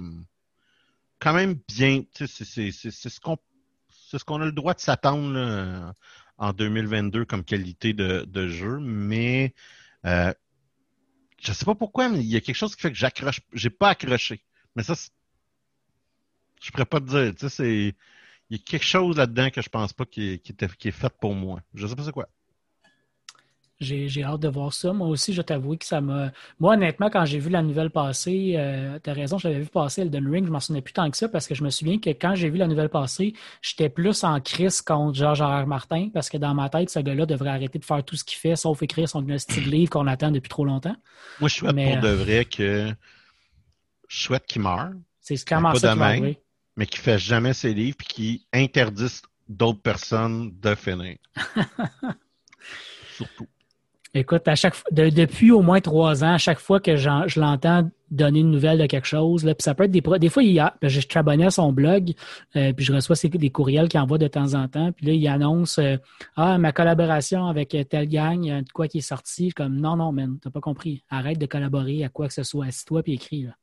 quand 1.18 1.32
même 1.32 1.58
bien. 1.66 2.02
C'est 2.14 2.28
ce 2.28 3.20
qu'on 3.20 3.36
c'est 3.90 4.18
ce 4.18 4.24
qu'on 4.24 4.40
a 4.40 4.44
le 4.44 4.52
droit 4.52 4.74
de 4.74 4.80
s'attendre 4.80 5.92
en 6.38 6.52
2022 6.52 7.24
comme 7.24 7.44
qualité 7.44 7.92
de, 7.92 8.24
de 8.26 8.48
jeu, 8.48 8.78
mais 8.80 9.54
euh, 10.04 10.32
je 11.38 11.52
sais 11.52 11.64
pas 11.64 11.74
pourquoi, 11.74 12.08
mais 12.08 12.20
il 12.20 12.26
y 12.26 12.36
a 12.36 12.40
quelque 12.40 12.56
chose 12.56 12.74
qui 12.74 12.82
fait 12.82 12.90
que 12.90 12.96
j'accroche. 12.98 13.40
J'ai 13.52 13.70
pas 13.70 13.90
accroché. 13.90 14.42
Mais 14.74 14.82
ça, 14.82 14.94
je 16.62 16.70
pourrais 16.70 16.86
pas 16.86 17.00
te 17.00 17.06
dire. 17.06 17.34
Tu 17.34 17.40
sais, 17.40 17.48
c'est. 17.48 17.94
Il 18.50 18.56
y 18.58 18.60
a 18.60 18.62
quelque 18.64 18.84
chose 18.84 19.16
là-dedans 19.16 19.50
que 19.50 19.60
je 19.60 19.68
pense 19.68 19.92
pas 19.92 20.04
qui, 20.06 20.38
qui, 20.40 20.54
qui 20.54 20.88
est 20.88 20.92
fait 20.92 21.12
pour 21.20 21.34
moi. 21.34 21.60
Je 21.74 21.86
sais 21.86 21.96
pas 21.96 22.04
c'est 22.04 22.12
quoi. 22.12 22.28
J'ai 23.78 24.24
hâte 24.24 24.40
de 24.40 24.48
voir 24.48 24.72
ça. 24.72 24.94
Moi 24.94 25.06
aussi, 25.08 25.34
je 25.34 25.42
t'avoue 25.42 25.76
que 25.76 25.84
ça 25.84 26.00
m'a. 26.00 26.32
Moi, 26.58 26.74
honnêtement, 26.74 27.10
quand 27.10 27.26
j'ai 27.26 27.38
vu 27.38 27.50
la 27.50 27.62
nouvelle 27.62 27.90
passer, 27.90 28.54
euh, 28.56 28.98
tu 29.02 29.10
as 29.10 29.12
raison, 29.12 29.36
je 29.36 29.48
l'avais 29.48 29.60
vu 29.60 29.68
passer 29.68 30.00
Elden 30.02 30.26
Ring, 30.26 30.46
je 30.46 30.50
m'en 30.50 30.60
souvenais 30.60 30.80
plus 30.80 30.94
tant 30.94 31.10
que 31.10 31.16
ça 31.16 31.28
parce 31.28 31.46
que 31.46 31.54
je 31.54 31.62
me 31.62 31.68
souviens 31.68 31.98
que 31.98 32.08
quand 32.08 32.34
j'ai 32.34 32.48
vu 32.48 32.56
la 32.56 32.68
nouvelle 32.68 32.88
passer, 32.88 33.34
j'étais 33.60 33.90
plus 33.90 34.24
en 34.24 34.40
crise 34.40 34.80
contre 34.80 35.14
George 35.18 35.42
R. 35.42 35.66
Martin 35.66 36.08
parce 36.14 36.30
que 36.30 36.38
dans 36.38 36.54
ma 36.54 36.70
tête, 36.70 36.88
ce 36.88 37.00
gars-là 37.00 37.26
devrait 37.26 37.50
arrêter 37.50 37.78
de 37.78 37.84
faire 37.84 38.02
tout 38.02 38.16
ce 38.16 38.24
qu'il 38.24 38.38
fait 38.38 38.56
sauf 38.56 38.82
écrire 38.82 39.08
son 39.08 39.24
style 39.36 39.68
livre 39.68 39.90
qu'on 39.90 40.06
attend 40.06 40.30
depuis 40.30 40.48
trop 40.48 40.64
longtemps. 40.64 40.96
Moi, 41.40 41.50
je 41.50 41.56
souhaite 41.56 41.76
pour 41.76 42.00
de 42.00 42.08
euh, 42.08 42.16
vrai 42.16 42.44
que. 42.46 42.94
Je 44.08 44.22
souhaite 44.22 44.46
qu'il 44.46 44.62
meure. 44.62 44.92
C'est 45.20 45.36
clairement 45.44 45.74
ça 45.74 45.92
qui 45.92 46.38
Mais 46.76 46.86
qu'il 46.86 47.00
ne 47.00 47.04
fasse 47.04 47.20
jamais 47.20 47.52
ses 47.52 47.74
livres 47.74 47.96
et 48.00 48.04
qu'il 48.04 48.40
interdise 48.52 49.20
d'autres 49.48 49.82
personnes 49.82 50.52
de 50.60 50.74
finir. 50.74 51.16
Surtout. 53.16 53.48
Écoute, 54.16 54.48
à 54.48 54.54
chaque 54.54 54.74
depuis 54.90 55.50
au 55.50 55.60
moins 55.60 55.80
trois 55.82 56.24
ans, 56.24 56.32
à 56.32 56.38
chaque 56.38 56.58
fois 56.58 56.80
que 56.80 56.96
je 56.96 57.38
l'entends 57.38 57.90
donner 58.10 58.40
une 58.40 58.50
nouvelle 58.50 58.78
de 58.78 58.86
quelque 58.86 59.06
chose, 59.06 59.44
là, 59.44 59.54
puis 59.54 59.62
ça 59.62 59.74
peut 59.74 59.84
être 59.84 59.90
des 59.90 60.00
des 60.18 60.28
fois 60.30 60.42
il 60.42 60.58
a, 60.58 60.74
je 60.80 61.00
suis 61.00 61.08
abonné 61.16 61.44
à 61.44 61.50
son 61.50 61.70
blog, 61.70 62.14
euh, 62.54 62.72
puis 62.72 62.84
je 62.84 62.94
reçois 62.94 63.16
des 63.28 63.50
courriels 63.50 63.88
qu'il 63.88 64.00
envoie 64.00 64.16
de 64.16 64.28
temps 64.28 64.54
en 64.54 64.68
temps, 64.68 64.92
puis 64.92 65.06
là 65.06 65.12
il 65.12 65.28
annonce 65.28 65.78
euh, 65.78 65.96
ah 66.34 66.56
ma 66.56 66.72
collaboration 66.72 67.46
avec 67.46 67.76
telle 67.90 68.08
gang, 68.08 68.42
il 68.42 68.48
y 68.48 68.52
a 68.52 68.62
de 68.62 68.70
quoi 68.70 68.88
qui 68.88 68.98
est 68.98 69.02
sorti, 69.02 69.50
comme 69.50 69.76
non 69.76 69.96
non 69.96 70.12
man, 70.12 70.38
t'as 70.40 70.50
pas 70.50 70.60
compris, 70.60 71.04
arrête 71.10 71.38
de 71.38 71.46
collaborer 71.46 72.02
à 72.02 72.08
quoi 72.08 72.28
que 72.28 72.34
ce 72.34 72.42
soit, 72.42 72.66
assis-toi 72.66 73.02
puis 73.02 73.14
écris 73.14 73.42
là. 73.42 73.56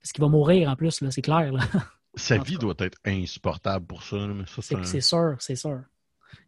parce 0.00 0.12
qu'il 0.12 0.22
va 0.22 0.28
mourir 0.28 0.70
en 0.70 0.76
plus 0.76 1.02
là, 1.02 1.10
c'est 1.10 1.22
clair 1.22 1.52
là. 1.52 1.62
Sa 2.14 2.38
vie 2.38 2.56
doit 2.56 2.74
être 2.78 2.98
insupportable 3.04 3.86
pour 3.86 4.02
ça. 4.02 4.16
c'est 4.84 5.00
sûr, 5.00 5.36
c'est 5.38 5.56
sûr. 5.56 5.80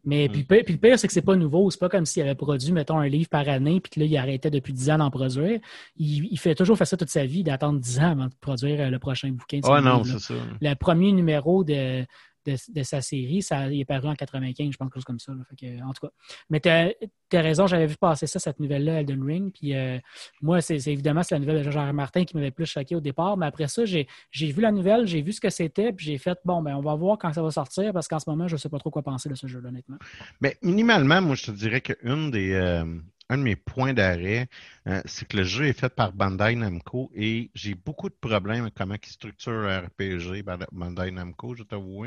Mais 0.04 0.28
puis, 0.28 0.44
puis, 0.44 0.64
le 0.68 0.76
pire, 0.76 0.98
c'est 0.98 1.06
que 1.06 1.12
c'est 1.12 1.22
pas 1.22 1.36
nouveau. 1.36 1.70
C'est 1.70 1.80
pas 1.80 1.88
comme 1.88 2.04
s'il 2.04 2.22
avait 2.22 2.34
produit, 2.34 2.72
mettons, 2.72 2.98
un 2.98 3.08
livre 3.08 3.28
par 3.28 3.48
année, 3.48 3.80
puis 3.80 3.90
que 3.90 4.00
là, 4.00 4.06
il 4.06 4.16
arrêtait 4.16 4.50
depuis 4.50 4.72
10 4.72 4.90
ans 4.90 4.98
d'en 4.98 5.10
produire. 5.10 5.60
Il, 5.96 6.36
fait 6.38 6.54
toujours 6.54 6.76
faire 6.76 6.86
ça 6.86 6.96
toute 6.96 7.08
sa 7.08 7.24
vie, 7.24 7.42
d'attendre 7.42 7.80
10 7.80 8.00
ans 8.00 8.10
avant 8.10 8.26
de 8.26 8.34
produire 8.40 8.80
euh, 8.80 8.90
le 8.90 8.98
prochain 8.98 9.30
bouquin. 9.30 9.60
Ah 9.64 9.80
non, 9.80 10.04
c'est 10.04 10.18
ça. 10.18 10.34
Le 10.60 10.74
premier 10.74 11.12
numéro 11.12 11.64
de, 11.64 12.04
de, 12.46 12.82
sa 12.82 13.00
série. 13.00 13.42
Ça, 13.42 13.68
il 13.68 13.80
est 13.80 13.84
paru 13.84 14.08
en 14.08 14.14
95, 14.14 14.72
je 14.72 14.76
pense, 14.76 14.86
quelque 14.86 14.94
chose 14.94 15.04
comme 15.04 15.18
ça. 15.18 15.32
en 15.32 15.92
tout 15.92 16.06
cas. 16.06 16.12
Mais 16.50 16.60
tu 16.60 16.68
as, 16.68 16.92
raison, 17.32 17.66
j'avais 17.66 17.86
vu 17.86 17.96
passer 17.96 18.26
ça, 18.26 18.38
cette 18.38 18.60
nouvelle-là, 18.60 19.00
Elden 19.00 19.22
Ring. 19.22 19.52
Puis 19.52 19.74
euh, 19.74 19.98
moi, 20.42 20.60
c'est 20.60 20.76
évidemment 20.86 21.22
la 21.30 21.38
nouvelle 21.38 21.64
de 21.64 21.70
Jean 21.70 21.92
Martin 21.92 22.24
qui 22.24 22.36
m'avait 22.36 22.50
plus 22.50 22.66
choqué 22.66 22.94
au 22.94 23.00
départ. 23.00 23.36
Mais 23.36 23.46
après 23.46 23.68
ça, 23.68 23.84
j'ai 23.84 24.06
vu 24.32 24.60
la 24.60 24.72
nouvelle, 24.72 25.06
j'ai 25.06 25.22
vu 25.22 25.32
ce 25.32 25.40
que 25.40 25.50
c'était, 25.50 25.92
puis 25.92 26.06
j'ai 26.06 26.18
fait 26.18 26.38
bon, 26.44 26.62
ben 26.62 26.76
on 26.76 26.80
va 26.80 26.94
voir 26.94 27.18
quand 27.18 27.32
ça 27.32 27.42
va 27.42 27.50
sortir, 27.50 27.92
parce 27.92 28.08
qu'en 28.08 28.18
ce 28.18 28.28
moment, 28.28 28.48
je 28.48 28.54
ne 28.54 28.58
sais 28.58 28.68
pas 28.68 28.78
trop 28.78 28.90
quoi 28.90 29.02
penser 29.02 29.28
de 29.28 29.34
ce 29.34 29.46
jeu 29.46 29.62
honnêtement. 29.64 29.96
Mais 30.40 30.56
minimalement, 30.62 31.20
moi, 31.20 31.34
je 31.34 31.44
te 31.46 31.50
dirais 31.50 31.80
qu'une 31.80 32.30
des. 32.30 32.52
Euh, 32.52 32.84
un 33.30 33.38
de 33.38 33.42
mes 33.42 33.56
points 33.56 33.94
d'arrêt, 33.94 34.48
euh, 34.86 35.00
c'est 35.06 35.26
que 35.26 35.38
le 35.38 35.44
jeu 35.44 35.66
est 35.66 35.78
fait 35.78 35.94
par 35.94 36.12
Bandai 36.12 36.56
Namco 36.56 37.10
et 37.14 37.50
j'ai 37.54 37.74
beaucoup 37.74 38.08
de 38.08 38.14
problèmes 38.14 38.62
avec 38.62 38.74
comment 38.74 38.96
ils 39.02 39.08
structurent 39.08 39.84
RPG 39.86 40.44
Bandai 40.72 41.10
Namco, 41.10 41.54
je 41.54 41.62
t'avoue. 41.62 42.06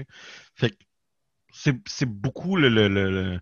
Fait 0.56 0.70
que 0.70 0.76
c'est 1.52 2.06
beaucoup 2.06 2.56
le, 2.56 2.70
le, 2.70 2.88
le, 2.88 3.40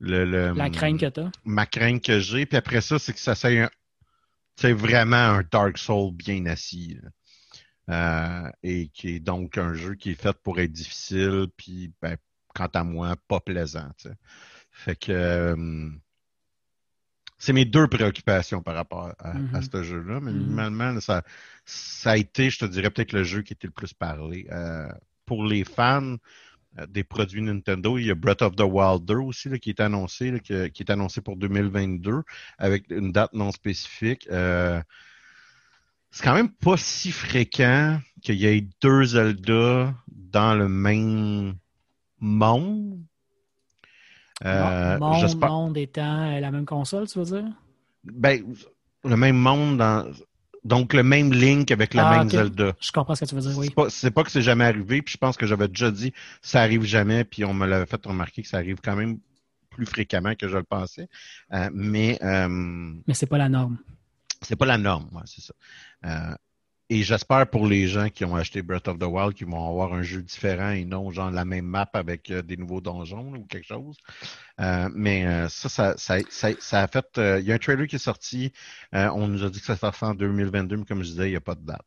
le, 0.00 0.52
La 0.54 0.70
crainte 0.70 1.00
que 1.00 1.06
tu 1.06 1.20
as. 1.20 1.30
Ma 1.44 1.66
crainte 1.66 2.02
que 2.02 2.20
j'ai. 2.20 2.46
Puis 2.46 2.56
après 2.56 2.80
ça, 2.80 2.98
c'est 2.98 3.12
que 3.12 3.20
ça 3.20 3.34
c'est 3.34 4.72
vraiment 4.72 5.16
un 5.16 5.42
Dark 5.50 5.78
Soul 5.78 6.12
bien 6.14 6.46
assis. 6.46 6.98
Euh, 7.90 8.50
et 8.62 8.88
qui 8.88 9.14
est 9.16 9.20
donc 9.20 9.56
un 9.56 9.72
jeu 9.72 9.94
qui 9.94 10.10
est 10.10 10.20
fait 10.20 10.36
pour 10.42 10.60
être 10.60 10.72
difficile, 10.72 11.46
puis 11.56 11.90
ben, 12.02 12.18
quant 12.54 12.68
à 12.74 12.84
moi, 12.84 13.16
pas 13.28 13.40
plaisant. 13.40 13.90
Fait 14.70 14.94
que 14.94 15.10
euh, 15.10 15.90
c'est 17.38 17.52
mes 17.52 17.64
deux 17.64 17.86
préoccupations 17.86 18.62
par 18.62 18.74
rapport 18.74 19.12
à, 19.18 19.34
mm-hmm. 19.34 19.70
ce 19.70 19.82
jeu-là. 19.82 20.20
Mais 20.20 20.32
mm 20.32 21.00
ça, 21.00 21.22
ça 21.64 22.10
a 22.12 22.16
été, 22.16 22.50
je 22.50 22.58
te 22.58 22.64
dirais, 22.64 22.90
peut-être 22.90 23.12
le 23.12 23.22
jeu 23.22 23.42
qui 23.42 23.52
était 23.52 23.68
le 23.68 23.72
plus 23.72 23.94
parlé. 23.94 24.46
Euh, 24.50 24.88
pour 25.24 25.44
les 25.44 25.64
fans 25.64 26.16
euh, 26.78 26.86
des 26.86 27.04
produits 27.04 27.42
Nintendo, 27.42 27.96
il 27.96 28.06
y 28.06 28.10
a 28.10 28.14
Breath 28.14 28.42
of 28.42 28.56
the 28.56 28.62
Wild 28.62 29.04
2 29.04 29.14
aussi 29.16 29.50
qui 29.60 29.70
est 29.70 29.80
annoncé, 29.80 30.40
qui, 30.40 30.52
est 30.52 30.90
annoncé 30.90 31.20
pour 31.20 31.36
2022 31.36 32.22
avec 32.58 32.90
une 32.90 33.12
date 33.12 33.32
non 33.34 33.52
spécifique. 33.52 34.26
Euh, 34.30 34.82
c'est 36.10 36.24
quand 36.24 36.34
même 36.34 36.50
pas 36.50 36.76
si 36.76 37.12
fréquent 37.12 38.00
qu'il 38.22 38.36
y 38.36 38.46
ait 38.46 38.66
deux 38.80 39.04
Zelda 39.04 39.94
dans 40.08 40.54
le 40.54 40.68
même 40.68 41.54
monde. 42.18 43.00
Euh, 44.44 44.98
monde, 44.98 45.40
monde 45.40 45.76
étant 45.76 46.38
la 46.38 46.50
même 46.50 46.64
console, 46.64 47.08
tu 47.08 47.18
veux 47.18 47.24
dire? 47.24 47.44
Ben, 48.04 48.42
le 49.04 49.16
même 49.16 49.36
monde 49.36 49.78
dans. 49.78 50.10
Donc, 50.64 50.92
le 50.92 51.02
même 51.02 51.32
Link 51.32 51.70
avec 51.70 51.94
le 51.94 52.00
ah, 52.00 52.18
même 52.18 52.28
Zelda. 52.28 52.72
Je 52.80 52.92
comprends 52.92 53.14
ce 53.14 53.24
que 53.24 53.30
tu 53.30 53.34
veux 53.34 53.40
dire, 53.40 53.56
oui. 53.56 53.70
C'est 53.88 54.10
pas, 54.10 54.24
que 54.24 54.30
c'est 54.30 54.42
jamais 54.42 54.64
arrivé, 54.64 55.02
puis 55.02 55.12
je 55.12 55.18
pense 55.18 55.36
que 55.36 55.46
j'avais 55.46 55.68
déjà 55.68 55.90
dit 55.90 56.12
ça 56.42 56.60
arrive 56.60 56.84
jamais, 56.84 57.24
puis 57.24 57.44
on 57.44 57.54
me 57.54 57.66
l'avait 57.66 57.86
fait 57.86 58.04
remarquer 58.04 58.42
que 58.42 58.48
ça 58.48 58.58
arrive 58.58 58.78
quand 58.82 58.96
même 58.96 59.18
plus 59.70 59.86
fréquemment 59.86 60.34
que 60.34 60.48
je 60.48 60.56
le 60.56 60.64
pensais. 60.64 61.08
Euh, 61.52 61.70
mais. 61.72 62.18
Euh, 62.22 62.48
mais 63.06 63.14
c'est 63.14 63.26
pas 63.26 63.38
la 63.38 63.48
norme. 63.48 63.78
C'est 64.42 64.56
pas 64.56 64.66
la 64.66 64.78
norme, 64.78 65.08
ouais, 65.12 65.22
c'est 65.24 65.42
ça. 65.42 65.54
Et 66.90 67.02
j'espère 67.02 67.46
pour 67.50 67.66
les 67.66 67.86
gens 67.86 68.08
qui 68.08 68.24
ont 68.24 68.34
acheté 68.34 68.62
Breath 68.62 68.88
of 68.88 68.98
the 68.98 69.04
Wild 69.04 69.34
qu'ils 69.34 69.46
vont 69.46 69.68
avoir 69.68 69.92
un 69.92 70.02
jeu 70.02 70.22
différent 70.22 70.70
et 70.70 70.86
non 70.86 71.10
genre 71.10 71.30
la 71.30 71.44
même 71.44 71.66
map 71.66 71.90
avec 71.92 72.30
euh, 72.30 72.40
des 72.40 72.56
nouveaux 72.56 72.80
donjons 72.80 73.34
ou 73.34 73.44
quelque 73.44 73.66
chose. 73.66 73.98
Euh, 74.60 74.88
mais 74.94 75.26
euh, 75.26 75.48
ça, 75.50 75.68
ça, 75.68 75.94
ça, 75.98 76.18
ça, 76.58 76.82
a 76.82 76.88
fait. 76.88 77.06
il 77.40 77.46
y 77.46 77.52
a 77.52 77.56
un 77.56 77.58
trailer 77.58 77.86
qui 77.86 77.96
est 77.96 77.98
sorti. 77.98 78.52
on 78.92 79.28
nous 79.28 79.44
a 79.44 79.50
dit 79.50 79.60
que 79.60 79.66
ça 79.66 79.76
se 79.76 79.90
fait 79.98 80.06
en 80.06 80.14
2022, 80.14 80.78
mais 80.78 80.84
comme 80.86 81.02
je 81.02 81.10
disais, 81.10 81.28
il 81.28 81.30
n'y 81.30 81.36
a 81.36 81.40
pas 81.42 81.54
de 81.54 81.66
date. 81.66 81.84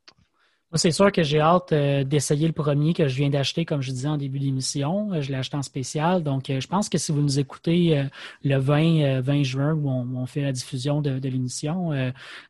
C'est 0.76 0.92
sûr 0.92 1.12
que 1.12 1.22
j'ai 1.22 1.42
hâte 1.42 1.74
euh, 1.74 2.06
d'essayer 2.06 2.48
le 2.48 2.54
premier 2.54 2.94
que 2.94 3.06
je 3.10 3.18
viens 3.18 3.30
d'acheter, 3.30 3.66
comme 3.66 3.82
je 3.82 3.92
disais 3.92 4.08
en 4.08 4.16
début 4.16 4.40
d'émission. 4.40 5.12
Euh, 5.12 5.22
je 5.22 5.30
l'ai 5.30 5.36
acheté 5.36 5.58
en 5.58 5.64
spécial. 5.64 6.24
Donc, 6.24 6.50
euh, 6.50 6.62
je 6.62 6.68
pense 6.68 6.88
que 6.88 6.98
si 6.98 7.12
vous 7.12 7.22
nous 7.22 7.40
écoutez 7.40 8.08
le 8.46 8.58
20, 8.58 9.20
20 9.20 9.44
juin 9.44 9.74
où 9.74 9.90
on, 9.90 10.26
fait 10.26 10.42
la 10.42 10.54
diffusion 10.54 11.02
de, 11.02 11.28
l'émission, 11.28 11.92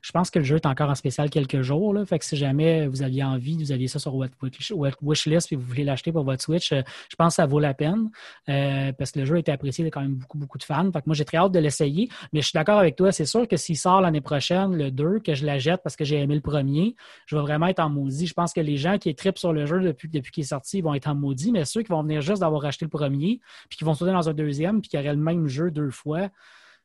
je 0.01 0.11
pense 0.11 0.29
que 0.29 0.37
le 0.37 0.45
jeu 0.45 0.57
est 0.57 0.65
encore 0.65 0.89
en 0.89 0.95
spécial 0.95 1.29
quelques 1.31 1.61
jours. 1.61 1.95
Fait 2.05 2.19
que 2.19 2.25
si 2.25 2.37
jamais 2.37 2.85
vous 2.85 3.01
aviez 3.01 3.23
envie, 3.23 3.57
vous 3.57 3.71
aviez 3.71 3.87
ça 3.87 3.97
sur 3.97 4.15
votre 4.15 4.33
wishlist 5.01 5.51
et 5.51 5.55
vous 5.55 5.63
voulez 5.63 5.83
l'acheter 5.83 6.11
pour 6.11 6.23
votre 6.23 6.43
Switch, 6.43 6.69
je 6.69 7.15
pense 7.17 7.33
que 7.33 7.35
ça 7.35 7.45
vaut 7.45 7.59
la 7.59 7.73
peine 7.73 8.09
parce 8.45 9.11
que 9.11 9.19
le 9.19 9.25
jeu 9.25 9.35
a 9.35 9.39
été 9.39 9.51
apprécié 9.51 9.83
de 9.83 9.89
quand 9.89 10.01
même 10.01 10.15
beaucoup, 10.15 10.37
beaucoup 10.37 10.57
de 10.57 10.63
fans. 10.63 10.91
Fait 10.91 10.99
que 10.99 11.05
moi, 11.07 11.15
j'ai 11.15 11.25
très 11.25 11.37
hâte 11.37 11.51
de 11.51 11.59
l'essayer. 11.59 12.09
Mais 12.33 12.41
je 12.41 12.47
suis 12.47 12.57
d'accord 12.57 12.79
avec 12.79 12.95
toi. 12.95 13.11
C'est 13.11 13.25
sûr 13.25 13.47
que 13.47 13.57
s'il 13.57 13.77
sort 13.77 14.01
l'année 14.01 14.21
prochaine, 14.21 14.75
le 14.75 14.91
2, 14.91 15.19
que 15.19 15.33
je 15.33 15.45
la 15.45 15.57
jette 15.57 15.81
parce 15.83 15.95
que 15.95 16.05
j'ai 16.05 16.19
aimé 16.19 16.35
le 16.35 16.41
premier, 16.41 16.95
je 17.25 17.35
vais 17.35 17.41
vraiment 17.41 17.67
être 17.67 17.79
en 17.79 17.89
Je 18.11 18.33
pense 18.33 18.53
que 18.53 18.61
les 18.61 18.77
gens 18.77 18.97
qui 18.97 19.13
tripent 19.15 19.37
sur 19.37 19.53
le 19.53 19.65
jeu 19.65 19.81
depuis, 19.81 20.09
depuis 20.09 20.31
qu'il 20.31 20.43
est 20.43 20.47
sorti 20.47 20.81
vont 20.81 20.93
être 20.93 21.07
en 21.07 21.15
maudit, 21.15 21.51
mais 21.51 21.65
ceux 21.65 21.81
qui 21.81 21.89
vont 21.89 22.03
venir 22.03 22.21
juste 22.21 22.41
d'avoir 22.41 22.65
acheté 22.65 22.85
le 22.85 22.89
premier, 22.89 23.39
puis 23.69 23.77
qui 23.77 23.83
vont 23.83 23.93
sauter 23.93 24.11
dans 24.11 24.29
un 24.29 24.33
deuxième, 24.33 24.81
puis 24.81 24.89
qui 24.89 24.97
auraient 24.97 25.13
le 25.13 25.21
même 25.21 25.47
jeu 25.47 25.71
deux 25.71 25.91
fois, 25.91 26.29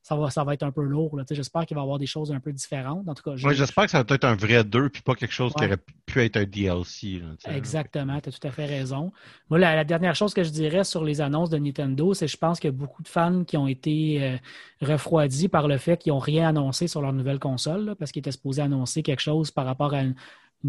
ça 0.06 0.14
va, 0.14 0.30
ça 0.30 0.44
va 0.44 0.54
être 0.54 0.62
un 0.62 0.70
peu 0.70 0.84
lourd. 0.84 1.20
J'espère 1.28 1.66
qu'il 1.66 1.74
va 1.74 1.80
y 1.80 1.82
avoir 1.82 1.98
des 1.98 2.06
choses 2.06 2.30
un 2.30 2.38
peu 2.38 2.52
différentes. 2.52 3.08
En 3.08 3.14
tout 3.14 3.24
cas, 3.24 3.34
j'espère 3.34 3.86
que 3.86 3.90
ça 3.90 4.04
va 4.04 4.14
être 4.14 4.24
un 4.24 4.36
vrai 4.36 4.62
2 4.62 4.88
puis 4.88 5.02
pas 5.02 5.16
quelque 5.16 5.34
chose 5.34 5.52
qui 5.52 5.64
aurait 5.64 5.78
pu 6.06 6.22
être 6.22 6.36
un 6.36 6.44
DLC. 6.44 7.20
Exactement, 7.48 8.20
tu 8.20 8.28
as 8.28 8.32
tout 8.32 8.46
à 8.46 8.52
fait 8.52 8.66
raison. 8.66 9.10
Moi, 9.50 9.58
la, 9.58 9.82
dernière 9.82 10.14
chose 10.14 10.32
que 10.32 10.44
je 10.44 10.50
dirais 10.50 10.84
sur 10.84 11.02
les 11.02 11.20
annonces 11.20 11.50
de 11.50 11.58
Nintendo, 11.58 12.14
c'est 12.14 12.26
que 12.26 12.30
je 12.30 12.36
pense 12.36 12.60
qu'il 12.60 12.68
y 12.68 12.74
a 12.74 12.76
beaucoup 12.76 13.02
de 13.02 13.08
fans 13.08 13.42
qui 13.42 13.56
ont 13.56 13.66
été 13.66 14.22
euh, 14.22 14.36
refroidis 14.80 15.48
par 15.48 15.66
le 15.66 15.76
fait 15.76 15.96
qu'ils 15.96 16.12
n'ont 16.12 16.20
rien 16.20 16.50
annoncé 16.50 16.86
sur 16.86 17.02
leur 17.02 17.12
nouvelle 17.12 17.40
console, 17.40 17.96
parce 17.98 18.12
qu'ils 18.12 18.20
étaient 18.20 18.30
supposés 18.30 18.62
annoncer 18.62 19.02
quelque 19.02 19.22
chose 19.22 19.50
par 19.50 19.66
rapport 19.66 19.92
à 19.92 20.02
une, 20.02 20.14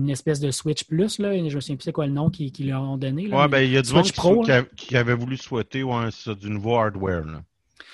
espèce 0.09 0.39
de 0.39 0.51
Switch 0.51 0.83
Plus. 0.83 1.19
Là. 1.19 1.35
Je 1.35 1.55
me 1.55 1.59
souviens 1.59 1.75
plus 1.75 1.83
c'est 1.83 1.91
quoi 1.91 2.07
le 2.07 2.13
nom 2.13 2.29
qu'ils 2.29 2.67
leur 2.67 2.81
ont 2.81 2.97
donné. 2.97 3.29
Oui, 3.31 3.47
ben, 3.49 3.59
il 3.59 3.71
y 3.71 3.77
a 3.77 3.81
du 3.81 3.93
monde 3.93 4.09
qui, 4.75 4.95
avait 4.97 5.15
voulu 5.15 5.37
souhaiter 5.37 5.79
du 5.79 6.49
nouveau 6.49 6.77
hardware. 6.77 7.23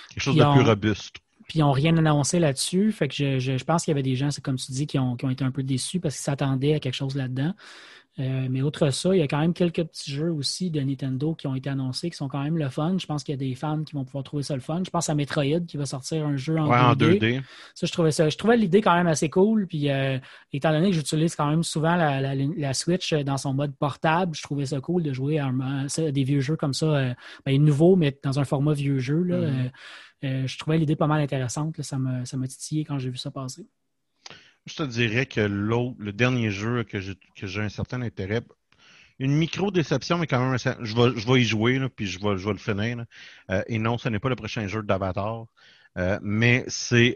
Quelque 0.09 0.23
chose 0.23 0.35
de 0.35 0.53
plus 0.53 0.63
robuste. 0.63 1.15
Puis 1.47 1.59
ils 1.59 1.61
n'ont 1.61 1.71
rien 1.71 1.95
annoncé 1.97 2.39
là-dessus. 2.39 2.91
Fait 2.91 3.07
que 3.07 3.39
je, 3.39 3.63
pense 3.63 3.83
qu'il 3.83 3.91
y 3.91 3.95
avait 3.95 4.03
des 4.03 4.15
gens, 4.15 4.31
c'est 4.31 4.43
comme 4.43 4.55
tu 4.55 4.71
dis, 4.71 4.87
qui 4.87 4.97
ont, 4.97 5.15
été 5.15 5.43
un 5.43 5.51
peu 5.51 5.63
déçus 5.63 5.99
parce 5.99 6.15
qu'ils 6.15 6.23
s'attendaient 6.23 6.75
à 6.75 6.79
quelque 6.79 6.95
chose 6.95 7.15
là-dedans. 7.15 7.53
Euh, 8.19 8.47
mais 8.49 8.61
outre 8.61 8.91
ça, 8.91 9.15
il 9.15 9.19
y 9.19 9.21
a 9.23 9.27
quand 9.27 9.39
même 9.39 9.53
quelques 9.53 9.83
petits 9.83 10.11
jeux 10.11 10.31
aussi 10.31 10.69
de 10.69 10.79
Nintendo 10.79 11.33
qui 11.33 11.47
ont 11.47 11.55
été 11.55 11.69
annoncés, 11.69 12.11
qui 12.11 12.17
sont 12.17 12.27
quand 12.27 12.43
même 12.43 12.57
le 12.57 12.69
fun. 12.69 12.95
Je 12.99 13.07
pense 13.07 13.23
qu'il 13.23 13.33
y 13.33 13.37
a 13.37 13.37
des 13.37 13.55
fans 13.55 13.83
qui 13.83 13.95
vont 13.95 14.05
pouvoir 14.05 14.23
trouver 14.23 14.43
ça 14.43 14.53
le 14.53 14.61
fun. 14.61 14.83
Je 14.85 14.91
pense 14.91 15.09
à 15.09 15.15
Metroid 15.15 15.61
qui 15.67 15.77
va 15.77 15.87
sortir 15.87 16.25
un 16.25 16.37
jeu 16.37 16.57
en, 16.59 16.93
2D. 16.93 17.41
Ça, 17.73 17.87
je 17.87 17.91
trouvais 17.91 18.11
ça. 18.11 18.29
Je 18.29 18.37
trouvais 18.37 18.55
l'idée 18.55 18.81
quand 18.81 18.93
même 18.93 19.07
assez 19.07 19.29
cool. 19.29 19.65
Puis 19.65 19.89
euh, 19.89 20.19
étant 20.51 20.71
donné 20.71 20.89
que 20.89 20.95
j'utilise 20.95 21.35
quand 21.35 21.49
même 21.49 21.63
souvent 21.63 21.95
la, 21.95 22.73
Switch 22.73 23.13
dans 23.13 23.37
son 23.37 23.53
mode 23.53 23.75
portable, 23.75 24.35
je 24.35 24.43
trouvais 24.43 24.67
ça 24.67 24.79
cool 24.79 25.01
de 25.01 25.11
jouer 25.11 25.39
à, 25.39 25.51
des 26.11 26.23
vieux 26.23 26.39
jeux 26.39 26.55
comme 26.55 26.73
ça, 26.73 26.85
euh, 26.85 27.13
ben, 27.45 27.63
nouveaux, 27.63 27.95
mais 27.95 28.17
dans 28.23 28.39
un 28.39 28.45
format 28.45 28.73
vieux 28.73 28.99
jeu. 28.99 29.23
Là, 29.23 29.37
mm-hmm. 29.37 29.71
Euh, 30.23 30.47
je 30.47 30.57
trouvais 30.57 30.77
l'idée 30.77 30.95
pas 30.95 31.07
mal 31.07 31.21
intéressante. 31.21 31.81
ça 31.81 31.97
m'a 31.97 32.47
titillé 32.47 32.85
quand 32.85 32.97
j'ai 32.97 33.09
vu 33.09 33.17
ça 33.17 33.31
passer. 33.31 33.65
Je 34.65 34.75
te 34.75 34.83
dirais 34.83 35.25
que 35.25 35.41
le 35.41 36.11
dernier 36.13 36.49
jeu 36.49 36.83
que 36.83 36.99
j'ai 36.99 37.61
un 37.61 37.69
certain 37.69 38.01
intérêt, 38.01 38.41
une 39.19 39.33
micro-déception, 39.35 40.17
mais 40.17 40.27
quand 40.27 40.39
même, 40.39 40.57
je 40.57 40.95
vais, 40.95 41.19
je 41.19 41.27
vais 41.27 41.41
y 41.41 41.43
jouer, 41.43 41.79
puis 41.89 42.07
je 42.07 42.19
vais, 42.19 42.37
je 42.37 42.45
vais 42.45 42.53
le 42.53 42.57
finir. 42.57 43.05
Euh, 43.51 43.63
et 43.67 43.77
non, 43.79 43.97
ce 43.97 44.09
n'est 44.09 44.19
pas 44.19 44.29
le 44.29 44.35
prochain 44.35 44.67
jeu 44.67 44.81
d'Avatar, 44.81 45.45
euh, 45.97 46.19
mais 46.21 46.63
c'est 46.67 47.15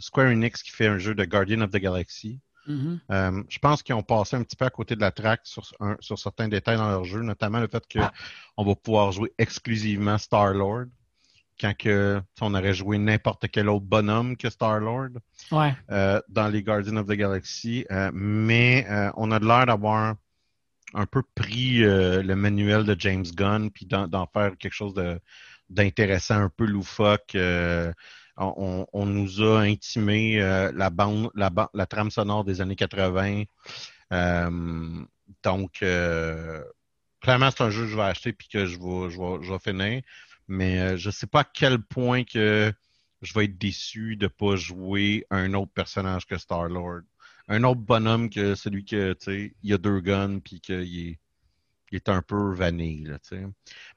Square 0.00 0.26
Enix 0.28 0.62
qui 0.62 0.70
fait 0.70 0.86
un 0.86 0.98
jeu 0.98 1.14
de 1.14 1.24
Guardian 1.24 1.60
of 1.62 1.70
the 1.70 1.78
Galaxy. 1.78 2.40
Mm-hmm. 2.66 3.44
je 3.50 3.58
pense 3.58 3.82
qu'ils 3.82 3.94
ont 3.94 4.02
passé 4.02 4.36
un 4.36 4.42
petit 4.42 4.56
peu 4.56 4.64
à 4.64 4.70
côté 4.70 4.96
de 4.96 5.02
la 5.02 5.10
track 5.10 5.42
sur, 5.44 5.70
sur 6.00 6.18
certains 6.18 6.48
détails 6.48 6.78
dans 6.78 6.88
leur 6.88 7.04
jeu, 7.04 7.20
notamment 7.20 7.60
le 7.60 7.68
fait 7.68 7.84
qu'on 7.92 8.00
ah. 8.00 8.64
va 8.64 8.74
pouvoir 8.74 9.12
jouer 9.12 9.34
exclusivement 9.36 10.16
Star-Lord 10.16 10.86
quand 11.60 11.76
que, 11.76 12.20
on 12.40 12.54
aurait 12.54 12.74
joué 12.74 12.98
n'importe 12.98 13.46
quel 13.50 13.68
autre 13.68 13.84
bonhomme 13.84 14.36
que 14.36 14.50
Star-Lord 14.50 15.10
euh, 15.52 16.20
dans 16.28 16.48
les 16.48 16.62
Guardians 16.62 16.96
of 16.96 17.06
the 17.06 17.12
Galaxy. 17.12 17.86
Euh, 17.90 18.10
mais 18.12 18.86
euh, 18.90 19.10
on 19.16 19.30
a 19.30 19.38
l'air 19.38 19.66
d'avoir 19.66 20.14
un 20.94 21.06
peu 21.06 21.22
pris 21.34 21.78
le 21.78 22.34
manuel 22.34 22.84
de 22.84 22.94
James 22.98 23.24
Gunn 23.34 23.70
puis 23.70 23.86
d'en 23.86 24.28
faire 24.32 24.56
quelque 24.56 24.74
chose 24.74 24.94
d'intéressant, 25.68 26.36
un 26.36 26.48
peu 26.48 26.66
loufoque. 26.66 27.36
On, 28.36 28.86
nous 29.06 29.42
a 29.42 29.60
intimé 29.62 30.38
la 30.38 30.90
bande, 30.90 31.30
la, 31.34 31.50
la, 31.74 31.86
trame 31.86 32.12
sonore 32.12 32.44
des 32.44 32.60
années 32.60 32.76
80. 32.76 33.42
donc, 35.42 35.72
clairement, 37.20 37.50
c'est 37.50 37.62
un 37.64 37.70
jeu 37.70 37.82
que 37.82 37.88
je 37.88 37.96
vais 37.96 38.02
acheter 38.02 38.32
puis 38.32 38.46
que 38.46 38.64
je 38.64 38.78
vais, 38.78 39.10
je 39.10 39.18
vais, 39.18 39.44
je 39.44 39.52
vais 39.52 39.58
finir. 39.58 40.02
Mais 40.48 40.80
euh, 40.80 40.96
je 40.96 41.08
ne 41.08 41.12
sais 41.12 41.26
pas 41.26 41.40
à 41.40 41.44
quel 41.44 41.80
point 41.80 42.24
que 42.24 42.72
je 43.22 43.34
vais 43.34 43.44
être 43.46 43.58
déçu 43.58 44.16
de 44.16 44.26
ne 44.26 44.28
pas 44.28 44.56
jouer 44.56 45.26
un 45.30 45.54
autre 45.54 45.72
personnage 45.72 46.26
que 46.26 46.36
Star-Lord. 46.38 47.02
Un 47.48 47.64
autre 47.64 47.80
bonhomme 47.80 48.30
que 48.30 48.54
celui 48.54 48.84
que, 48.84 49.12
tu 49.14 49.24
sais, 49.24 49.54
il 49.62 49.72
a 49.72 49.78
deux 49.78 50.00
guns 50.00 50.38
puis 50.38 50.60
qu'il 50.60 50.74
est, 51.08 51.18
il 51.90 51.96
est 51.96 52.08
un 52.08 52.22
peu 52.22 52.54
vanille, 52.54 53.04
tu 53.22 53.36
sais. 53.36 53.46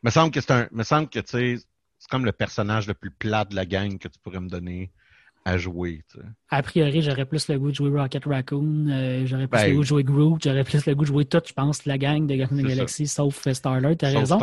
Me 0.03 0.09
semble 0.09 0.31
que 0.31 0.41
c'est 0.41 0.51
un, 0.51 0.67
me 0.71 0.83
semble 0.83 1.09
que, 1.09 1.19
tu 1.19 1.31
sais, 1.31 1.57
c'est 1.99 2.09
comme 2.09 2.25
le 2.25 2.31
personnage 2.31 2.87
le 2.87 2.93
plus 2.93 3.11
plat 3.11 3.45
de 3.45 3.55
la 3.55 3.65
gang 3.65 3.97
que 3.97 4.07
tu 4.07 4.19
pourrais 4.19 4.39
me 4.39 4.49
donner 4.49 4.91
à 5.47 5.57
jouer. 5.57 6.01
A 6.49 6.61
priori, 6.61 7.01
j'aurais 7.01 7.23
plus 7.23 7.47
le 7.47 7.57
goût 7.57 7.71
de 7.71 7.75
jouer 7.75 7.89
Rocket 7.89 8.25
Raccoon, 8.25 8.87
euh, 8.89 9.25
j'aurais 9.25 9.47
plus 9.47 9.61
le 9.61 9.67
ben, 9.67 9.75
goût 9.75 9.81
de 9.81 9.85
jouer 9.85 10.03
Groot, 10.03 10.43
j'aurais 10.43 10.65
plus 10.65 10.85
le 10.85 10.93
goût 10.93 11.03
de 11.03 11.07
jouer 11.07 11.23
tout, 11.23 11.41
je 11.45 11.53
pense, 11.53 11.85
la 11.85 11.97
gang 11.97 12.27
de 12.27 12.35
Guardians 12.35 12.59
of 12.59 12.65
Galaxy, 12.65 13.07
sauf 13.07 13.47
Starlord, 13.49 13.95
t'as 13.97 14.09
raison. 14.09 14.39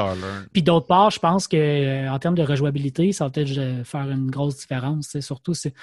Puis 0.55 0.63
d'autre 0.63 0.87
part, 0.87 1.11
je 1.11 1.19
pense 1.19 1.47
que 1.47 1.59
euh, 1.59 2.11
en 2.11 2.19
termes 2.19 2.37
de 2.37 2.43
rejouabilité, 2.43 3.13
ça 3.13 3.25
va 3.25 3.31
peut-être 3.31 3.59
euh, 3.59 3.85
faire 3.85 4.11
une 4.11 4.31
grosse 4.31 4.57
différence. 4.57 5.21
Surtout, 5.21 5.53
c'est 5.53 5.75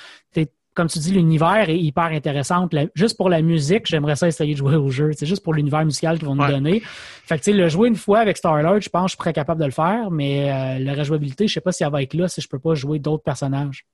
comme 0.73 0.87
tu 0.87 0.99
dis, 0.99 1.11
l'univers 1.11 1.69
est 1.69 1.77
hyper 1.77 2.05
intéressant. 2.05 2.67
juste 2.95 3.17
pour 3.17 3.29
la 3.29 3.41
musique, 3.41 3.85
j'aimerais 3.87 4.15
ça 4.15 4.27
essayer 4.27 4.53
de 4.53 4.57
jouer 4.57 4.77
au 4.77 4.89
jeu. 4.89 5.11
C'est 5.13 5.25
juste 5.25 5.43
pour 5.43 5.53
l'univers 5.53 5.83
musical 5.83 6.17
qu'ils 6.17 6.27
vont 6.27 6.35
nous 6.35 6.47
donner. 6.47 6.81
Fait 7.25 7.37
que, 7.37 7.51
le 7.51 7.67
jouer 7.67 7.89
une 7.89 7.97
fois 7.97 8.19
avec 8.19 8.37
Starlord, 8.37 8.79
je 8.79 8.89
pense 8.89 9.11
que 9.11 9.17
je 9.17 9.23
serais 9.23 9.33
capable 9.33 9.59
de 9.59 9.65
le 9.65 9.71
faire, 9.71 10.09
mais 10.09 10.79
la 10.79 10.93
rejouabilité, 10.93 11.47
je 11.47 11.53
sais 11.53 11.61
pas 11.61 11.73
si 11.73 11.83
elle 11.83 11.91
va 11.91 12.01
être 12.01 12.13
là 12.13 12.29
si 12.29 12.39
je 12.39 12.47
peux 12.47 12.57
pas 12.57 12.73
jouer 12.73 12.99
d'autres 12.99 13.23
personnages. 13.23 13.85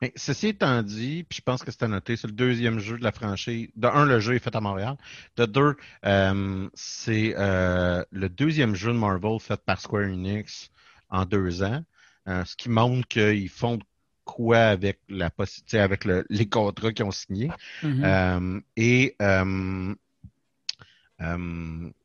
Mais 0.00 0.12
ceci 0.16 0.48
étant 0.48 0.82
dit, 0.82 1.24
puis 1.28 1.38
je 1.38 1.42
pense 1.42 1.62
que 1.62 1.70
c'est 1.70 1.82
à 1.82 1.88
noter, 1.88 2.16
c'est 2.16 2.26
le 2.26 2.32
deuxième 2.32 2.78
jeu 2.78 2.96
de 2.96 3.04
la 3.04 3.12
franchise. 3.12 3.68
De 3.76 3.86
un, 3.86 4.06
le 4.06 4.18
jeu 4.18 4.34
est 4.34 4.38
fait 4.38 4.54
à 4.56 4.60
Montréal. 4.60 4.96
De 5.36 5.44
deux, 5.44 5.76
euh, 6.06 6.68
c'est 6.72 7.34
euh, 7.36 8.02
le 8.10 8.28
deuxième 8.30 8.74
jeu 8.74 8.92
de 8.92 8.96
Marvel 8.96 9.38
fait 9.40 9.60
par 9.62 9.80
Square 9.80 10.08
Enix 10.08 10.70
en 11.10 11.26
deux 11.26 11.62
ans. 11.62 11.84
Euh, 12.28 12.44
ce 12.46 12.56
qui 12.56 12.70
montre 12.70 13.06
qu'ils 13.08 13.50
font 13.50 13.78
quoi 14.24 14.58
avec 14.58 15.00
la 15.08 15.28
possibilité, 15.28 15.80
avec 15.80 16.06
les 16.06 16.48
contrats 16.48 16.92
qu'ils 16.92 17.04
ont 17.04 17.10
signés. 17.10 17.50
Mm-hmm. 17.82 18.62
et 18.76 19.16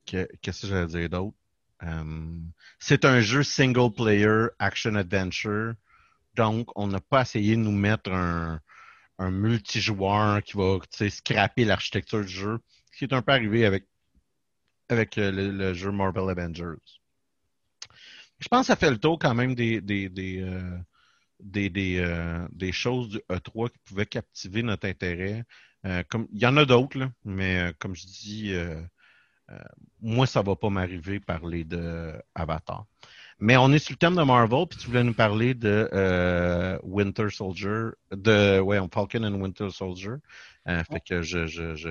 qu'est-ce 0.05 0.61
que 0.61 0.67
j'allais 0.67 0.87
dire 0.87 1.09
d'autre? 1.09 1.37
c'est 2.79 3.05
un 3.05 3.19
jeu 3.19 3.43
single 3.43 3.93
player 3.93 4.47
action 4.57 4.95
adventure 4.95 5.75
donc, 6.35 6.69
on 6.75 6.87
n'a 6.87 6.99
pas 6.99 7.21
essayé 7.21 7.55
de 7.55 7.61
nous 7.61 7.71
mettre 7.71 8.11
un, 8.11 8.61
multijoueur 9.19 10.43
qui 10.43 10.57
va 10.57 10.79
scraper 11.09 11.63
l'architecture 11.63 12.21
du 12.21 12.27
jeu, 12.27 12.59
ce 12.91 12.97
qui 12.97 13.05
est 13.05 13.13
un 13.13 13.21
peu 13.21 13.31
arrivé 13.31 13.65
avec, 13.65 13.87
avec 14.89 15.17
euh, 15.17 15.31
le, 15.31 15.73
jeu 15.73 15.91
Marvel 15.91 16.29
Avengers. 16.29 16.81
Je 18.39 18.47
pense 18.49 18.61
que 18.61 18.67
ça 18.67 18.75
fait 18.75 18.91
le 18.91 18.97
tour 18.97 19.17
quand 19.17 19.33
même 19.33 19.55
des, 19.55 19.79
des, 19.79 20.09
des, 20.09 20.41
euh, 20.41 20.77
euh, 21.55 22.47
des, 22.51 22.71
choses 22.73 23.09
du 23.09 23.17
E3 23.29 23.69
qui 23.69 23.77
pouvaient 23.85 24.05
captiver 24.05 24.63
notre 24.63 24.87
intérêt. 24.87 25.45
il 25.85 26.17
y 26.33 26.45
en 26.45 26.57
a 26.57 26.65
d'autres, 26.65 27.09
mais 27.23 27.71
comme 27.79 27.95
je 27.95 28.05
dis, 28.05 28.53
moi, 30.01 30.27
ça 30.27 30.41
ne 30.41 30.45
va 30.45 30.57
pas 30.57 30.69
m'arriver 30.69 31.21
parler 31.21 31.63
de 31.63 32.13
Avatar. 32.33 32.85
Mais 33.39 33.57
on 33.57 33.71
est 33.73 33.79
sur 33.79 33.93
le 33.93 33.97
thème 33.97 34.15
de 34.15 34.23
Marvel, 34.23 34.65
puis 34.69 34.79
tu 34.79 34.87
voulais 34.87 35.03
nous 35.03 35.13
parler 35.13 35.53
de 35.53 35.89
euh, 35.91 36.79
Winter 36.83 37.29
Soldier, 37.29 37.89
de 38.11 38.59
ouais, 38.61 38.79
Falcon 38.93 39.23
and 39.23 39.41
Winter 39.41 39.69
Soldier. 39.71 40.15
Euh, 40.67 40.83
fait 40.85 41.01
que 41.01 41.21
je, 41.21 41.45
je, 41.45 41.75
je 41.75 41.89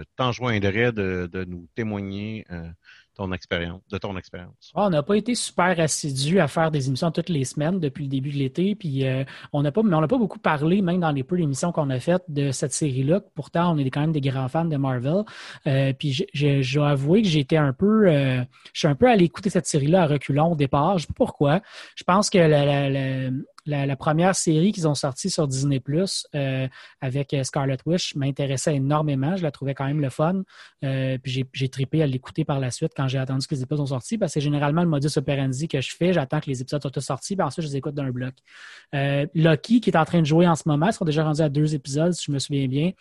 de, 0.90 1.28
de 1.30 1.45
nous 1.45 1.68
témoigner 1.74 2.47
euh, 2.51 2.68
de 3.16 3.98
ton 3.98 4.16
expérience. 4.16 4.72
Ah, 4.74 4.86
on 4.86 4.90
n'a 4.90 5.02
pas 5.02 5.16
été 5.16 5.34
super 5.34 5.78
assidus 5.78 6.40
à 6.40 6.48
faire 6.48 6.70
des 6.70 6.88
émissions 6.88 7.10
toutes 7.10 7.28
les 7.28 7.44
semaines 7.44 7.78
depuis 7.78 8.04
le 8.04 8.10
début 8.10 8.30
de 8.30 8.38
l'été, 8.38 8.74
puis 8.74 9.06
euh, 9.06 9.24
on 9.52 9.62
n'a 9.62 9.70
pas, 9.70 9.82
mais 9.82 9.94
on 9.94 10.00
n'a 10.00 10.08
pas 10.08 10.18
beaucoup 10.18 10.38
parlé, 10.38 10.82
même 10.82 11.00
dans 11.00 11.12
les 11.12 11.22
peu 11.22 11.36
d'émissions 11.36 11.72
qu'on 11.72 11.90
a 11.90 12.00
faites 12.00 12.24
de 12.28 12.50
cette 12.50 12.72
série-là. 12.72 13.20
Pourtant, 13.34 13.74
on 13.74 13.78
est 13.78 13.90
quand 13.90 14.00
même 14.00 14.12
des 14.12 14.20
grands 14.20 14.48
fans 14.48 14.64
de 14.64 14.76
Marvel. 14.76 15.24
Euh, 15.66 15.92
puis 15.92 16.26
j'ai 16.32 16.80
avoué 16.80 17.22
que 17.22 17.28
j'étais 17.28 17.56
un 17.56 17.72
peu, 17.72 18.08
euh, 18.08 18.42
je 18.72 18.80
suis 18.80 18.88
un 18.88 18.94
peu 18.94 19.08
allé 19.08 19.24
écouter 19.24 19.50
cette 19.50 19.66
série-là 19.66 20.02
à 20.02 20.06
reculons 20.06 20.52
au 20.52 20.56
départ. 20.56 20.98
Je 20.98 21.02
sais 21.02 21.08
pas 21.08 21.14
pourquoi. 21.14 21.60
Je 21.96 22.04
pense 22.04 22.30
que 22.30 22.38
la, 22.38 22.90
la, 22.90 23.30
première 23.96 24.34
série 24.34 24.72
qu'ils 24.72 24.86
ont 24.86 24.94
sortie 24.94 25.30
sur 25.30 25.48
Disney 25.48 25.80
Plus 25.80 26.26
euh, 26.34 26.68
avec 27.00 27.34
Scarlet 27.42 27.78
Witch 27.86 28.14
m'intéressait 28.14 28.76
énormément. 28.76 29.36
Je 29.36 29.42
la 29.42 29.50
trouvais 29.50 29.74
quand 29.74 29.86
même 29.86 30.00
le 30.00 30.10
fun. 30.10 30.42
puis 30.80 31.46
j'ai 31.52 31.68
tripé 31.68 32.02
à 32.02 32.06
l'écouter 32.06 32.44
par 32.44 32.60
la 32.60 32.70
suite 32.70 32.92
quand 32.96 33.08
j'ai 33.08 33.18
attendu 33.18 33.46
que 33.46 33.54
les 33.54 33.62
épisodes 33.62 33.78
sont 33.78 33.94
sortis 33.94 34.18
parce 34.18 34.32
c'est 34.32 34.40
généralement 34.40 34.82
le 34.82 34.88
modus 34.88 35.16
operandi 35.16 35.68
que 35.68 35.80
je 35.80 35.94
fais. 35.94 36.12
J'attends 36.12 36.40
que 36.40 36.50
les 36.50 36.60
épisodes 36.60 36.82
soient 36.82 37.00
sortis, 37.00 37.36
puis 37.36 37.44
ensuite 37.44 37.64
je 37.64 37.70
les 37.70 37.76
écoute 37.76 37.94
d'un 37.94 38.10
bloc. 38.10 38.34
Loki, 38.92 39.80
qui 39.80 39.90
est 39.90 39.96
en 39.96 40.04
train 40.04 40.20
de 40.20 40.26
jouer 40.26 40.48
en 40.48 40.56
ce 40.56 40.64
moment, 40.66 40.86
ils 40.86 40.92
sont 40.92 41.04
déjà 41.04 41.24
rendus 41.24 41.42
à 41.42 41.48
deux 41.48 41.74
épisodes, 41.74 42.12
si 42.12 42.24
je 42.26 42.32
me 42.32 42.38
souviens 42.38 42.66
bien 42.66 42.92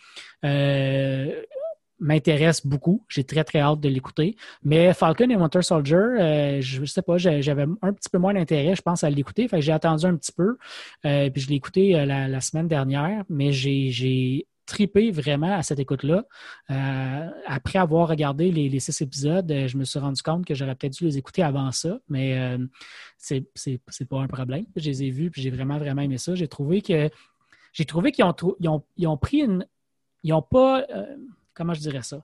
m'intéresse 2.00 2.66
beaucoup. 2.66 3.04
J'ai 3.08 3.24
très, 3.24 3.44
très 3.44 3.60
hâte 3.60 3.80
de 3.80 3.88
l'écouter. 3.88 4.36
Mais 4.62 4.92
Falcon 4.94 5.30
et 5.30 5.36
Winter 5.36 5.62
Soldier, 5.62 5.96
euh, 5.96 6.60
je 6.60 6.80
ne 6.80 6.86
sais 6.86 7.02
pas, 7.02 7.18
j'avais 7.18 7.66
un 7.82 7.92
petit 7.92 8.08
peu 8.10 8.18
moins 8.18 8.34
d'intérêt, 8.34 8.74
je 8.74 8.82
pense, 8.82 9.04
à 9.04 9.10
l'écouter. 9.10 9.48
J'ai 9.58 9.72
attendu 9.72 10.04
un 10.06 10.16
petit 10.16 10.32
peu. 10.32 10.56
Euh, 11.04 11.30
puis 11.30 11.42
je 11.42 11.48
l'ai 11.48 11.56
écouté 11.56 11.98
euh, 11.98 12.04
la, 12.04 12.40
semaine 12.40 12.68
dernière, 12.68 13.24
mais 13.28 13.52
j'ai 13.52 14.46
tripé 14.66 15.10
vraiment 15.10 15.54
à 15.54 15.62
cette 15.62 15.78
écoute-là. 15.78 16.24
après 17.46 17.78
avoir 17.78 18.08
regardé 18.08 18.50
les, 18.50 18.80
six 18.80 19.00
épisodes, 19.02 19.50
je 19.66 19.76
me 19.76 19.84
suis 19.84 19.98
rendu 19.98 20.22
compte 20.22 20.44
que 20.46 20.54
j'aurais 20.54 20.74
peut-être 20.74 20.94
dû 20.94 21.04
les 21.04 21.18
écouter 21.18 21.42
avant 21.42 21.70
ça, 21.70 21.98
mais 22.08 22.58
c'est 23.18 23.46
pas 24.08 24.20
un 24.20 24.26
problème. 24.26 24.64
Je 24.76 24.88
les 24.88 25.04
ai 25.04 25.10
vus, 25.10 25.30
puis 25.30 25.42
j'ai 25.42 25.50
vraiment, 25.50 25.78
vraiment 25.78 26.02
aimé 26.02 26.18
ça. 26.18 26.34
J'ai 26.34 26.48
trouvé 26.48 26.82
que 26.82 27.08
j'ai 27.72 27.84
trouvé 27.84 28.12
qu'ils 28.12 28.24
ont, 28.24 28.34
ont, 28.66 28.82
ils 28.96 29.06
ont, 29.06 29.16
pris 29.16 29.38
une. 29.38 29.66
Ils 30.22 30.30
n'ont 30.30 30.42
pas 30.42 30.86
comment 31.54 31.74
je 31.74 31.80
dirais 31.80 32.02
ça? 32.02 32.22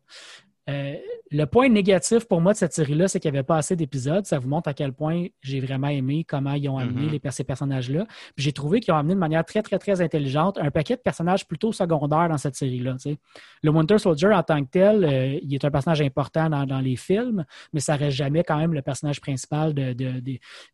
Euh, 0.69 0.95
le 1.33 1.45
point 1.45 1.69
négatif 1.69 2.27
pour 2.27 2.41
moi 2.41 2.53
de 2.53 2.59
cette 2.59 2.73
série-là, 2.73 3.07
c'est 3.07 3.21
qu'il 3.21 3.31
n'y 3.31 3.39
avait 3.39 3.47
pas 3.47 3.57
assez 3.57 3.77
d'épisodes. 3.77 4.27
Ça 4.27 4.39
vous 4.39 4.49
montre 4.49 4.69
à 4.69 4.75
quel 4.75 4.93
point 4.93 5.27
j'ai 5.43 5.61
vraiment 5.61 5.89
aimé 5.89 6.25
comment 6.29 6.55
ils 6.55 6.69
ont 6.69 6.77
amené 6.77 7.07
mm-hmm. 7.07 7.21
les, 7.25 7.31
ces 7.31 7.45
personnages-là. 7.45 8.05
j'ai 8.37 8.53
trouvé 8.53 8.81
qu'ils 8.81 8.93
ont 8.93 8.97
amené 8.97 9.15
de 9.15 9.21
manière 9.21 9.45
très, 9.45 9.63
très, 9.63 9.79
très 9.79 10.01
intelligente 10.01 10.59
un 10.59 10.71
paquet 10.71 10.97
de 10.97 11.01
personnages 11.01 11.47
plutôt 11.47 11.73
secondaires 11.73 12.29
dans 12.29 12.39
cette 12.39 12.57
série-là. 12.57 12.97
Le 13.63 13.71
Winter 13.71 13.99
Soldier, 13.99 14.33
en 14.33 14.43
tant 14.43 14.63
que 14.65 14.71
tel, 14.71 15.05
euh, 15.05 15.39
il 15.43 15.55
est 15.55 15.65
un 15.65 15.71
personnage 15.71 16.03
important 16.03 16.51
dans, 16.51 16.81
les 16.81 16.97
films, 16.97 17.45
mais 17.73 17.81
ça 17.81 17.95
reste 17.95 18.17
jamais 18.17 18.43
quand 18.43 18.57
même 18.57 18.75
le 18.75 18.83
personnage 18.83 19.21
principal 19.21 19.75
de, 19.75 19.93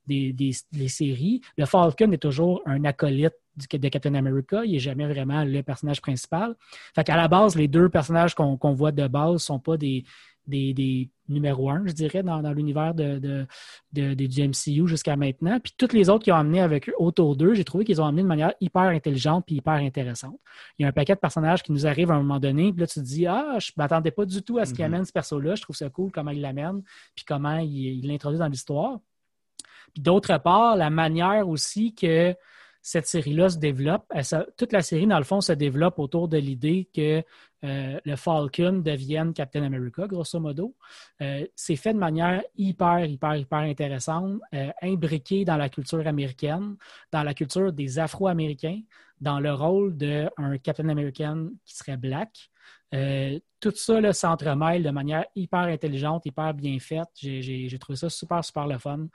des 0.07 0.89
séries. 0.89 1.43
Le 1.59 1.67
Falcon 1.67 2.13
est 2.13 2.23
toujours 2.23 2.63
un 2.65 2.85
acolyte 2.85 3.35
de 3.57 3.89
Captain 3.89 4.15
America. 4.15 4.65
Il 4.65 4.73
n'est 4.73 4.79
jamais 4.79 5.07
vraiment 5.07 5.45
le 5.45 5.63
personnage 5.63 6.01
principal. 6.01 6.55
Fait 6.95 7.05
qu'à 7.05 7.17
la 7.17 7.29
base, 7.29 7.57
les 7.57 7.69
deux 7.69 7.89
personnages 7.89 8.35
qu'on 8.35 8.75
voit 8.75 8.93
de 8.93 9.07
base 9.07 9.33
ne 9.35 9.39
sont 9.39 9.59
pas 9.59 9.77
des, 9.77 10.05
des, 10.47 11.11
numéros 11.29 11.71
un, 11.71 11.85
je 11.87 11.93
dirais, 11.93 12.23
dans, 12.23 12.41
l'univers 12.53 12.95
de, 12.95 13.47
du 13.93 14.49
MCU 14.49 14.87
jusqu'à 14.87 15.17
maintenant. 15.17 15.59
Puis 15.59 15.75
toutes 15.77 15.93
les 15.93 16.09
autres 16.09 16.25
qui 16.25 16.31
ont 16.31 16.37
amené 16.37 16.61
avec 16.61 16.89
eux 16.89 16.95
autour 16.99 17.37
d'eux, 17.37 17.55
j'ai 17.55 17.65
trouvé 17.65 17.85
qu'ils 17.85 18.01
ont 18.01 18.07
amené 18.07 18.23
de 18.23 18.29
manière 18.29 18.55
hyper 18.61 18.83
intelligente 18.83 19.45
puis 19.47 19.57
hyper 19.57 19.75
intéressante. 19.75 20.39
Il 20.79 20.83
y 20.83 20.85
a 20.85 20.89
un 20.89 20.93
paquet 20.93 21.15
de 21.15 21.21
personnages 21.21 21.63
qui 21.63 21.73
nous 21.73 21.87
arrivent 21.87 22.13
à 22.13 22.15
un 22.15 22.23
moment 22.23 22.39
donné, 22.39 22.73
puis 22.73 22.81
là, 22.81 22.87
tu 22.87 23.01
te 23.01 23.05
dis 23.05 23.27
Ah, 23.27 23.57
je 23.59 23.73
ne 23.77 23.83
m'attendais 23.83 24.13
pas 24.13 24.25
du 24.25 24.43
tout 24.43 24.59
à 24.59 24.65
ce 24.65 24.73
qu'il 24.73 24.85
mm-hmm. 24.85 24.87
amène 24.87 25.05
ce 25.05 25.13
perso-là. 25.13 25.55
Je 25.57 25.63
trouve 25.63 25.77
ça 25.77 25.91
cool 25.91 26.13
comment 26.13 26.31
il 26.31 26.41
l'amène, 26.41 26.83
puis 27.15 27.25
comment 27.25 27.59
il 27.59 28.07
l'introduit 28.07 28.39
dans 28.39 28.49
l'histoire. 28.49 29.01
Puis 29.95 30.03
d'autre 30.03 30.37
part, 30.39 30.77
la 30.77 30.91
manière 30.91 31.49
aussi 31.49 31.95
que 31.95 32.35
cette 32.87 33.09
série-là 33.09 33.49
se 33.49 33.59
développe. 33.59 34.05
toute 34.57 34.73
la 34.73 34.81
série, 34.81 35.09
dans 35.09 35.19
le 35.19 35.25
fond, 35.25 35.41
se 35.41 35.53
développe 35.53 35.99
autour 35.99 36.29
de 36.29 36.39
l'idée 36.39 36.89
que 36.95 37.21
euh, 37.65 38.01
le 38.05 38.15
Falcon 38.15 38.75
devienne 38.75 39.35
Captain 39.35 39.65
America, 39.65 40.07
grosso 40.07 40.39
modo. 40.39 40.77
Euh, 41.21 41.45
c'est 41.57 41.75
fait 41.75 41.95
de 41.95 41.99
manière 41.99 42.45
hyper, 42.57 43.05
hyper, 43.05 43.35
hyper 43.35 43.59
intéressante, 43.59 44.39
euh, 44.55 44.71
imbriqué 44.83 45.45
dans 45.45 45.57
la 45.57 45.69
culture 45.69 46.07
américaine, 46.07 46.77
dans 47.11 47.25
la 47.25 47.35
culture 47.35 47.73
des 47.73 47.99
Afro-Américains, 47.99 48.83
dans 49.21 49.41
le 49.41 49.53
rôle 49.53 49.97
d'un 49.97 50.31
Captain 50.63 50.89
American 50.89 51.49
qui 51.65 51.75
serait 51.75 51.97
black. 51.97 52.51
Euh, 52.95 53.39
tout 53.59 53.73
ça 53.75 54.13
s'entremêle 54.13 54.83
de 54.83 54.91
manière 54.91 55.25
hyper 55.35 55.61
intelligente, 55.61 56.25
hyper 56.27 56.55
bien 56.55 56.79
faite. 56.79 57.09
J'ai 57.17 57.79
trouvé 57.81 57.97
ça 57.97 58.09
super, 58.09 58.45
super 58.45 58.67
le 58.67 58.79
fun. 58.79 59.07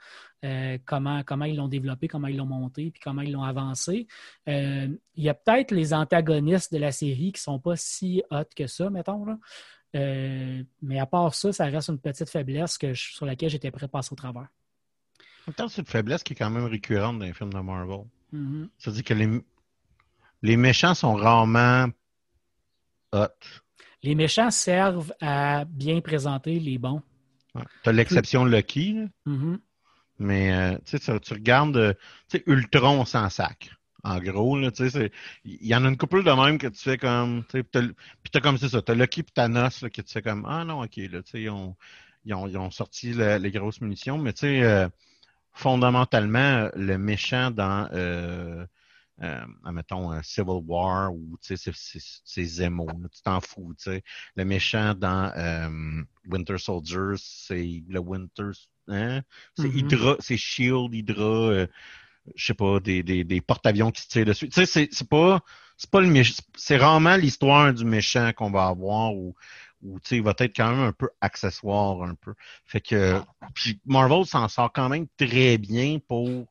Euh, 0.44 0.78
comment, 0.84 1.22
comment 1.22 1.44
ils 1.46 1.56
l'ont 1.56 1.68
développé, 1.68 2.08
comment 2.08 2.28
ils 2.28 2.36
l'ont 2.36 2.46
monté, 2.46 2.90
puis 2.90 3.00
comment 3.02 3.22
ils 3.22 3.32
l'ont 3.32 3.44
avancé. 3.44 4.06
Euh, 4.48 4.88
il 5.14 5.24
y 5.24 5.28
a 5.28 5.34
peut-être 5.34 5.70
les 5.70 5.94
antagonistes 5.94 6.72
de 6.72 6.78
la 6.78 6.92
série 6.92 7.32
qui 7.32 7.40
ne 7.40 7.52
sont 7.52 7.58
pas 7.58 7.76
si 7.76 8.22
hot 8.30 8.44
que 8.54 8.66
ça, 8.66 8.90
mettons. 8.90 9.38
mais 9.94 10.98
à 10.98 11.06
part 11.06 11.34
ça, 11.34 11.52
ça 11.52 11.64
reste 11.66 11.88
une 11.88 12.00
petite 12.00 12.28
faiblesse 12.28 12.76
que 12.76 12.92
sur 12.94 13.24
laquelle 13.24 13.50
j'étais 13.50 13.70
prêt 13.70 13.84
à 13.84 13.88
passer 13.88 14.12
au 14.12 14.16
travers. 14.16 14.48
En 15.48 15.68
c'est 15.68 15.82
une 15.82 15.86
faiblesse 15.86 16.22
qui 16.22 16.34
est 16.34 16.36
quand 16.36 16.50
même 16.50 16.66
récurrente 16.66 17.18
dans 17.18 17.24
les 17.24 17.32
films 17.32 17.52
de 17.52 17.58
Marvel. 17.58 18.04
Mm-hmm. 18.32 18.68
C'est-à-dire 18.78 19.04
que 19.04 19.14
les, 19.14 19.40
les 20.42 20.56
méchants 20.56 20.94
sont 20.94 21.14
rarement 21.14 21.86
hot. 23.12 23.61
Les 24.02 24.14
méchants 24.14 24.50
servent 24.50 25.14
à 25.20 25.64
bien 25.64 26.00
présenter 26.00 26.58
les 26.58 26.78
bons. 26.78 27.02
Tu 27.82 27.88
as 27.88 27.92
l'exception 27.92 28.44
Lucky, 28.44 28.98
mm-hmm. 29.26 29.58
mais 30.18 30.52
euh, 30.52 30.78
tu 30.86 31.34
regardes 31.34 31.76
euh, 31.76 31.94
Ultron 32.46 33.04
sans 33.04 33.28
sac. 33.28 33.70
En 34.04 34.18
gros, 34.18 34.58
il 34.58 35.10
y 35.44 35.74
en 35.76 35.84
a 35.84 35.88
une 35.88 35.96
couple 35.96 36.24
de 36.24 36.32
même 36.32 36.58
que 36.58 36.66
tu 36.66 36.80
fais 36.82 36.98
comme. 36.98 37.44
Puis 37.44 37.62
t'as 38.32 38.40
comme 38.40 38.58
c'est 38.58 38.68
ça, 38.68 38.82
t'as 38.82 38.94
Lucky 38.94 39.20
et 39.20 39.24
Thanos 39.24 39.80
là, 39.82 39.90
que 39.90 40.02
tu 40.02 40.12
fais 40.12 40.22
comme 40.22 40.44
Ah 40.48 40.64
non, 40.64 40.82
ok, 40.82 40.96
là, 40.96 41.20
ils 41.34 41.50
ont, 41.50 41.76
ils, 42.24 42.34
ont, 42.34 42.48
ils 42.48 42.58
ont 42.58 42.70
sorti 42.72 43.12
les 43.14 43.50
grosses 43.52 43.80
munitions, 43.80 44.18
mais 44.18 44.32
tu 44.32 44.40
sais, 44.40 44.62
euh, 44.64 44.88
fondamentalement, 45.52 46.68
le 46.74 46.98
méchant 46.98 47.52
dans 47.52 47.88
euh, 47.92 48.66
mettons, 49.72 50.20
Civil 50.22 50.60
War 50.66 51.12
ou 51.12 51.36
c'est 51.40 52.44
Zemo, 52.44 52.88
tu 53.12 53.22
t'en 53.22 53.40
fous. 53.40 53.74
sais. 53.78 54.02
Le 54.36 54.44
méchant 54.44 54.94
dans 54.94 55.32
euh, 55.36 56.02
Winter 56.28 56.58
Soldier, 56.58 57.14
c'est 57.16 57.82
le 57.88 58.00
Winter. 58.00 58.50
Hein? 58.88 59.22
C'est 59.56 59.68
mm-hmm. 59.68 59.78
Hydra, 59.78 60.16
c'est 60.20 60.36
Shield, 60.36 60.92
Hydra, 60.92 61.22
euh, 61.22 61.66
je 62.34 62.46
sais 62.46 62.54
pas, 62.54 62.80
des, 62.80 63.02
des, 63.02 63.24
des 63.24 63.40
porte-avions 63.40 63.90
qui 63.90 64.02
se 64.02 64.08
tirent 64.08 64.26
dessus. 64.26 64.48
Tu 64.48 64.66
sais, 64.66 64.88
c'est 64.90 65.08
pas. 65.08 65.40
C'est 65.76 65.90
pas 65.90 66.00
le 66.00 66.22
C'est 66.56 66.76
rarement 66.76 67.16
l'histoire 67.16 67.74
du 67.74 67.84
méchant 67.84 68.32
qu'on 68.36 68.50
va 68.50 68.66
avoir 68.66 69.14
ou 69.14 69.34
ou 69.82 69.98
tu 69.98 70.08
sais, 70.08 70.16
il 70.16 70.22
va 70.22 70.32
être 70.38 70.56
quand 70.56 70.70
même 70.70 70.80
un 70.86 70.92
peu 70.92 71.08
accessoire 71.20 72.02
un 72.02 72.14
peu. 72.14 72.34
Fait 72.64 72.80
que 72.80 73.20
puis 73.54 73.80
Marvel 73.84 74.24
s'en 74.24 74.48
sort 74.48 74.72
quand 74.72 74.88
même 74.88 75.06
très 75.16 75.58
bien 75.58 75.98
pour 76.06 76.46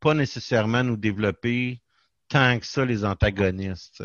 pas 0.00 0.14
nécessairement 0.14 0.82
nous 0.82 0.96
développer 0.96 1.80
tant 2.28 2.58
que 2.58 2.66
ça 2.66 2.84
les 2.84 3.04
antagonistes. 3.04 4.02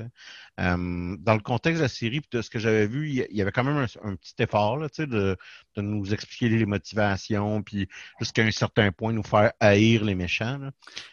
Euh, 0.60 1.16
dans 1.20 1.34
le 1.34 1.40
contexte 1.40 1.80
de 1.80 1.84
la 1.84 1.90
série, 1.90 2.22
de 2.32 2.42
ce 2.42 2.50
que 2.50 2.60
j'avais 2.60 2.86
vu, 2.86 3.10
il 3.10 3.36
y 3.36 3.42
avait 3.42 3.52
quand 3.52 3.64
même 3.64 3.86
un, 4.04 4.16
petit 4.16 4.36
effort 4.40 4.78
là, 4.78 4.88
de, 4.98 5.06
de 5.06 5.82
nous 5.82 6.14
expliquer 6.14 6.50
les 6.50 6.66
motivations, 6.66 7.62
puis 7.64 7.88
jusqu'à 8.20 8.44
un 8.44 8.52
certain 8.52 8.92
point 8.92 9.14
nous 9.14 9.24
faire 9.24 9.54
haïr 9.60 10.04
les 10.04 10.16
méchants. 10.16 10.60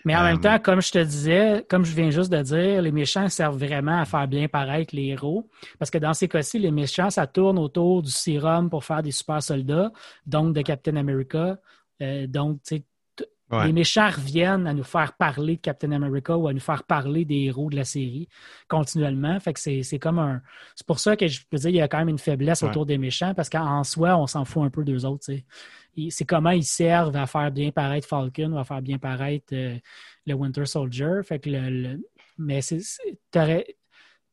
Mais 0.04 0.16
en 0.16 0.24
même 0.24 0.38
euh, 0.38 0.40
temps, 0.40 0.58
comme 0.58 0.82
je 0.82 0.90
te 0.90 0.98
disais, 0.98 1.64
comme 1.68 1.84
je 1.84 1.94
viens 1.94 2.10
juste 2.10 2.30
de 2.32 2.42
dire, 2.42 2.82
les 2.82 2.92
méchants 2.92 3.28
servent 3.28 3.58
vraiment 3.58 4.00
à 4.00 4.04
faire 4.04 4.26
bien 4.26 4.48
paraître 4.48 4.94
les 4.94 5.06
héros. 5.06 5.48
Parce 5.78 5.90
que 5.90 5.98
dans 5.98 6.14
ces 6.14 6.28
cas-ci, 6.28 6.58
les 6.58 6.72
méchants, 6.72 7.10
ça 7.10 7.26
tourne 7.26 7.58
autour 7.58 8.02
du 8.02 8.10
sérum 8.10 8.68
pour 8.68 8.84
faire 8.84 9.02
des 9.02 9.12
super 9.12 9.42
soldats, 9.42 9.92
donc 10.26 10.54
de 10.54 10.62
Captain 10.62 10.96
America. 10.96 11.58
Euh, 12.02 12.26
donc, 12.26 12.62
tu 12.62 12.76
sais, 12.76 12.84
les 13.52 13.72
méchants 13.72 14.08
reviennent 14.08 14.66
à 14.66 14.74
nous 14.74 14.82
faire 14.82 15.12
parler 15.12 15.56
de 15.56 15.60
Captain 15.60 15.92
America 15.92 16.36
ou 16.36 16.48
à 16.48 16.52
nous 16.52 16.60
faire 16.60 16.82
parler 16.82 17.24
des 17.24 17.44
héros 17.44 17.70
de 17.70 17.76
la 17.76 17.84
série 17.84 18.28
continuellement. 18.68 19.38
Fait 19.38 19.52
que 19.52 19.60
c'est 19.60 19.98
comme 19.98 20.18
un. 20.18 20.42
C'est 20.74 20.86
pour 20.86 20.98
ça 20.98 21.16
que 21.16 21.28
je 21.28 21.40
peux 21.48 21.56
dire 21.56 21.68
qu'il 21.68 21.76
y 21.76 21.80
a 21.80 21.88
quand 21.88 21.98
même 21.98 22.08
une 22.08 22.18
faiblesse 22.18 22.62
autour 22.62 22.86
des 22.86 22.98
méchants 22.98 23.34
parce 23.34 23.48
qu'en 23.48 23.84
soi, 23.84 24.16
on 24.16 24.26
s'en 24.26 24.44
fout 24.44 24.64
un 24.64 24.70
peu 24.70 24.84
d'eux 24.84 25.04
autres. 25.04 25.26
C'est 26.10 26.24
comment 26.24 26.50
ils 26.50 26.64
servent 26.64 27.16
à 27.16 27.26
faire 27.26 27.50
bien 27.52 27.70
paraître 27.70 28.08
Falcon 28.08 28.52
ou 28.52 28.58
à 28.58 28.64
faire 28.64 28.82
bien 28.82 28.98
paraître 28.98 29.46
euh, 29.52 29.76
le 30.26 30.34
Winter 30.34 30.66
Soldier. 30.66 31.20
Fait 31.22 31.38
que 31.38 31.48
le, 31.48 32.00
mais 32.38 32.60
c'est. 32.60 32.80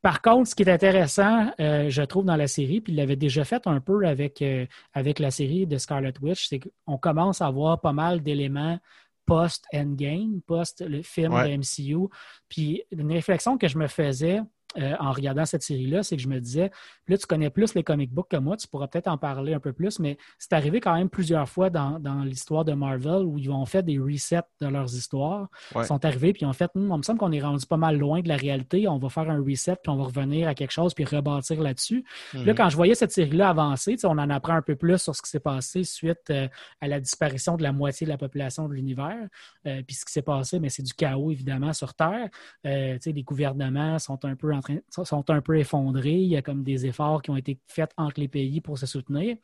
Par 0.03 0.22
contre, 0.22 0.49
ce 0.49 0.55
qui 0.55 0.64
est 0.64 0.70
intéressant, 0.70 1.49
euh, 1.61 1.89
je 1.89 2.01
trouve, 2.01 2.26
dans 2.26 2.36
la 2.36 2.47
série, 2.47 2.82
puis 2.82 2.91
il 2.91 2.97
l'avait 2.97 3.16
déjà 3.16 3.45
fait 3.45 3.66
un 3.68 3.80
peu 3.80 4.05
avec, 4.05 4.41
euh, 4.41 4.66
avec 4.93 5.18
la 5.18 5.32
série 5.32 5.66
de 5.66 5.78
Scarlet 5.78 6.14
Witch, 6.22 6.49
c'est 6.49 6.59
qu'on 6.59 6.97
commence 6.97 7.41
à 7.41 7.49
voir 7.49 7.80
pas 7.80 7.93
mal 7.93 8.22
d'éléments 8.22 8.78
post-Endgame, 9.26 10.41
post 10.45 10.82
le 10.82 11.01
film 11.01 11.34
de 11.34 11.57
MCU. 11.57 12.09
Puis 12.49 12.84
une 12.91 13.11
réflexion 13.11 13.57
que 13.57 13.67
je 13.67 13.78
me 13.78 13.88
faisais, 13.88 14.41
euh, 14.78 14.95
en 14.99 15.11
regardant 15.11 15.45
cette 15.45 15.63
série-là, 15.63 16.03
c'est 16.03 16.15
que 16.15 16.21
je 16.21 16.28
me 16.28 16.39
disais, 16.39 16.71
là, 17.07 17.17
tu 17.17 17.26
connais 17.28 17.49
plus 17.49 17.76
les 17.76 17.84
comic 17.84 18.11
books 18.11 18.30
que 18.30 18.38
moi, 18.38 18.57
tu 18.57 18.67
pourras 18.67 18.88
peut-être 18.88 19.07
en 19.07 19.17
parler 19.17 19.53
un 19.53 19.59
peu 19.59 19.74
plus, 19.74 19.99
mais 19.99 20.17
c'est 20.39 20.53
arrivé 20.53 20.80
quand 20.80 20.95
même 20.95 21.09
plusieurs 21.09 21.47
fois 21.47 21.69
dans, 21.69 21.99
l'histoire 22.24 22.65
de 22.65 22.74
Marvel 22.74 23.24
où 23.24 23.38
ils 23.38 23.49
ont 23.49 23.65
fait 23.65 23.84
des 23.84 23.99
resets 23.99 24.41
de 24.61 24.67
leurs 24.67 24.93
histoires. 24.95 25.47
Ils 25.76 25.86
sont 25.86 26.03
arrivés, 26.05 26.34
puis 26.34 26.43
ils 26.43 26.45
ont 26.45 26.53
fait, 26.53 26.69
hum, 26.76 26.91
on 26.91 26.97
me 26.97 27.03
semble 27.03 27.19
qu'on 27.19 27.32
est 27.32 27.41
rendu 27.41 27.65
pas 27.65 27.78
mal 27.78 27.97
loin 27.97 28.21
de 28.21 28.28
la 28.28 28.36
réalité, 28.36 28.88
on 28.88 28.97
va 28.97 29.09
faire 29.09 29.30
un 29.30 29.43
reset, 29.43 29.76
puis 29.84 29.91
on 29.91 29.95
va 29.95 30.05
revenir 30.05 30.47
à 30.47 30.55
quelque 30.55 30.71
chose, 30.71 30.93
puis 30.93 31.05
rebâtir 31.05 31.61
là-dessus. 31.61 32.03
Là, 32.34 32.39
mhm. 32.39 32.55
quand 32.55 32.69
je 32.69 32.76
voyais 32.76 32.95
cette 32.95 33.11
série-là 33.11 33.49
avancer, 33.49 33.95
on 34.03 34.17
en 34.17 34.30
apprend 34.30 34.53
un 34.53 34.61
peu 34.61 34.76
plus 34.76 34.97
sur 34.97 35.15
ce 35.15 35.21
qui 35.21 35.30
s'est 35.30 35.39
passé 35.39 35.84
suite 35.84 36.30
euh, 36.30 36.47
à 36.82 36.88
la 36.88 36.99
disparition 36.99 37.57
de 37.57 37.63
la 37.63 37.71
moitié 37.71 38.05
de 38.05 38.11
la 38.11 38.17
population 38.17 38.67
de 38.67 38.74
l'univers. 38.74 39.28
Euh, 39.67 39.82
puis 39.86 39.95
ce 39.95 40.05
qui 40.05 40.11
s'est 40.11 40.21
passé, 40.21 40.59
mais 40.59 40.69
c'est 40.69 40.84
du 40.84 40.93
chaos, 40.93 41.32
évidemment, 41.32 41.74
sur 41.74 41.93
Terre. 41.93 42.30
les 42.63 43.24
gouvernements 43.24 43.99
sont 43.99 44.24
un 44.26 44.36
peu 44.36 44.53
en 44.53 44.61
sont 44.89 45.30
un 45.30 45.41
peu 45.41 45.57
effondrés. 45.57 46.18
Il 46.18 46.30
y 46.30 46.38
a 46.38 46.41
comme 46.41 46.64
des 46.64 46.86
efforts 46.86 47.22
qui 47.22 47.30
ont 47.30 47.38
été 47.38 47.59
faits 47.68 47.91
entre 47.97 48.20
les 48.20 48.28
pays 48.28 48.61
pour 48.61 48.78
se 48.78 48.86
soutenir. 48.86 49.38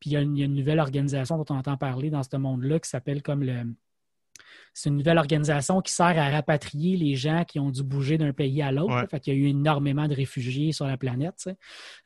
Puis 0.00 0.10
il 0.10 0.12
y 0.12 0.16
a 0.16 0.20
une, 0.20 0.54
nouvelle 0.54 0.80
organisation 0.80 1.38
dont 1.38 1.46
on 1.50 1.58
entend 1.58 1.76
parler 1.76 2.10
dans 2.10 2.22
ce 2.22 2.36
monde-là 2.36 2.78
qui 2.80 2.88
s'appelle 2.88 3.22
comme 3.22 3.42
le. 3.42 3.64
C'est 4.74 4.90
une 4.90 4.98
nouvelle 4.98 5.16
organisation 5.16 5.80
qui 5.80 5.90
sert 5.90 6.18
à 6.18 6.28
rapatrier 6.28 6.98
les 6.98 7.14
gens 7.14 7.44
qui 7.44 7.58
ont 7.58 7.70
dû 7.70 7.82
bouger 7.82 8.18
d'un 8.18 8.34
pays 8.34 8.60
à 8.60 8.70
l'autre. 8.72 9.06
Fait 9.10 9.20
qu'il 9.20 9.32
y 9.32 9.36
a 9.36 9.40
eu 9.40 9.48
énormément 9.48 10.06
de 10.06 10.14
réfugiés 10.14 10.72
sur 10.72 10.86
la 10.86 10.98
planète. 10.98 11.48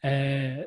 Euh, 0.04 0.64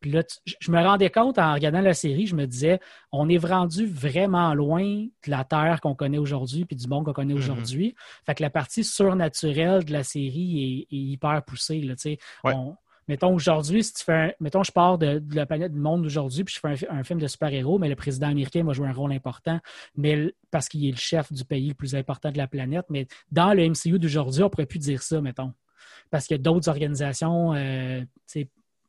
puis 0.00 0.10
là, 0.10 0.22
je 0.46 0.70
me 0.70 0.82
rendais 0.82 1.10
compte 1.10 1.38
en 1.38 1.52
regardant 1.52 1.80
la 1.80 1.94
série, 1.94 2.26
je 2.26 2.34
me 2.34 2.46
disais, 2.46 2.80
on 3.12 3.28
est 3.28 3.38
rendu 3.38 3.86
vraiment 3.86 4.54
loin 4.54 4.82
de 4.82 5.30
la 5.30 5.44
Terre 5.44 5.80
qu'on 5.82 5.94
connaît 5.94 6.18
aujourd'hui 6.18 6.64
puis 6.64 6.76
du 6.76 6.88
monde 6.88 7.04
qu'on 7.04 7.12
connaît 7.12 7.34
mm-hmm. 7.34 7.38
aujourd'hui. 7.38 7.94
Fait 8.24 8.34
que 8.34 8.42
la 8.42 8.50
partie 8.50 8.82
surnaturelle 8.82 9.84
de 9.84 9.92
la 9.92 10.02
série 10.02 10.86
est, 10.90 10.94
hyper 10.94 11.42
poussée. 11.44 11.80
Là, 11.80 11.94
mettons 13.08 13.34
aujourd'hui, 13.34 13.84
si 13.84 13.92
tu 13.92 14.04
fais 14.04 14.36
mettons, 14.40 14.62
je 14.62 14.72
pars 14.72 14.96
de, 14.96 15.22
la 15.32 15.44
planète 15.44 15.72
du 15.72 15.80
monde 15.80 16.02
d'aujourd'hui, 16.02 16.44
puis 16.44 16.54
je 16.54 16.60
fais 16.60 16.88
un, 16.88 17.04
film 17.04 17.18
de 17.18 17.26
super-héros, 17.26 17.78
mais 17.78 17.88
le 17.88 17.96
président 17.96 18.28
américain 18.28 18.64
va 18.64 18.72
jouer 18.72 18.88
un 18.88 18.92
rôle 18.92 19.12
important, 19.12 19.60
mais 19.96 20.32
parce 20.50 20.68
qu'il 20.68 20.86
est 20.86 20.92
le 20.92 20.96
chef 20.96 21.32
du 21.32 21.44
pays 21.44 21.68
le 21.68 21.74
plus 21.74 21.94
important 21.94 22.30
de 22.30 22.38
la 22.38 22.46
planète. 22.46 22.86
Mais 22.88 23.06
dans 23.32 23.52
le 23.52 23.68
MCU 23.68 23.98
d'aujourd'hui, 23.98 24.42
on 24.42 24.48
pourrait 24.48 24.66
plus 24.66 24.78
dire 24.78 25.02
ça, 25.02 25.20
mettons. 25.20 25.52
Parce 26.10 26.26
qu'il 26.26 26.36
y 26.36 26.40
a 26.40 26.42
d'autres 26.42 26.68
organisations 26.68 27.54
euh, 27.54 28.02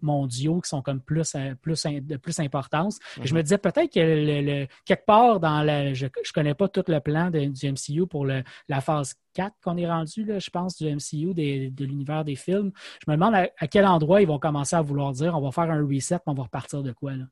mondiaux 0.02 0.62
qui 0.62 0.70
sont 0.70 0.82
comme 0.82 1.02
plus, 1.02 1.36
euh, 1.36 1.56
plus 1.56 1.84
de 1.84 2.18
plus 2.18 2.40
importance. 2.40 3.00
Je 3.24 3.34
me 3.34 3.40
mhm. 3.40 3.44
disais 3.44 3.58
peut-être 3.58 3.94
que 3.94 4.00
le, 4.00 4.68
quelque 4.86 5.06
part 5.06 5.40
dans 5.40 5.62
la. 5.64 5.94
Je 5.94 6.06
ne 6.06 6.34
connais 6.34 6.54
pas 6.54 6.68
tout 6.68 6.84
le 6.88 7.00
plan 7.00 7.30
de, 7.30 7.46
du 7.46 7.72
MCU 7.72 8.08
pour 8.08 8.26
le, 8.26 8.44
la 8.68 8.82
phase 8.82 9.16
4 9.34 9.56
qu'on 9.64 9.78
est 9.78 9.88
rendu, 9.88 10.26
là, 10.26 10.40
je 10.40 10.50
pense, 10.50 10.78
du 10.78 10.86
MCU, 10.86 11.34
de 11.34 11.86
l'univers 11.86 12.24
des 12.24 12.36
films. 12.36 12.72
Je 13.06 13.12
me 13.12 13.16
demande 13.16 13.36
à, 13.36 13.68
quel 13.68 13.86
endroit 13.86 14.22
ils 14.22 14.28
vont 14.28 14.40
commencer 14.40 14.76
à 14.76 14.82
vouloir 14.82 15.12
dire 15.14 15.38
on 15.38 15.42
va 15.42 15.52
faire 15.52 15.72
un 15.72 15.86
reset, 15.86 16.20
on 16.26 16.34
va 16.34 16.44
repartir 16.44 16.84
de 16.84 16.92
quoi. 16.92 17.14
Là? 17.16 17.26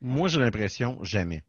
Moi, 0.00 0.28
j'ai 0.28 0.40
l'impression 0.40 0.98
jamais 1.02 1.42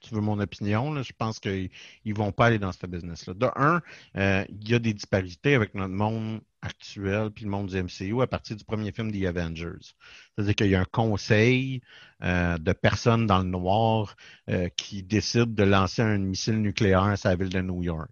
tu 0.00 0.14
veux 0.14 0.20
mon 0.20 0.38
opinion, 0.38 1.02
je 1.02 1.12
pense 1.12 1.40
qu'ils 1.40 1.70
ne 2.04 2.14
vont 2.14 2.32
pas 2.32 2.46
aller 2.46 2.58
dans 2.58 2.72
ce 2.72 2.86
business-là. 2.86 3.34
De 3.34 3.46
un, 3.56 3.82
euh, 4.16 4.44
il 4.48 4.68
y 4.68 4.74
a 4.74 4.78
des 4.78 4.94
disparités 4.94 5.54
avec 5.54 5.74
notre 5.74 5.94
monde 5.94 6.40
actuel 6.62 7.30
puis 7.30 7.44
le 7.44 7.50
monde 7.50 7.68
du 7.68 7.82
MCU 7.82 8.22
à 8.22 8.26
partir 8.26 8.56
du 8.56 8.64
premier 8.64 8.92
film 8.92 9.10
des 9.10 9.26
Avengers. 9.26 9.94
C'est-à-dire 10.34 10.54
qu'il 10.54 10.68
y 10.68 10.74
a 10.74 10.80
un 10.80 10.86
conseil 10.90 11.80
euh, 12.22 12.58
de 12.58 12.72
personnes 12.72 13.26
dans 13.26 13.38
le 13.38 13.48
noir 13.48 14.16
euh, 14.50 14.68
qui 14.76 15.02
décident 15.02 15.46
de 15.46 15.62
lancer 15.62 16.02
un 16.02 16.18
missile 16.18 16.60
nucléaire 16.60 17.02
à 17.02 17.14
la 17.24 17.36
ville 17.36 17.48
de 17.48 17.60
New 17.60 17.82
York. 17.82 18.10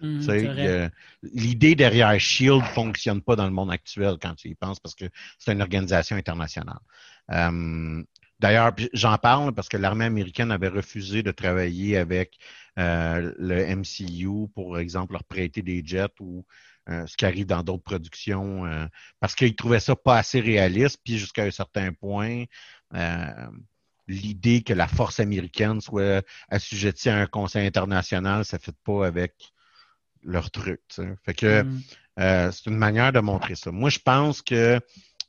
Mmh, 0.00 0.88
l'idée 1.22 1.76
derrière 1.76 2.18
Shield 2.18 2.60
ne 2.60 2.66
fonctionne 2.66 3.22
pas 3.22 3.36
dans 3.36 3.46
le 3.46 3.52
monde 3.52 3.70
actuel 3.70 4.16
quand 4.20 4.34
tu 4.34 4.48
y 4.48 4.54
penses 4.54 4.80
parce 4.80 4.94
que 4.94 5.06
c'est 5.38 5.52
une 5.52 5.62
organisation 5.62 6.16
internationale. 6.16 6.80
D'ailleurs, 8.40 8.74
j'en 8.92 9.16
parle 9.16 9.54
parce 9.54 9.68
que 9.68 9.76
l'armée 9.76 10.04
américaine 10.04 10.50
avait 10.50 10.68
refusé 10.68 11.22
de 11.22 11.30
travailler 11.30 11.96
avec 11.96 12.36
euh, 12.78 13.32
le 13.38 13.74
MCU, 13.76 14.48
pour 14.54 14.78
exemple, 14.78 15.12
leur 15.12 15.24
prêter 15.24 15.62
des 15.62 15.82
jets 15.84 16.20
ou 16.20 16.44
euh, 16.88 17.06
ce 17.06 17.16
qui 17.16 17.24
arrive 17.24 17.46
dans 17.46 17.62
d'autres 17.62 17.82
productions, 17.82 18.66
euh, 18.66 18.86
parce 19.20 19.34
qu'ils 19.34 19.56
trouvaient 19.56 19.80
ça 19.80 19.96
pas 19.96 20.18
assez 20.18 20.40
réaliste. 20.40 20.98
Puis 21.04 21.18
jusqu'à 21.18 21.44
un 21.44 21.50
certain 21.50 21.92
point, 21.92 22.44
l'idée 24.06 24.62
que 24.62 24.74
la 24.74 24.86
force 24.86 25.18
américaine 25.18 25.80
soit 25.80 26.24
assujettie 26.48 27.08
à 27.08 27.16
un 27.16 27.26
conseil 27.26 27.66
international, 27.66 28.44
ça 28.44 28.58
ne 28.58 28.62
fait 28.62 28.76
pas 28.84 29.06
avec 29.06 29.34
leur 30.22 30.50
truc. 30.50 30.80
Fait 31.24 31.34
que 31.34 31.62
mm. 31.62 31.80
c'est 32.52 32.66
une 32.66 32.76
manière 32.76 33.12
de 33.12 33.20
montrer 33.20 33.54
ça. 33.54 33.72
Moi, 33.72 33.90
je 33.90 33.98
pense 33.98 34.42
que 34.42 34.80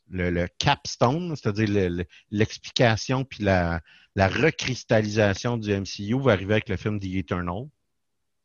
le, 0.10 0.48
capstone, 0.58 1.36
c'est-à-dire 1.36 2.06
l'explication 2.32 3.24
puis 3.24 3.44
la, 3.44 3.82
recristallisation 4.16 5.58
du 5.58 5.74
MCU 5.74 6.22
va 6.22 6.34
arriver 6.34 6.54
avec 6.54 6.70
le 6.70 6.78
film 6.78 7.00
The 7.00 7.16
Eternal. 7.16 7.68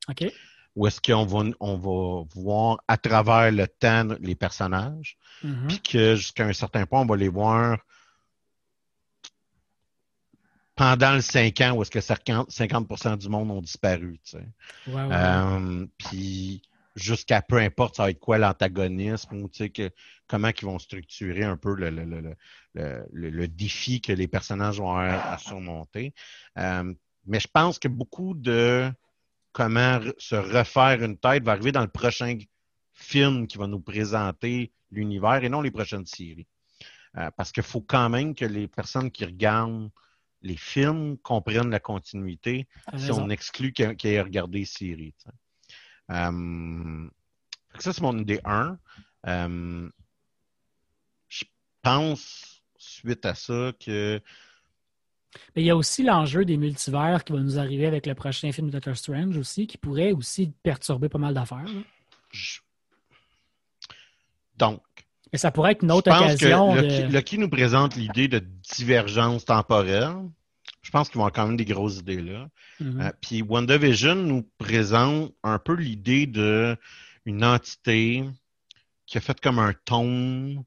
OK. 0.09 0.33
Où 0.81 0.87
est-ce 0.87 0.99
qu'on 0.99 1.27
va, 1.27 1.51
on 1.61 1.77
va 1.77 2.27
voir 2.35 2.83
à 2.89 2.97
travers 2.97 3.53
le 3.53 3.69
temps 3.69 4.17
les 4.19 4.35
personnages, 4.35 5.19
mm-hmm. 5.45 5.67
puis 5.67 5.81
que 5.81 6.17
jusqu'à 6.17 6.47
un 6.47 6.55
certain 6.55 6.87
point, 6.87 7.03
on 7.03 7.05
va 7.05 7.17
les 7.17 7.29
voir 7.29 7.77
pendant 10.77 11.13
le 11.13 11.21
5 11.21 11.61
ans 11.61 11.73
où 11.73 11.83
est-ce 11.83 11.91
que 11.91 11.99
50%, 11.99 13.19
du 13.19 13.29
monde 13.29 13.51
ont 13.51 13.61
disparu. 13.61 14.19
Tu 14.25 14.39
sais. 14.39 14.49
Euh, 14.89 15.87
puis 15.99 16.63
jusqu'à 16.97 17.43
peu 17.43 17.59
importe 17.59 17.97
ça 17.97 18.05
va 18.05 18.11
être 18.11 18.19
quoi 18.19 18.39
l'antagonisme 18.39 19.37
ou 19.37 19.49
que, 19.49 19.91
comment 20.29 20.49
ils 20.49 20.65
vont 20.65 20.79
structurer 20.79 21.45
un 21.45 21.59
peu 21.59 21.75
le, 21.75 21.91
le, 21.91 22.35
le, 22.73 23.07
le, 23.13 23.49
défi 23.49 24.01
que 24.01 24.15
les 24.15 24.29
personnages 24.29 24.79
vont 24.79 24.97
avoir 24.97 25.31
à 25.31 25.37
surmonter. 25.37 26.15
Euh, 26.57 26.95
mais 27.27 27.39
je 27.39 27.49
pense 27.53 27.79
que 27.79 27.89
beaucoup 27.89 28.33
de 28.33 28.91
comment 29.53 30.01
se 30.19 30.35
refaire 30.35 31.03
une 31.03 31.19
tête 31.19 31.45
va 31.45 31.53
arriver 31.53 31.73
dans 31.73 31.83
le 31.83 31.89
prochain 31.89 32.39
film 32.93 33.47
qui 33.47 33.59
va 33.59 33.67
nous 33.67 33.81
présenter 33.81 34.73
l'univers 34.91 35.43
et 35.43 35.49
non 35.49 35.61
les 35.61 35.71
prochaines 35.71 36.07
séries. 36.07 36.47
Euh, 37.17 37.31
parce 37.37 37.51
qu'il 37.51 37.63
faut 37.63 37.81
quand 37.81 38.09
même 38.09 38.35
que 38.35 38.45
les 38.45 38.69
personnes 38.69 39.11
qui 39.11 39.25
regardent 39.25 39.91
les 40.43 40.57
films 40.57 41.19
comprennent 41.19 41.71
la 41.71 41.81
continuité 41.81 42.67
si 42.97 43.11
on 43.11 43.29
exclut 43.29 43.73
qu'ils 43.73 43.97
aient 44.05 44.23
regardé 44.23 44.61
les 44.61 44.65
séries. 44.65 45.15
Euh, 46.11 47.09
ça, 47.79 47.93
c'est 47.93 48.01
mon 48.01 48.17
idée 48.19 48.41
1. 48.45 48.79
Euh, 49.27 49.91
je 51.29 51.45
pense, 51.83 52.63
suite 52.77 53.27
à 53.27 53.35
ça, 53.35 53.73
que. 53.79 54.21
Mais 55.55 55.63
il 55.63 55.67
y 55.67 55.71
a 55.71 55.77
aussi 55.77 56.03
l'enjeu 56.03 56.45
des 56.45 56.57
multivers 56.57 57.25
qui 57.25 57.33
va 57.33 57.41
nous 57.41 57.59
arriver 57.59 57.87
avec 57.87 58.07
le 58.07 58.15
prochain 58.15 58.51
film 58.53 58.69
de 58.69 58.73
Doctor 58.73 58.97
Strange 58.97 59.37
aussi, 59.37 59.67
qui 59.67 59.79
pourrait 59.79 60.13
aussi 60.13 60.53
perturber 60.63 61.09
pas 61.09 61.19
mal 61.19 61.35
d'affaires. 61.35 61.67
Donc. 64.57 64.81
Et 65.33 65.39
ça 65.39 65.53
pourrait 65.53 65.73
être 65.73 65.85
une 65.85 65.93
autre 65.93 66.11
occasion. 66.11 66.75
Que 66.75 67.37
nous 67.37 67.49
présente 67.49 67.95
l'idée 67.95 68.27
de 68.27 68.41
divergence 68.75 69.45
temporelle. 69.45 70.17
Je 70.83 70.91
pense 70.91 71.09
qu'ils 71.09 71.19
vont 71.19 71.27
avoir 71.27 71.33
quand 71.33 71.47
même 71.47 71.57
des 71.57 71.65
grosses 71.65 71.99
idées 71.99 72.23
là. 72.23 72.49
Mm-hmm. 72.81 73.03
Euh, 73.03 73.13
puis 73.21 73.43
WandaVision 73.43 74.15
nous 74.15 74.49
présente 74.59 75.33
un 75.43 75.59
peu 75.59 75.75
l'idée 75.75 76.27
de 76.27 76.77
une 77.27 77.45
entité 77.45 78.25
qui 79.07 79.19
a 79.19 79.21
fait 79.21 79.39
comme 79.41 79.59
un 79.59 79.75
ton, 79.85 80.65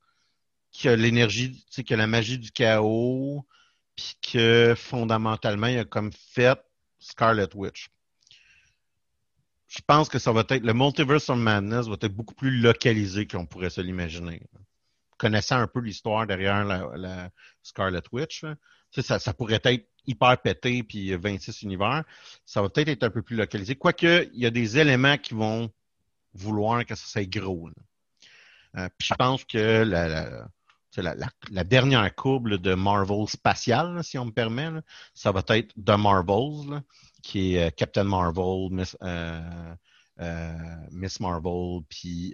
qui 0.72 0.88
a 0.88 0.96
l'énergie, 0.96 1.66
qui 1.70 1.94
a 1.94 1.98
la 1.98 2.08
magie 2.08 2.38
du 2.38 2.52
chaos, 2.52 3.46
puis 3.96 4.16
que 4.22 4.74
fondamentalement, 4.76 5.68
il 5.68 5.80
a 5.80 5.86
comme 5.86 6.12
fait 6.12 6.60
Scarlet 7.00 7.50
Witch. 7.56 7.90
Je 9.68 9.82
pense 9.86 10.08
que 10.08 10.20
ça 10.20 10.32
va 10.32 10.42
être 10.50 10.64
le 10.64 10.74
Multiverse 10.74 11.30
of 11.30 11.38
Madness 11.38 11.88
va 11.88 11.96
être 12.00 12.14
beaucoup 12.14 12.36
plus 12.36 12.60
localisé 12.60 13.28
qu'on 13.28 13.46
pourrait 13.46 13.72
se 13.72 13.82
l'imaginer. 13.82 14.42
Connaissant 15.18 15.58
un 15.58 15.68
peu 15.68 15.80
l'histoire 15.80 16.28
derrière 16.28 16.64
la, 16.64 17.30
Scarlet 17.64 18.04
Witch, 18.12 18.44
ça, 18.92 19.20
ça 19.20 19.34
pourrait 19.34 19.62
être 19.64 19.88
hyper 20.06 20.38
pété 20.42 20.84
puis 20.84 21.16
26 21.16 21.64
univers, 21.64 22.04
ça 22.46 22.62
va 22.62 22.70
peut-être 22.70 22.90
être 22.90 23.04
un 23.04 23.10
peu 23.10 23.22
plus 23.22 23.36
localisé. 23.36 23.76
Quoique, 23.76 24.30
il 24.34 24.40
y 24.40 24.46
a 24.46 24.52
des 24.52 24.78
éléments 24.78 25.18
qui 25.18 25.34
vont 25.34 25.72
vouloir 26.34 26.86
que 26.86 26.96
ça 26.96 27.06
soit 27.06 27.30
gros. 27.30 27.70
Euh, 28.76 28.90
puis 28.98 29.08
je 29.10 29.14
pense 29.16 29.44
que 29.46 29.84
la, 29.84 30.08
la, 30.08 30.48
dernière 31.64 32.14
courbe 32.16 32.56
de 32.56 32.74
Marvel 32.74 33.28
spatial, 33.28 34.04
si 34.04 34.18
on 34.18 34.26
me 34.26 34.32
permet, 34.32 34.70
ça 35.14 35.32
va 35.32 35.44
être 35.50 35.74
The 35.76 35.98
Marvels, 35.98 36.82
qui 37.22 37.56
est 37.56 37.68
euh, 37.68 37.70
Captain 37.72 38.04
Marvel, 38.04 38.70
Miss, 38.72 38.98
euh, 39.02 39.42
Miss 40.92 41.20
Marvel, 41.20 41.82
puis 41.90 42.34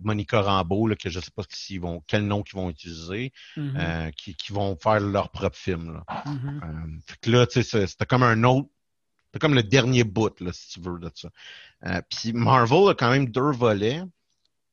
Monica 0.00 0.40
Rambeau, 0.40 0.88
que 0.98 1.10
je 1.10 1.18
ne 1.18 1.24
sais 1.24 1.30
pas 1.30 1.42
vont, 1.80 2.02
quel 2.06 2.26
nom 2.26 2.42
qu'ils 2.42 2.58
vont 2.58 2.70
utiliser, 2.70 3.32
mm-hmm. 3.56 3.76
euh, 3.76 4.10
qui, 4.12 4.52
vont 4.52 4.76
faire 4.76 5.00
leur 5.00 5.30
propre 5.30 5.56
film. 5.56 5.94
Là, 5.94 6.04
mm-hmm. 6.26 6.60
euh, 7.26 7.30
là 7.30 7.46
c'était 7.50 8.06
comme 8.06 8.22
un 8.22 8.44
autre, 8.44 8.68
c'était 9.26 9.38
comme 9.38 9.54
le 9.54 9.62
dernier 9.62 10.04
bout, 10.04 10.40
là, 10.40 10.52
si 10.52 10.68
tu 10.74 10.80
veux, 10.80 10.98
de 10.98 11.10
ça. 11.14 11.28
Euh, 11.86 12.00
puis 12.10 12.32
Marvel 12.32 12.88
a 12.90 12.94
quand 12.94 13.10
même 13.10 13.28
deux 13.28 13.52
volets. 13.52 14.02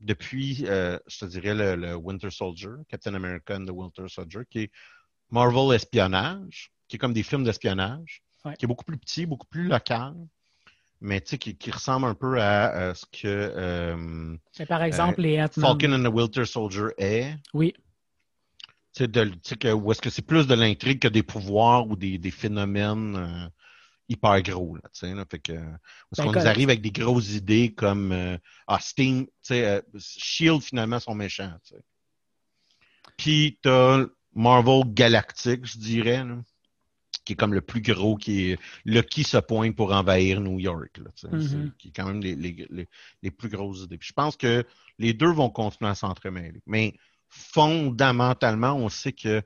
Depuis, 0.04 0.66
euh, 0.68 1.00
je 1.08 1.20
te 1.20 1.26
dirais, 1.26 1.54
le, 1.56 1.96
Winter 1.96 2.30
Soldier, 2.30 2.70
Captain 2.90 3.14
America 3.14 3.56
and 3.56 3.66
the 3.66 3.72
Winter 3.72 4.08
Soldier, 4.08 4.42
qui 4.50 4.60
est 4.60 4.72
Marvel 5.32 5.76
Espionnage, 5.76 6.72
qui 6.88 6.98
est 6.98 7.00
comme 7.00 7.14
des 7.14 7.24
films 7.24 7.44
d'espionnage, 7.44 8.22
qui 8.58 8.66
est 8.66 8.68
beaucoup 8.68 8.84
plus 8.84 8.98
petit, 8.98 9.26
beaucoup 9.26 9.48
plus 9.48 9.68
local, 9.68 10.14
mais 11.00 11.22
qui, 11.22 11.56
qui 11.56 11.72
ressemble 11.72 12.06
un 12.06 12.14
peu 12.14 12.42
à, 12.42 12.94
ce 12.94 13.06
que 13.06 13.26
euh, 13.26 14.38
par 14.68 14.84
exemple 14.84 15.22
les 15.22 15.46
Falcon 15.48 15.94
and 15.94 16.04
the 16.04 16.14
Winter 16.14 16.46
Soldier 16.46 16.90
est. 16.98 17.36
Oui. 17.54 17.74
Tu 18.96 19.06
sais, 19.42 19.56
que, 19.56 19.74
où 19.74 19.92
est-ce 19.92 20.02
que 20.02 20.12
c'est 20.12 20.22
plus 20.22 20.46
de 20.46 20.54
l'intrigue 20.54 21.00
que 21.00 21.08
des 21.08 21.24
pouvoirs 21.24 21.88
ou 21.88 21.96
des, 21.96 22.20
des 22.20 22.30
phénomènes 22.30 23.50
hyper 24.10 24.42
gros. 24.42 24.76
Là, 24.76 25.14
là, 25.14 25.26
fait 25.30 25.40
que, 25.40 25.54
parce 25.54 26.18
ben, 26.18 26.26
qu'on 26.26 26.32
nous 26.32 26.48
arrive 26.48 26.70
avec 26.70 26.82
des 26.82 26.92
grosses 26.92 27.32
idées 27.32 27.74
comme 27.74 28.12
euh, 28.12 28.38
ah, 28.68 28.80
Steam, 28.80 29.28
euh, 29.52 29.82
Shield 29.98 30.62
finalement 30.62 31.00
sont 31.00 31.16
méchants. 31.16 31.54
T'sais. 31.64 31.84
Puis 33.18 33.60
t'as 33.62 34.06
Marvel 34.34 34.84
Galactic, 34.88 35.66
je 35.66 35.78
dirais, 35.78 36.24
qui 37.26 37.34
est 37.34 37.36
comme 37.36 37.54
le 37.54 37.62
plus 37.62 37.82
gros, 37.82 38.18
qui 38.18 38.52
est 38.52 38.60
le 38.86 39.02
qui 39.02 39.24
se 39.24 39.38
pointe 39.38 39.76
pour 39.76 39.94
envahir 39.94 40.42
New 40.42 40.60
York. 40.60 40.98
Là, 40.98 41.10
mm-hmm. 41.30 41.72
Qui 41.78 41.90
est 41.90 41.92
quand 41.92 42.08
même 42.08 42.22
les, 42.22 42.36
les, 42.36 42.90
les, 43.22 43.32
plus 43.32 43.50
grosses 43.50 43.84
idées. 43.84 43.98
Puis 43.98 44.10
je 44.10 44.14
pense 44.14 44.36
que 44.36 44.66
les 45.00 45.14
deux 45.14 45.32
vont 45.32 45.50
continuer 45.50 45.92
à 45.92 45.96
s'entremêler. 45.96 46.62
Mais 46.66 46.96
fondamentalement, 47.30 48.74
on 48.74 48.90
sait 48.90 49.14
que 49.14 49.42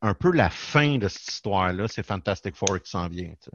un 0.00 0.14
peu 0.14 0.30
la 0.30 0.50
fin 0.50 0.98
de 0.98 1.08
cette 1.08 1.28
histoire-là, 1.28 1.88
c'est 1.88 2.04
Fantastic 2.06 2.54
Four 2.54 2.80
qui 2.80 2.90
s'en 2.90 3.08
vient. 3.08 3.32
T'sais 3.40 3.50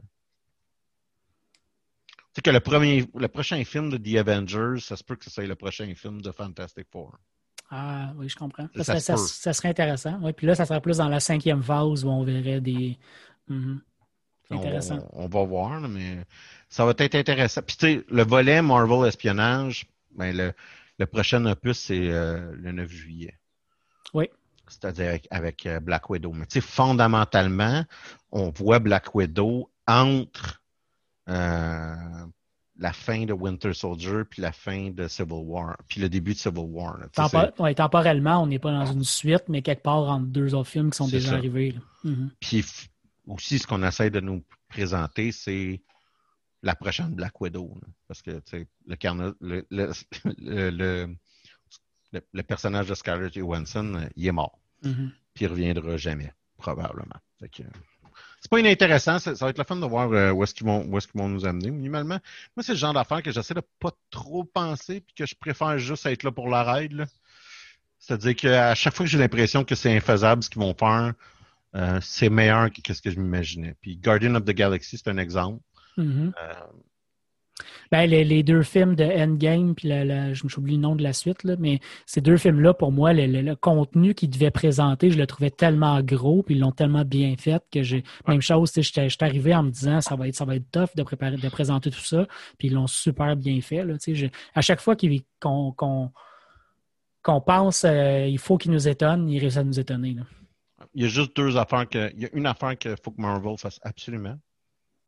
sais 2.34 2.42
que 2.42 2.50
le 2.50 2.60
premier, 2.60 3.04
le 3.14 3.28
prochain 3.28 3.62
film 3.64 3.90
de 3.90 3.96
The 3.96 4.16
Avengers, 4.16 4.80
ça 4.80 4.96
se 4.96 5.04
peut 5.04 5.16
que 5.16 5.24
ce 5.24 5.30
soit 5.30 5.46
le 5.46 5.54
prochain 5.54 5.92
film 5.94 6.20
de 6.20 6.32
Fantastic 6.32 6.86
Four. 6.90 7.16
Ah 7.70 8.12
oui, 8.16 8.28
je 8.28 8.36
comprends. 8.36 8.68
Ça, 8.82 9.00
serait, 9.52 9.68
intéressant. 9.68 10.18
Oui, 10.22 10.32
puis 10.32 10.46
là, 10.46 10.54
ça 10.54 10.66
serait 10.66 10.80
plus 10.80 10.98
dans 10.98 11.08
la 11.08 11.20
cinquième 11.20 11.62
phase 11.62 12.04
où 12.04 12.08
on 12.08 12.24
verrait 12.24 12.60
des. 12.60 12.98
Mhm. 13.48 13.80
Intéressant. 14.50 14.98
On, 15.12 15.26
va 15.26 15.42
voir, 15.44 15.80
mais 15.80 16.18
ça 16.68 16.84
va 16.84 16.92
être 16.98 17.14
intéressant. 17.14 17.62
Puis 17.62 17.76
tu 17.76 17.86
sais, 17.86 18.04
le 18.10 18.24
volet 18.24 18.60
Marvel 18.60 19.08
Espionnage, 19.08 19.86
ben, 20.14 20.36
le, 20.36 20.52
le 20.98 21.06
prochain 21.06 21.44
opus, 21.46 21.78
c'est 21.78 22.10
euh, 22.10 22.52
le 22.54 22.72
9 22.72 22.90
juillet. 22.90 23.38
Oui. 24.12 24.28
C'est-à-dire 24.68 25.18
avec, 25.30 25.66
euh, 25.66 25.80
Black 25.80 26.08
Widow. 26.10 26.32
Mais 26.32 26.46
tu 26.46 26.54
sais, 26.54 26.60
fondamentalement, 26.60 27.84
on 28.32 28.50
voit 28.50 28.78
Black 28.78 29.14
Widow 29.14 29.70
entre 29.86 30.62
la 31.26 32.92
fin 32.92 33.24
de 33.24 33.32
Winter 33.32 33.72
Soldier, 33.72 34.24
puis 34.28 34.42
la 34.42 34.52
fin 34.52 34.90
de 34.90 35.06
Civil 35.06 35.42
War, 35.44 35.76
puis 35.88 36.00
le 36.00 36.08
début 36.08 36.34
de 36.34 36.38
Civil 36.38 36.64
War. 36.68 36.98
temporellement, 37.76 38.42
on 38.42 38.46
n'est 38.46 38.58
pas 38.58 38.72
dans 38.72 38.86
une 38.86 39.04
suite, 39.04 39.44
mais 39.48 39.62
quelque 39.62 39.82
part 39.82 40.08
entre 40.08 40.26
deux 40.26 40.54
autres 40.54 40.70
films 40.70 40.90
qui 40.90 40.96
sont 40.96 41.08
déjà 41.08 41.34
arrivés. 41.34 41.74
Mhm. 42.02 42.30
Puis 42.40 42.64
aussi, 43.26 43.58
ce 43.58 43.66
qu'on 43.66 43.82
essaie 43.82 44.10
de 44.10 44.20
nous 44.20 44.42
présenter, 44.68 45.32
c'est 45.32 45.80
la 46.62 46.74
prochaine 46.74 47.14
Black 47.14 47.40
Widow. 47.40 47.78
Parce 48.08 48.22
que 48.22 48.42
le, 48.86 49.64
le, 49.70 51.16
le, 52.32 52.42
personnage 52.42 52.88
de 52.88 52.94
Scarlett 52.94 53.34
Johansson, 53.34 53.94
euh, 53.94 54.08
il 54.16 54.26
est 54.26 54.32
mort. 54.32 54.58
Mhm. 54.82 55.12
Puis 55.34 55.44
il 55.44 55.48
reviendra 55.48 55.96
jamais, 55.96 56.32
probablement. 56.56 57.20
Fait 57.38 57.48
que, 57.48 57.62
c'est 58.40 58.50
pas 58.50 58.60
inintéressant. 58.60 59.18
Ça, 59.18 59.32
va 59.32 59.48
être 59.50 59.58
le 59.58 59.64
fun 59.64 59.76
de 59.76 59.86
voir 59.86 60.10
euh, 60.12 60.30
où 60.32 60.42
est-ce 60.42 60.54
qu'ils 60.54 60.66
vont, 60.66 60.88
vont 61.14 61.28
nous 61.28 61.46
amener. 61.46 61.70
Minimalement, 61.70 62.18
moi, 62.56 62.62
c'est 62.62 62.72
le 62.72 62.78
genre 62.78 62.92
d'affaires 62.92 63.22
que 63.22 63.32
j'essaie 63.32 63.54
de 63.54 63.62
pas 63.80 63.92
trop 64.10 64.44
penser 64.44 65.00
puis 65.00 65.14
que 65.14 65.26
je 65.26 65.34
préfère 65.34 65.78
juste 65.78 66.06
être 66.06 66.22
là 66.22 66.32
pour 66.32 66.48
la 66.48 66.62
raid. 66.62 67.06
C'est-à-dire 67.98 68.36
qu'à 68.36 68.74
chaque 68.74 68.94
fois 68.94 69.06
que 69.06 69.10
j'ai 69.10 69.18
l'impression 69.18 69.64
que 69.64 69.74
c'est 69.74 69.96
infaisable 69.96 70.42
ce 70.42 70.50
qu'ils 70.50 70.60
vont 70.60 70.74
faire, 70.74 71.14
euh, 71.74 71.98
c'est 72.02 72.28
meilleur 72.28 72.70
que 72.70 72.92
ce 72.92 73.00
que 73.00 73.10
je 73.10 73.18
m'imaginais. 73.18 73.74
Puis 73.80 73.96
Guardian 73.96 74.34
of 74.34 74.44
the 74.44 74.50
Galaxy, 74.50 74.98
c'est 74.98 75.08
un 75.08 75.18
exemple. 75.18 75.60
Mm-hmm. 75.96 76.32
Euh, 76.40 76.54
ben, 77.90 78.10
les, 78.10 78.42
deux 78.42 78.62
films 78.62 78.94
de 78.96 79.04
Endgame, 79.04 79.74
puis 79.74 79.88
la, 79.88 80.32
je 80.32 80.44
me 80.44 80.48
souviens 80.48 80.76
le 80.76 80.80
nom 80.80 80.96
de 80.96 81.02
la 81.02 81.12
suite, 81.12 81.44
là, 81.44 81.54
mais 81.58 81.80
ces 82.06 82.20
deux 82.20 82.36
films-là, 82.36 82.74
pour 82.74 82.92
moi, 82.92 83.12
le, 83.12 83.54
contenu 83.54 84.14
qu'ils 84.14 84.30
devaient 84.30 84.50
présenter, 84.50 85.10
je 85.10 85.18
le 85.18 85.26
trouvais 85.26 85.50
tellement 85.50 86.00
gros, 86.02 86.42
puis 86.42 86.56
ils 86.56 86.60
l'ont 86.60 86.72
tellement 86.72 87.04
bien 87.04 87.34
fait 87.38 87.62
que 87.70 87.82
j'ai. 87.82 88.02
Même 88.26 88.40
chose, 88.40 88.72
j'étais 88.74 89.08
arrivé 89.20 89.54
en 89.54 89.62
me 89.62 89.70
disant 89.70 90.00
ça 90.00 90.16
va 90.16 90.28
être, 90.28 90.34
ça 90.34 90.44
va 90.44 90.56
être 90.56 90.70
tough 90.72 90.96
de 90.96 91.02
préparer, 91.02 91.36
de 91.36 91.48
présenter 91.48 91.90
tout 91.90 92.00
ça, 92.00 92.26
puis 92.58 92.68
ils 92.68 92.74
l'ont 92.74 92.88
super 92.88 93.36
bien 93.36 93.60
fait. 93.60 93.84
Là, 93.84 93.94
à 94.54 94.60
chaque 94.60 94.80
fois 94.80 94.96
qu'on 95.40 96.12
pense 97.40 97.84
euh, 97.84 98.26
il 98.26 98.38
faut 98.38 98.58
qu'ils 98.58 98.72
nous 98.72 98.88
étonnent, 98.88 99.28
ils 99.28 99.38
réussissent 99.38 99.58
à 99.58 99.64
nous 99.64 99.78
étonner. 99.78 100.16
Il 100.94 101.02
y 101.02 101.06
a 101.06 101.08
juste 101.08 101.36
deux 101.36 101.56
affaires 101.56 101.88
que. 101.88 102.12
Il 102.14 102.22
y 102.22 102.26
a 102.26 102.28
une 102.32 102.46
affaire 102.46 102.76
qu'il 102.76 102.94
faut 103.02 103.10
que 103.12 103.20
Marvel 103.20 103.56
fasse 103.58 103.78
absolument 103.82 104.36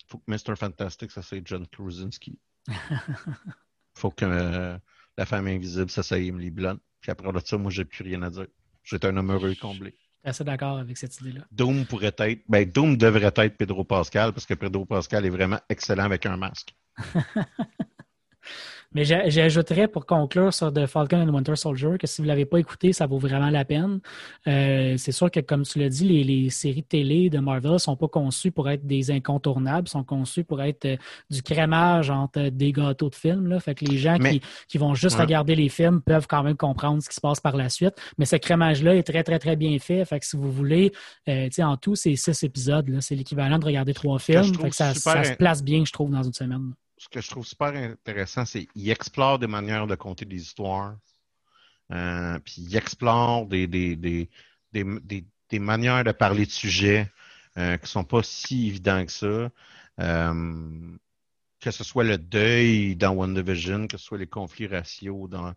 faut 0.06 0.18
que 0.18 0.30
Mr. 0.30 0.56
Fantastic, 0.56 1.10
ça 1.10 1.22
c'est 1.22 1.42
John 1.44 1.66
Krasinski. 1.66 2.38
faut 3.94 4.10
que 4.10 4.24
euh, 4.24 4.78
la 5.16 5.26
femme 5.26 5.46
invisible, 5.46 5.90
ça 5.90 6.02
c'est 6.02 6.24
Emily 6.24 6.50
Blunt. 6.50 6.78
Puis 7.00 7.10
après 7.10 7.28
ça, 7.44 7.58
moi, 7.58 7.70
j'ai 7.70 7.84
plus 7.84 8.04
rien 8.04 8.22
à 8.22 8.30
dire. 8.30 8.46
J'étais 8.82 9.08
un 9.08 9.16
homme 9.16 9.30
heureux 9.30 9.54
comblé. 9.60 9.90
Je 9.90 9.96
suis 9.96 10.30
assez 10.30 10.44
d'accord 10.44 10.78
avec 10.78 10.96
cette 10.96 11.20
idée-là. 11.20 11.42
Doom 11.52 11.86
pourrait 11.86 12.14
être. 12.18 12.42
Ben, 12.48 12.68
Doom 12.68 12.96
devrait 12.96 13.32
être 13.36 13.56
Pedro 13.56 13.84
Pascal 13.84 14.32
parce 14.32 14.46
que 14.46 14.54
Pedro 14.54 14.84
Pascal 14.84 15.24
est 15.24 15.30
vraiment 15.30 15.60
excellent 15.68 16.04
avec 16.04 16.26
un 16.26 16.36
masque. 16.36 16.74
Mais 18.96 19.04
j'ajouterais 19.04 19.88
pour 19.88 20.06
conclure 20.06 20.54
sur 20.54 20.72
The 20.72 20.86
Falcon 20.86 21.18
and 21.18 21.28
Winter 21.28 21.54
Soldier 21.54 21.98
que 22.00 22.06
si 22.06 22.22
vous 22.22 22.22
ne 22.22 22.28
l'avez 22.28 22.46
pas 22.46 22.56
écouté, 22.56 22.94
ça 22.94 23.06
vaut 23.06 23.18
vraiment 23.18 23.50
la 23.50 23.66
peine. 23.66 24.00
Euh, 24.46 24.94
c'est 24.96 25.12
sûr 25.12 25.30
que, 25.30 25.40
comme 25.40 25.64
tu 25.64 25.78
l'as 25.78 25.90
dit, 25.90 26.24
les, 26.24 26.48
séries 26.48 26.82
télé 26.82 27.28
de 27.28 27.38
Marvel 27.38 27.72
ne 27.72 27.78
sont 27.78 27.94
pas 27.94 28.08
conçues 28.08 28.52
pour 28.52 28.70
être 28.70 28.86
des 28.86 29.10
incontournables, 29.10 29.86
sont 29.86 30.02
conçues 30.02 30.44
pour 30.44 30.62
être 30.62 30.86
euh, 30.86 30.96
du 31.28 31.42
crémage 31.42 32.08
entre 32.08 32.48
des 32.48 32.72
gâteaux 32.72 33.10
de 33.10 33.14
films. 33.14 33.48
Là. 33.48 33.60
Fait 33.60 33.74
que 33.74 33.84
les 33.84 33.98
gens 33.98 34.16
qui, 34.16 34.78
vont 34.78 34.94
juste 34.94 35.18
regarder 35.18 35.54
les 35.54 35.68
films 35.68 36.00
peuvent 36.00 36.26
quand 36.26 36.42
même 36.42 36.56
comprendre 36.56 37.02
ce 37.02 37.10
qui 37.10 37.16
se 37.16 37.20
passe 37.20 37.38
par 37.38 37.58
la 37.58 37.68
suite. 37.68 37.96
Mais 38.16 38.24
ce 38.24 38.36
crémage-là 38.36 38.96
est 38.96 39.02
très, 39.02 39.22
très, 39.24 39.38
très 39.38 39.56
bien 39.56 39.78
fait. 39.78 40.06
Fait 40.06 40.20
que 40.20 40.24
si 40.24 40.38
vous 40.38 40.50
voulez, 40.50 40.90
euh, 41.28 41.50
en 41.58 41.76
tout, 41.76 41.96
c'est 41.96 42.16
six 42.16 42.42
épisodes. 42.44 42.90
C'est 43.00 43.14
l'équivalent 43.14 43.58
de 43.58 43.66
regarder 43.66 43.92
trois 43.92 44.18
films. 44.18 44.54
ça, 44.70 44.94
ça 44.94 45.22
se 45.22 45.34
place 45.34 45.62
bien, 45.62 45.84
je 45.84 45.92
trouve, 45.92 46.12
dans 46.12 46.22
une 46.22 46.32
semaine 46.32 46.72
ce 46.98 47.08
que 47.08 47.20
je 47.20 47.28
trouve 47.28 47.46
super 47.46 47.74
intéressant, 47.74 48.44
c'est 48.44 48.66
qu'il 48.66 48.90
explore 48.90 49.38
des 49.38 49.46
manières 49.46 49.86
de 49.86 49.94
compter 49.94 50.24
des 50.24 50.40
histoires. 50.40 50.96
Euh, 51.92 52.38
puis 52.40 52.62
il 52.62 52.76
explore 52.76 53.46
des, 53.46 53.66
des, 53.66 53.96
des, 53.96 54.28
des, 54.72 55.58
manières 55.58 56.04
de 56.04 56.12
parler 56.12 56.46
de 56.46 56.50
sujets 56.50 57.10
euh, 57.58 57.76
qui 57.76 57.84
ne 57.84 57.88
sont 57.88 58.04
pas 58.04 58.22
si 58.22 58.68
évidents 58.68 59.04
que 59.04 59.12
ça. 59.12 59.50
Euh, 60.00 60.96
que 61.60 61.70
ce 61.70 61.84
soit 61.84 62.04
le 62.04 62.18
deuil 62.18 62.96
dans 62.96 63.16
One 63.16 63.34
Division, 63.34 63.86
que 63.86 63.96
ce 63.96 64.04
soit 64.04 64.18
les 64.18 64.26
conflits 64.26 64.66
raciaux 64.66 65.28
dans 65.28 65.54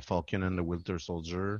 Falcon 0.00 0.42
and 0.42 0.56
the 0.56 0.66
Winter 0.66 0.98
Soldier 0.98 1.56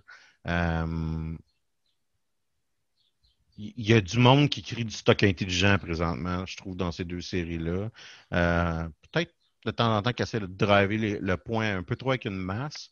il 3.59 3.89
y 3.89 3.93
a 3.95 4.01
du 4.01 4.19
monde 4.19 4.49
qui 4.49 4.63
crée 4.63 4.85
du 4.85 4.95
stock 4.95 5.23
intelligent 5.23 5.79
présentement, 5.79 6.45
je 6.47 6.57
trouve, 6.57 6.77
dans 6.77 6.93
ces 6.93 7.05
deux 7.05 7.21
séries-là. 7.23 7.91
De 9.67 9.73
temps 9.73 9.97
en 9.97 10.01
temps 10.01 10.13
qui 10.13 10.23
essaie 10.23 10.41
de 10.41 10.47
driver 10.47 11.19
le 11.21 11.37
point 11.37 11.79
un 11.79 11.83
peu 11.83 11.97
trop 11.97 12.11
avec 12.11 12.25
une 12.25 12.37
masse, 12.37 12.91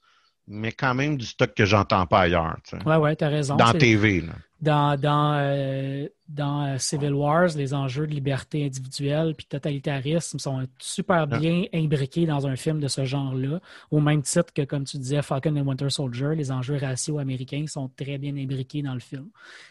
mais 0.49 0.73
quand 0.73 0.95
même 0.95 1.17
du 1.17 1.25
stock 1.25 1.55
que 1.55 1.65
j'entends 1.65 2.05
pas 2.07 2.23
ailleurs. 2.23 2.57
Oui, 2.73 2.79
Ouais, 2.85 2.97
ouais, 2.97 3.23
as 3.23 3.29
raison. 3.29 3.57
Dans 3.57 3.73
TV. 3.73 4.21
Là 4.23 4.33
dans, 4.65 4.99
dans, 4.99 5.35
euh, 5.35 6.09
dans 6.29 6.67
euh, 6.67 6.79
Civil 6.79 7.13
Wars, 7.13 7.49
les 7.55 7.75
enjeux 7.75 8.07
de 8.07 8.13
liberté 8.13 8.65
individuelle 8.65 9.35
puis 9.37 9.47
totalitarisme 9.47 10.39
sont 10.39 10.67
super 10.79 11.27
ah. 11.31 11.39
bien 11.39 11.65
imbriqués 11.73 12.27
dans 12.27 12.47
un 12.47 12.57
film 12.57 12.81
de 12.81 12.89
ce 12.89 13.05
genre-là, 13.05 13.61
au 13.91 14.01
même 14.01 14.23
titre 14.23 14.53
que, 14.53 14.63
comme 14.63 14.85
tu 14.85 14.97
disais, 14.97 15.23
Falcon 15.23 15.57
and 15.57 15.67
Winter 15.67 15.91
Soldier, 15.91 16.35
les 16.35 16.51
enjeux 16.51 16.79
raciaux 16.79 17.19
américains 17.19 17.67
sont 17.69 17.89
très 17.95 18.19
bien 18.19 18.37
imbriqués 18.37 18.83
dans 18.83 18.95
le 18.95 19.01
film. 19.01 19.29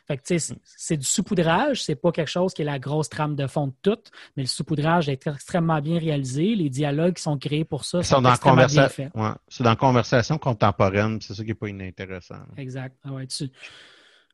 Fait 0.07 0.17
que, 0.17 0.33
mm. 0.33 0.55
c'est 0.63 0.97
du 0.97 1.05
saupoudrage, 1.05 1.83
c'est 1.83 1.95
pas 1.95 2.11
quelque 2.11 2.31
chose 2.31 2.53
qui 2.53 2.61
est 2.61 2.65
la 2.65 2.79
grosse 2.79 3.09
trame 3.09 3.35
de 3.35 3.47
fond 3.47 3.67
de 3.67 3.73
tout, 3.81 3.99
mais 4.37 4.43
le 4.43 4.47
saupoudrage 4.47 5.09
est 5.09 5.25
extrêmement 5.27 5.81
bien 5.81 5.99
réalisé, 5.99 6.55
les 6.55 6.69
dialogues 6.69 7.15
qui 7.15 7.23
sont 7.23 7.37
créés 7.37 7.65
pour 7.65 7.83
ça 7.83 8.03
sont, 8.03 8.21
dans 8.21 8.29
extrêmement 8.29 8.67
bien 8.67 8.87
Ouais. 9.15 9.31
C'est 9.47 9.63
dans 9.63 9.71
la 9.71 9.75
conversation 9.75 10.37
contemporaine, 10.37 11.19
c'est 11.19 11.33
ça 11.33 11.41
qui 11.43 11.49
n'est 11.49 11.55
pas 11.55 11.67
inintéressant. 11.67 12.35
Exact. 12.57 12.95
Ah 13.03 13.11
ouais, 13.11 13.27
tu 13.27 13.49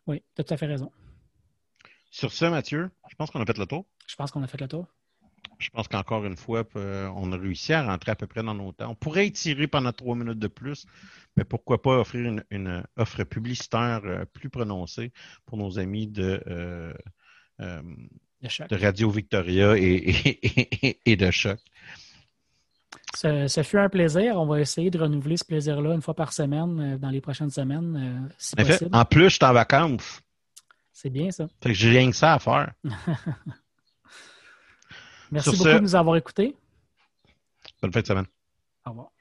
oui, 0.10 0.24
tu 0.36 0.42
as 0.42 0.44
tout 0.44 0.54
à 0.54 0.58
fait 0.58 0.66
raison. 0.66 0.92
Sur 2.10 2.32
ce, 2.32 2.46
Mathieu, 2.46 2.90
je 3.10 3.16
pense 3.16 3.30
qu'on 3.30 3.42
a 3.42 3.46
fait 3.46 3.58
le 3.58 3.68
tour. 3.68 3.86
Je 4.08 4.16
pense 4.16 4.32
qu'on 4.32 4.42
a 4.42 4.48
fait 4.48 4.60
le 4.60 4.68
tour. 4.68 4.88
Je 5.60 5.70
pense 5.70 5.88
qu'encore 5.88 6.26
une 6.26 6.36
fois, 6.36 6.64
euh, 6.76 7.12
on 7.16 7.32
a 7.32 7.38
réussi 7.38 7.74
à 7.74 7.84
rentrer 7.84 8.12
à 8.12 8.16
peu 8.16 8.26
près 8.26 8.42
dans 8.42 8.56
nos 8.56 8.72
temps. 8.72 8.90
On 8.90 8.96
pourrait 8.96 9.28
étirer 9.28 9.68
pendant 9.68 9.92
trois 9.94 10.16
minutes 10.16 10.40
de 10.40 10.48
plus, 10.48 10.88
mais 11.38 11.44
pourquoi 11.44 11.82
pas 11.82 12.00
offrir 12.00 12.42
une, 12.50 12.84
offre 12.98 13.24
publicitaire 13.24 14.02
euh, 14.06 14.26
plus 14.26 14.50
prononcée 14.50 15.12
pour 15.46 15.58
nos 15.58 15.78
amis 15.78 16.08
de, 16.08 16.42
euh, 16.48 16.94
de 17.60 18.76
Radio 18.76 19.12
Victoria 19.12 19.78
et, 19.78 21.00
et, 21.06 21.16
de 21.16 21.30
Choc. 21.30 21.60
Ce, 23.16 23.64
fut 23.64 23.78
un 23.78 23.90
plaisir. 23.90 24.36
On 24.38 24.46
va 24.46 24.62
essayer 24.62 24.90
de 24.90 25.00
renouveler 25.00 25.38
ce 25.38 25.46
plaisir-là 25.46 25.94
une 25.94 26.02
fois 26.02 26.14
par 26.14 26.32
semaine 26.34 26.80
euh, 26.80 26.98
dans 26.98 27.10
les 27.10 27.22
prochaines 27.22 27.50
semaines, 27.50 27.96
euh, 27.96 28.34
si 28.38 28.56
possible. 28.56 28.90
En 28.94 29.06
plus, 29.06 29.26
je 29.26 29.36
suis 29.36 29.46
en 29.46 29.54
vacances. 29.54 30.22
C'est 30.92 31.10
bien 31.10 31.32
ça. 31.32 31.48
Fait 31.62 31.70
que 31.70 31.76
j'ai 31.76 31.90
rien 31.90 32.10
que 32.10 32.16
ça 32.16 32.34
à 32.34 32.40
faire. 32.40 32.74
Merci 35.32 35.52
beaucoup 35.52 35.64
de 35.64 35.80
nous 35.80 35.96
avoir 35.96 36.16
écoutés. 36.18 36.56
Bonne 37.82 37.94
fin 37.94 38.02
de 38.02 38.08
semaine. 38.08 38.26
Au 38.86 38.90
revoir. 38.90 39.12